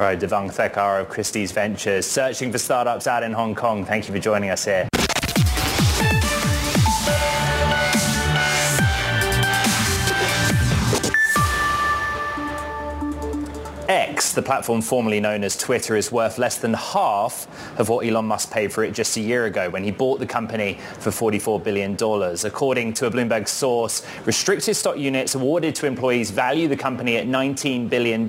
All 0.00 0.06
right, 0.06 0.18
Devang 0.18 0.50
Thakkar 0.50 1.02
of 1.02 1.08
Christie's 1.10 1.52
Ventures, 1.52 2.06
searching 2.06 2.50
for 2.50 2.58
startups 2.58 3.06
out 3.06 3.22
in 3.22 3.32
Hong 3.32 3.54
Kong. 3.54 3.84
Thank 3.84 4.08
you 4.08 4.14
for 4.14 4.20
joining 4.20 4.50
us 4.50 4.64
here. 4.64 4.89
The 14.32 14.42
platform 14.42 14.80
formerly 14.80 15.18
known 15.18 15.42
as 15.42 15.56
Twitter, 15.56 15.96
is 15.96 16.12
worth 16.12 16.38
less 16.38 16.56
than 16.56 16.74
half 16.74 17.48
of 17.80 17.88
what 17.88 18.06
Elon 18.06 18.26
Musk 18.26 18.50
paid 18.50 18.72
for 18.72 18.84
it 18.84 18.92
just 18.92 19.16
a 19.16 19.20
year 19.20 19.46
ago 19.46 19.68
when 19.70 19.82
he 19.82 19.90
bought 19.90 20.20
the 20.20 20.26
company 20.26 20.78
for 20.98 21.10
$44 21.10 21.62
billion. 21.64 21.94
According 21.94 22.92
to 22.94 23.06
a 23.06 23.10
Bloomberg 23.10 23.48
source, 23.48 24.06
restricted 24.24 24.76
stock 24.76 24.98
units 24.98 25.34
awarded 25.34 25.74
to 25.76 25.86
employees 25.86 26.30
value 26.30 26.68
the 26.68 26.76
company 26.76 27.16
at 27.16 27.26
$19 27.26 27.88
billion 27.88 28.28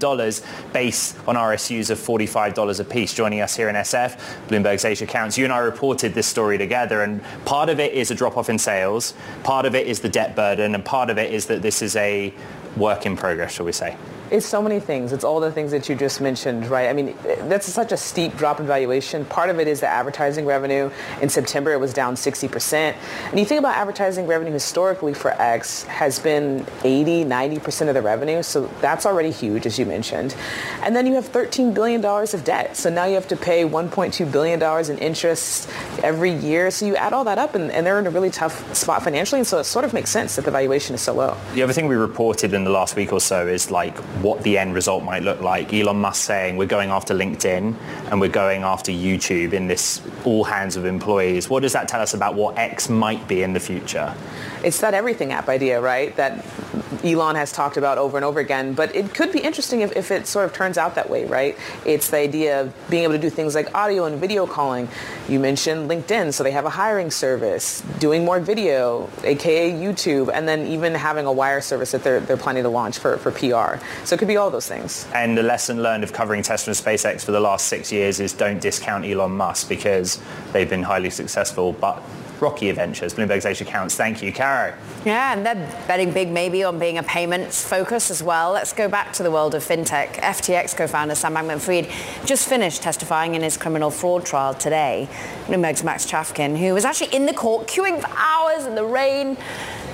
based 0.73 1.17
on 1.27 1.35
RSUs 1.35 1.91
of 1.91 1.99
$45 1.99 2.79
a 2.79 2.83
piece. 2.83 3.13
Joining 3.13 3.41
us 3.41 3.55
here 3.55 3.69
in 3.69 3.75
SF, 3.75 4.19
Bloomberg's 4.47 4.83
Aisha 4.83 5.07
Counts. 5.07 5.37
You 5.37 5.43
and 5.43 5.53
I 5.53 5.59
reported 5.59 6.15
this 6.15 6.25
story 6.25 6.57
together 6.57 7.03
and 7.03 7.21
part 7.45 7.69
of 7.69 7.79
it 7.79 7.93
is 7.93 8.09
a 8.09 8.15
drop-off 8.15 8.49
in 8.49 8.57
sales, 8.57 9.13
part 9.43 9.65
of 9.65 9.75
it 9.75 9.87
is 9.87 9.99
the 9.99 10.09
debt 10.09 10.35
burden, 10.35 10.73
and 10.73 10.83
part 10.83 11.09
of 11.09 11.17
it 11.17 11.31
is 11.31 11.45
that 11.45 11.61
this 11.61 11.81
is 11.81 11.95
a 11.95 12.33
work 12.75 13.05
in 13.05 13.15
progress, 13.15 13.53
shall 13.53 13.65
we 13.65 13.71
say? 13.71 13.95
It's 14.31 14.45
so 14.45 14.61
many 14.61 14.79
things. 14.79 15.11
It's 15.11 15.25
all 15.25 15.41
the 15.41 15.51
things 15.51 15.71
that 15.71 15.89
you 15.89 15.95
just 15.95 16.21
mentioned, 16.21 16.67
right? 16.67 16.87
I 16.87 16.93
mean, 16.93 17.17
that's 17.49 17.65
such 17.67 17.91
a 17.91 17.97
steep 17.97 18.37
drop 18.37 18.61
in 18.61 18.65
valuation. 18.65 19.25
Part 19.25 19.49
of 19.49 19.59
it 19.59 19.67
is 19.67 19.81
the 19.81 19.87
advertising 19.87 20.45
revenue. 20.45 20.89
In 21.21 21.27
September, 21.27 21.73
it 21.73 21.81
was 21.81 21.93
down 21.93 22.15
60%. 22.15 22.95
And 23.29 23.37
you 23.37 23.43
think 23.45 23.59
about 23.59 23.75
advertising 23.75 24.27
revenue 24.27 24.53
historically 24.53 25.13
for 25.13 25.31
X 25.31 25.83
has 25.83 26.17
been 26.17 26.65
80, 26.85 27.25
90% 27.25 27.89
of 27.89 27.93
the 27.93 28.01
revenue. 28.01 28.41
So 28.41 28.67
that's 28.79 29.05
already 29.05 29.31
huge, 29.31 29.65
as 29.65 29.77
you 29.77 29.85
mentioned. 29.85 30.33
And 30.81 30.95
then 30.95 31.05
you 31.05 31.15
have 31.15 31.29
$13 31.29 31.73
billion 31.73 32.03
of 32.05 32.43
debt. 32.45 32.77
So 32.77 32.89
now 32.89 33.03
you 33.03 33.15
have 33.15 33.27
to 33.27 33.35
pay 33.35 33.63
$1.2 33.65 34.31
billion 34.31 34.61
in 34.89 34.97
interest 34.99 35.69
every 36.03 36.31
year. 36.31 36.71
So 36.71 36.85
you 36.85 36.95
add 36.95 37.11
all 37.11 37.25
that 37.25 37.37
up 37.37 37.53
and, 37.53 37.69
and 37.69 37.85
they're 37.85 37.99
in 37.99 38.07
a 38.07 38.11
really 38.11 38.29
tough 38.29 38.73
spot 38.73 39.03
financially. 39.03 39.41
And 39.41 39.47
so 39.47 39.59
it 39.59 39.65
sort 39.65 39.83
of 39.83 39.93
makes 39.93 40.09
sense 40.09 40.37
that 40.37 40.45
the 40.45 40.51
valuation 40.51 40.95
is 40.95 41.01
so 41.01 41.15
low. 41.15 41.35
The 41.53 41.63
other 41.63 41.73
thing 41.73 41.87
we 41.87 41.95
reported 41.95 42.53
in 42.53 42.63
the 42.63 42.69
last 42.69 42.95
week 42.95 43.11
or 43.11 43.19
so 43.19 43.45
is 43.45 43.69
like 43.69 43.97
what 44.21 44.43
the 44.43 44.57
end 44.57 44.73
result 44.73 45.03
might 45.03 45.23
look 45.23 45.41
like. 45.41 45.73
Elon 45.73 45.97
Musk 45.97 46.23
saying 46.23 46.57
we're 46.57 46.67
going 46.67 46.89
after 46.89 47.13
LinkedIn 47.13 47.75
and 48.09 48.21
we're 48.21 48.29
going 48.29 48.63
after 48.63 48.91
YouTube 48.91 49.53
in 49.53 49.67
this 49.67 50.01
all 50.25 50.43
hands 50.43 50.75
of 50.75 50.85
employees. 50.85 51.49
What 51.49 51.61
does 51.61 51.73
that 51.73 51.87
tell 51.87 52.01
us 52.01 52.13
about 52.13 52.35
what 52.35 52.57
X 52.57 52.89
might 52.89 53.27
be 53.27 53.43
in 53.43 53.53
the 53.53 53.59
future? 53.59 54.13
It's 54.63 54.81
that 54.81 54.93
everything 54.93 55.31
app 55.31 55.49
idea, 55.49 55.81
right? 55.81 56.15
That 56.15 56.45
Elon 57.03 57.35
has 57.35 57.51
talked 57.51 57.77
about 57.77 57.97
over 57.97 58.17
and 58.17 58.25
over 58.25 58.39
again. 58.39 58.73
But 58.73 58.95
it 58.95 59.13
could 59.13 59.31
be 59.31 59.39
interesting 59.39 59.81
if, 59.81 59.95
if 59.95 60.11
it 60.11 60.27
sort 60.27 60.45
of 60.45 60.53
turns 60.53 60.77
out 60.77 60.95
that 60.95 61.09
way, 61.09 61.25
right? 61.25 61.57
It's 61.85 62.09
the 62.09 62.17
idea 62.17 62.61
of 62.61 62.73
being 62.89 63.03
able 63.03 63.13
to 63.13 63.19
do 63.19 63.29
things 63.29 63.55
like 63.55 63.73
audio 63.73 64.05
and 64.05 64.19
video 64.19 64.45
calling. 64.45 64.87
You 65.27 65.39
mentioned 65.39 65.89
LinkedIn, 65.89 66.33
so 66.33 66.43
they 66.43 66.51
have 66.51 66.65
a 66.65 66.69
hiring 66.69 67.11
service, 67.11 67.81
doing 67.99 68.25
more 68.25 68.39
video, 68.39 69.09
aka 69.23 69.71
YouTube, 69.71 70.29
and 70.33 70.47
then 70.47 70.67
even 70.67 70.93
having 70.93 71.25
a 71.25 71.31
wire 71.31 71.61
service 71.61 71.91
that 71.91 72.03
they're, 72.03 72.19
they're 72.19 72.37
planning 72.37 72.63
to 72.63 72.69
launch 72.69 72.99
for, 72.99 73.17
for 73.17 73.31
PR. 73.31 73.83
So 74.05 74.10
it 74.15 74.19
could 74.19 74.27
be 74.27 74.37
all 74.37 74.49
those 74.49 74.67
things. 74.67 75.07
And 75.13 75.37
the 75.37 75.43
lesson 75.43 75.81
learned 75.81 76.03
of 76.03 76.13
covering 76.13 76.43
Tesla 76.43 76.71
and 76.71 76.77
SpaceX 76.77 77.23
for 77.23 77.31
the 77.31 77.39
last 77.39 77.67
six 77.67 77.91
years 77.91 78.19
is 78.19 78.33
don't 78.33 78.61
discount 78.61 79.05
Elon 79.05 79.31
Musk 79.31 79.69
because 79.69 80.21
they've 80.51 80.69
been 80.69 80.83
highly 80.83 81.09
successful, 81.09 81.73
but 81.73 82.01
rocky 82.41 82.69
adventures. 82.69 83.13
Bloomberg's 83.13 83.45
Aisha 83.45 83.65
Counts. 83.65 83.95
Thank 83.95 84.21
you, 84.21 84.33
Caro. 84.33 84.73
Yeah, 85.05 85.33
and 85.33 85.45
they're 85.45 85.83
betting 85.87 86.11
big 86.11 86.29
maybe 86.29 86.63
on 86.63 86.79
being 86.79 86.97
a 86.97 87.03
payments 87.03 87.63
focus 87.63 88.09
as 88.09 88.23
well. 88.23 88.51
Let's 88.51 88.73
go 88.73 88.89
back 88.89 89.13
to 89.13 89.23
the 89.23 89.31
world 89.31 89.53
of 89.55 89.63
fintech. 89.63 90.15
FTX 90.15 90.75
co-founder 90.75 91.15
Sam 91.15 91.35
Bankman-Fried 91.35 91.89
just 92.25 92.49
finished 92.49 92.81
testifying 92.81 93.35
in 93.35 93.43
his 93.43 93.57
criminal 93.57 93.91
fraud 93.91 94.25
trial 94.25 94.53
today. 94.55 95.07
Bloomberg's 95.45 95.83
Max 95.83 96.05
Chafkin, 96.05 96.57
who 96.57 96.73
was 96.73 96.83
actually 96.83 97.13
in 97.15 97.27
the 97.27 97.33
court 97.33 97.67
queuing 97.67 98.01
for 98.01 98.09
hours 98.17 98.65
in 98.65 98.75
the 98.75 98.85
rain, 98.85 99.37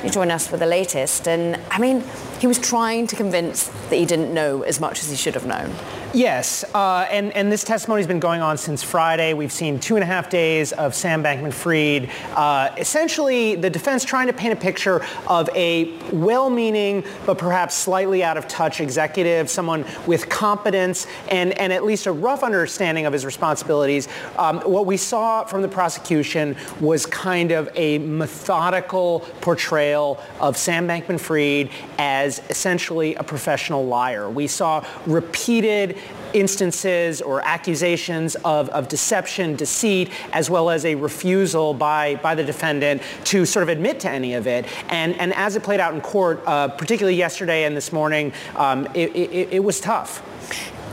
you 0.04 0.10
join 0.10 0.32
us 0.32 0.48
for 0.48 0.58
the 0.58 0.66
latest. 0.66 1.28
And 1.28 1.60
I 1.70 1.80
mean, 1.80 2.04
he 2.40 2.48
was 2.48 2.60
trying 2.60 3.08
to 3.08 3.16
convince 3.16 3.68
that 3.90 3.96
he 3.96 4.06
didn't 4.06 4.34
know 4.34 4.62
as 4.62 4.80
much 4.80 5.00
as 5.00 5.10
he 5.10 5.16
should 5.16 5.34
have 5.34 5.46
known. 5.46 5.72
Yes, 6.14 6.64
uh, 6.74 7.06
and, 7.12 7.32
and 7.34 7.52
this 7.52 7.64
testimony 7.64 8.00
has 8.00 8.08
been 8.08 8.20
going 8.20 8.42
on 8.42 8.58
since 8.58 8.82
Friday. 8.82 9.34
We've 9.34 9.52
seen 9.52 9.80
two 9.80 9.96
and 9.96 10.04
a 10.04 10.06
half 10.06 10.30
days 10.30 10.72
of 10.72 10.96
Sam 10.96 11.22
Bankman-Fried, 11.22 12.10
uh, 12.36 12.70
essentially 12.78 13.56
the 13.56 13.70
defense 13.70 14.04
trying 14.04 14.28
to 14.28 14.34
paint 14.34 14.54
a 14.54 14.56
picture 14.56 15.06
of 15.28 15.50
a 15.56 15.98
well-meaning 16.12 17.04
but 17.26 17.38
perhaps 17.38 17.76
slightly 17.76 18.24
out 18.24 18.38
of 18.38 18.48
touch 18.48 18.82
executive, 18.82 19.50
someone 19.50 19.86
with 20.06 20.30
competence 20.30 21.08
and, 21.30 21.58
and 21.60 21.74
at 21.74 21.84
least 21.84 22.06
a 22.06 22.12
rough 22.12 22.44
understanding 22.44 23.06
of 23.06 23.14
his 23.14 23.26
responsibilities. 23.26 24.08
Um, 24.38 24.60
what 24.62 24.86
we 24.86 24.98
saw 24.98 25.44
from 25.44 25.62
the 25.62 25.68
prosecution 25.68 26.56
was 26.80 27.06
kind 27.06 27.52
of 27.52 27.70
a 27.76 27.98
methodical 28.00 29.22
portrayal 29.42 30.24
of 30.40 30.58
Sam 30.58 30.88
Bankman-Fried 30.88 31.70
as 31.98 32.27
essentially 32.50 33.16
a 33.16 33.24
professional 33.24 33.86
liar. 33.86 34.30
We 34.30 34.48
saw 34.48 34.86
repeated 35.06 35.98
instances 36.34 37.22
or 37.22 37.42
accusations 37.42 38.36
of, 38.44 38.70
of 38.70 38.88
deception, 38.88 39.56
deceit, 39.56 40.10
as 40.34 40.50
well 40.50 40.70
as 40.70 40.86
a 40.86 40.96
refusal 40.96 41.74
by, 41.74 42.16
by 42.16 42.36
the 42.36 42.44
defendant 42.44 43.02
to 43.26 43.46
sort 43.46 43.64
of 43.64 43.70
admit 43.70 44.00
to 44.02 44.10
any 44.10 44.34
of 44.34 44.48
it. 44.48 44.66
And, 44.90 45.16
and 45.20 45.34
as 45.34 45.56
it 45.56 45.64
played 45.64 45.80
out 45.80 45.94
in 45.94 46.02
court, 46.02 46.44
uh, 46.46 46.68
particularly 46.68 47.18
yesterday 47.18 47.64
and 47.64 47.76
this 47.76 47.92
morning, 47.92 48.34
um, 48.56 48.88
it, 48.94 49.16
it, 49.16 49.54
it 49.54 49.64
was 49.64 49.80
tough. 49.80 50.22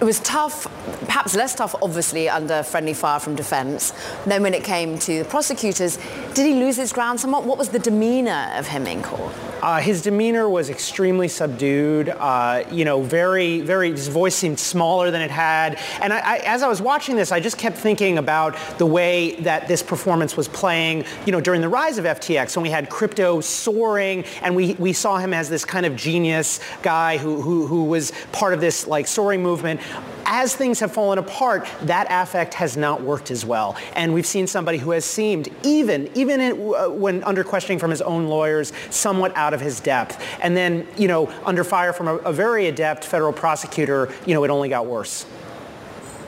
It 0.00 0.04
was 0.04 0.18
tough, 0.20 0.66
perhaps 1.06 1.36
less 1.36 1.54
tough, 1.54 1.74
obviously, 1.80 2.28
under 2.28 2.62
friendly 2.64 2.94
fire 2.94 3.20
from 3.20 3.36
defence. 3.36 3.92
Then 4.26 4.42
when 4.42 4.52
it 4.52 4.64
came 4.64 4.98
to 4.98 5.20
the 5.20 5.24
prosecutors, 5.24 5.98
did 6.34 6.46
he 6.46 6.54
lose 6.54 6.76
his 6.76 6.92
ground 6.92 7.20
somewhat? 7.20 7.44
What 7.44 7.58
was 7.58 7.68
the 7.68 7.78
demeanour 7.78 8.52
of 8.56 8.66
him 8.66 8.86
in 8.86 9.02
court? 9.02 9.32
Uh, 9.64 9.80
his 9.80 10.02
demeanor 10.02 10.46
was 10.46 10.68
extremely 10.68 11.26
subdued. 11.26 12.10
Uh, 12.10 12.62
you 12.70 12.84
know, 12.84 13.00
very, 13.00 13.62
very. 13.62 13.90
His 13.90 14.08
voice 14.08 14.34
seemed 14.34 14.60
smaller 14.60 15.10
than 15.10 15.22
it 15.22 15.30
had. 15.30 15.80
And 16.02 16.12
I, 16.12 16.18
I, 16.18 16.36
as 16.44 16.62
I 16.62 16.68
was 16.68 16.82
watching 16.82 17.16
this, 17.16 17.32
I 17.32 17.40
just 17.40 17.56
kept 17.56 17.78
thinking 17.78 18.18
about 18.18 18.58
the 18.76 18.84
way 18.84 19.36
that 19.36 19.66
this 19.66 19.82
performance 19.82 20.36
was 20.36 20.48
playing. 20.48 21.06
You 21.24 21.32
know, 21.32 21.40
during 21.40 21.62
the 21.62 21.70
rise 21.70 21.96
of 21.96 22.04
FTX, 22.04 22.54
when 22.56 22.62
we 22.62 22.68
had 22.68 22.90
crypto 22.90 23.40
soaring, 23.40 24.26
and 24.42 24.54
we 24.54 24.74
we 24.74 24.92
saw 24.92 25.16
him 25.16 25.32
as 25.32 25.48
this 25.48 25.64
kind 25.64 25.86
of 25.86 25.96
genius 25.96 26.60
guy 26.82 27.16
who 27.16 27.40
who, 27.40 27.66
who 27.66 27.84
was 27.84 28.12
part 28.32 28.52
of 28.52 28.60
this 28.60 28.86
like 28.86 29.06
soaring 29.06 29.42
movement 29.42 29.80
as 30.26 30.54
things 30.54 30.80
have 30.80 30.92
fallen 30.92 31.18
apart, 31.18 31.66
that 31.82 32.06
affect 32.10 32.54
has 32.54 32.76
not 32.76 33.02
worked 33.02 33.30
as 33.30 33.44
well. 33.44 33.76
And 33.94 34.12
we've 34.12 34.26
seen 34.26 34.46
somebody 34.46 34.78
who 34.78 34.90
has 34.92 35.04
seemed, 35.04 35.48
even 35.62 36.10
even 36.14 36.40
in, 36.40 36.74
uh, 36.74 36.88
when 36.90 37.22
under 37.24 37.44
questioning 37.44 37.78
from 37.78 37.90
his 37.90 38.02
own 38.02 38.26
lawyers, 38.26 38.72
somewhat 38.90 39.36
out 39.36 39.53
of 39.54 39.60
his 39.60 39.80
depth. 39.80 40.22
And 40.42 40.56
then, 40.56 40.86
you 40.96 41.08
know, 41.08 41.32
under 41.44 41.64
fire 41.64 41.92
from 41.92 42.08
a, 42.08 42.16
a 42.16 42.32
very 42.32 42.66
adept 42.66 43.04
federal 43.04 43.32
prosecutor, 43.32 44.12
you 44.26 44.34
know, 44.34 44.44
it 44.44 44.50
only 44.50 44.68
got 44.68 44.86
worse. 44.86 45.24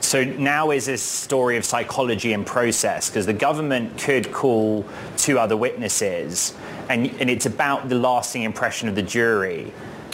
So 0.01 0.23
now 0.23 0.71
is 0.71 0.85
this 0.85 1.03
story 1.03 1.57
of 1.57 1.65
psychology 1.65 2.31
and 2.31 2.45
process 2.45 3.09
because 3.09 3.25
the 3.25 3.33
government 3.33 3.97
could 3.97 4.31
call 4.31 4.85
two 5.17 5.37
other 5.37 5.57
witnesses 5.57 6.53
and, 6.89 7.07
and 7.19 7.29
it's 7.29 7.45
about 7.45 7.89
the 7.89 7.95
lasting 7.95 8.43
impression 8.43 8.87
of 8.87 8.95
the 8.95 9.01
jury. 9.01 9.73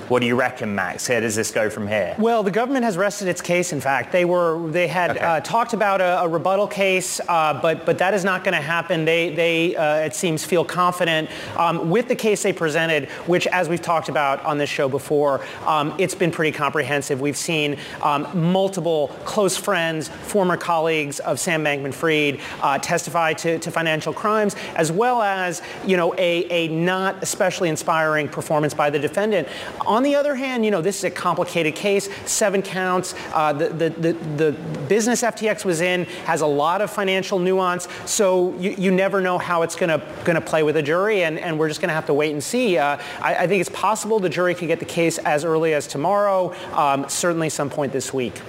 What 0.10 0.20
do 0.20 0.26
you 0.26 0.36
reckon, 0.36 0.76
Max? 0.76 1.08
Where 1.08 1.22
does 1.22 1.36
this 1.36 1.52
go 1.52 1.70
from 1.70 1.88
here? 1.88 2.16
Well, 2.18 2.44
the 2.44 2.52
government 2.52 2.84
has 2.84 2.98
rested 2.98 3.28
its 3.28 3.42
case. 3.42 3.72
In 3.72 3.80
fact, 3.80 4.12
they 4.12 4.26
were 4.26 4.70
they 4.70 4.88
had 4.88 5.12
okay. 5.12 5.20
uh, 5.20 5.40
talked 5.40 5.74
about 5.74 6.02
a, 6.02 6.22
a 6.22 6.28
rebuttal 6.28 6.68
case, 6.68 7.22
uh, 7.28 7.60
but 7.62 7.86
but 7.86 7.98
that 8.00 8.14
is 8.14 8.24
not 8.24 8.44
going 8.44 8.54
to 8.54 8.62
happen. 8.62 9.06
They 9.06 9.34
they 9.34 9.76
uh, 9.76 10.00
it 10.00 10.14
seems 10.14 10.44
feel 10.44 10.66
confident 10.66 11.30
um, 11.58 11.90
with 11.90 12.10
the 12.10 12.16
case 12.16 12.44
they 12.44 12.52
presented, 12.52 13.10
which 13.28 13.48
as 13.48 13.70
we've 13.70 13.82
talked 13.82 14.10
about 14.10 14.44
on 14.44 14.58
this 14.58 14.70
show 14.70 14.90
before, 14.90 15.42
um, 15.66 15.96
it's 15.98 16.16
been 16.16 16.32
pretty 16.32 16.56
comprehensive. 16.56 17.22
We've 17.22 17.38
seen 17.38 17.78
um, 18.02 18.28
multiple 18.34 19.08
close 19.24 19.56
friends, 19.56 20.10
former 20.10 20.58
colleagues 20.58 21.20
of 21.22 21.40
Sam 21.40 21.64
Bankman-Fried 21.64 22.40
uh, 22.62 22.78
testify 22.80 23.34
to, 23.34 23.58
to 23.60 23.72
financial 23.72 24.12
crimes, 24.12 24.56
as 24.76 24.92
well 24.92 25.22
as 25.22 25.62
you 25.86 25.96
know 25.96 26.14
a 26.16 26.44
a 26.50 26.68
not 26.68 27.24
especially 27.24 27.70
inspiring 27.70 28.28
performance 28.28 28.74
by 28.74 28.90
the 28.90 29.00
defendant 29.00 29.48
on 29.94 30.04
the 30.04 30.16
other 30.16 30.36
hand, 30.36 30.66
you 30.66 30.72
know, 30.72 30.82
this 30.82 30.98
is 30.98 31.04
a 31.04 31.12
complicated 31.12 31.76
case, 31.76 32.10
seven 32.26 32.62
counts. 32.62 33.14
Uh, 33.32 33.54
the, 33.54 33.70
the, 33.70 33.90
the, 33.90 34.14
the, 34.14 34.52
business 34.88 35.22
FTX 35.22 35.64
was 35.64 35.82
in 35.82 36.06
has 36.26 36.42
a 36.42 36.48
lot 36.48 36.82
of 36.82 36.92
financial 36.92 37.40
nuance, 37.40 37.88
so 38.06 38.54
you, 38.58 38.72
you 38.72 38.92
never 38.92 39.22
know 39.22 39.38
how 39.38 39.62
it's 39.62 39.76
going 39.76 39.90
to 39.90 40.42
play 40.42 40.64
with 40.64 40.78
a 40.78 40.82
jury, 40.82 41.24
and, 41.24 41.40
and 41.40 41.58
we're 41.58 41.68
just 41.68 41.80
going 41.80 41.90
to 41.90 41.94
have 41.94 42.06
to 42.08 42.14
wait 42.14 42.32
and 42.32 42.44
see. 42.44 42.78
Uh, 42.78 42.98
I, 43.22 43.36
I, 43.36 43.48
think 43.48 43.62
it's 43.62 43.70
possible 43.70 44.20
the 44.20 44.30
jury 44.30 44.56
could 44.56 44.68
get 44.68 44.80
the 44.80 44.86
case 44.86 45.18
as 45.20 45.46
early 45.46 45.74
as 45.74 45.88
tomorrow, 45.88 46.54
um, 46.74 47.08
certainly 47.08 47.50
some 47.50 47.70
point 47.70 47.94
this 47.94 48.14
week. 48.14 48.42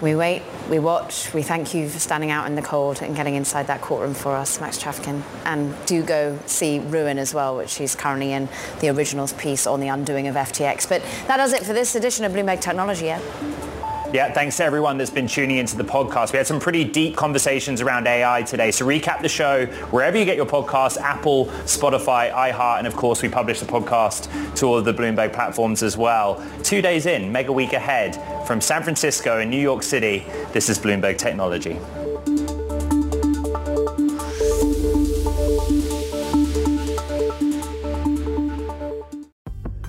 We 0.00 0.14
wait, 0.14 0.42
we 0.68 0.78
watch. 0.78 1.32
We 1.32 1.42
thank 1.42 1.74
you 1.74 1.88
for 1.88 1.98
standing 1.98 2.30
out 2.30 2.46
in 2.46 2.54
the 2.54 2.62
cold 2.62 3.02
and 3.02 3.14
getting 3.14 3.34
inside 3.34 3.66
that 3.68 3.80
courtroom 3.80 4.14
for 4.14 4.34
us, 4.34 4.60
Max 4.60 4.78
Chafkin. 4.78 5.22
And 5.44 5.74
do 5.86 6.02
go 6.02 6.38
see 6.46 6.80
Ruin 6.80 7.18
as 7.18 7.32
well, 7.32 7.56
which 7.56 7.70
she's 7.70 7.94
currently 7.94 8.32
in 8.32 8.48
the 8.80 8.88
originals 8.88 9.32
piece 9.34 9.66
on 9.66 9.80
the 9.80 9.88
undoing 9.88 10.26
of 10.26 10.34
FTX. 10.34 10.88
But 10.88 11.02
that 11.28 11.36
does 11.36 11.52
it 11.52 11.62
for 11.62 11.72
this 11.72 11.94
edition 11.94 12.24
of 12.24 12.32
Bloomberg 12.32 12.60
Technology. 12.60 13.06
Yeah? 13.06 13.20
Yeah, 14.12 14.32
thanks 14.32 14.56
to 14.58 14.64
everyone 14.64 14.98
that's 14.98 15.10
been 15.10 15.26
tuning 15.26 15.58
into 15.58 15.76
the 15.76 15.84
podcast. 15.84 16.32
We 16.32 16.38
had 16.38 16.46
some 16.46 16.60
pretty 16.60 16.84
deep 16.84 17.16
conversations 17.16 17.80
around 17.80 18.06
AI 18.06 18.42
today. 18.42 18.70
So 18.70 18.86
recap 18.86 19.20
the 19.20 19.28
show 19.28 19.66
wherever 19.90 20.16
you 20.16 20.24
get 20.24 20.36
your 20.36 20.46
podcasts, 20.46 20.96
Apple, 20.96 21.46
Spotify, 21.64 22.32
iHeart, 22.32 22.78
and 22.78 22.86
of 22.86 22.94
course 22.94 23.20
we 23.20 23.28
publish 23.28 23.60
the 23.60 23.66
podcast 23.66 24.30
to 24.56 24.66
all 24.66 24.78
of 24.78 24.84
the 24.84 24.94
Bloomberg 24.94 25.32
platforms 25.32 25.82
as 25.82 25.96
well. 25.96 26.42
Two 26.62 26.80
days 26.80 27.06
in, 27.06 27.32
mega 27.32 27.52
week 27.52 27.72
ahead 27.72 28.16
from 28.46 28.60
San 28.60 28.82
Francisco 28.82 29.40
and 29.40 29.50
New 29.50 29.60
York 29.60 29.82
City. 29.82 30.24
This 30.52 30.68
is 30.68 30.78
Bloomberg 30.78 31.18
Technology. 31.18 31.76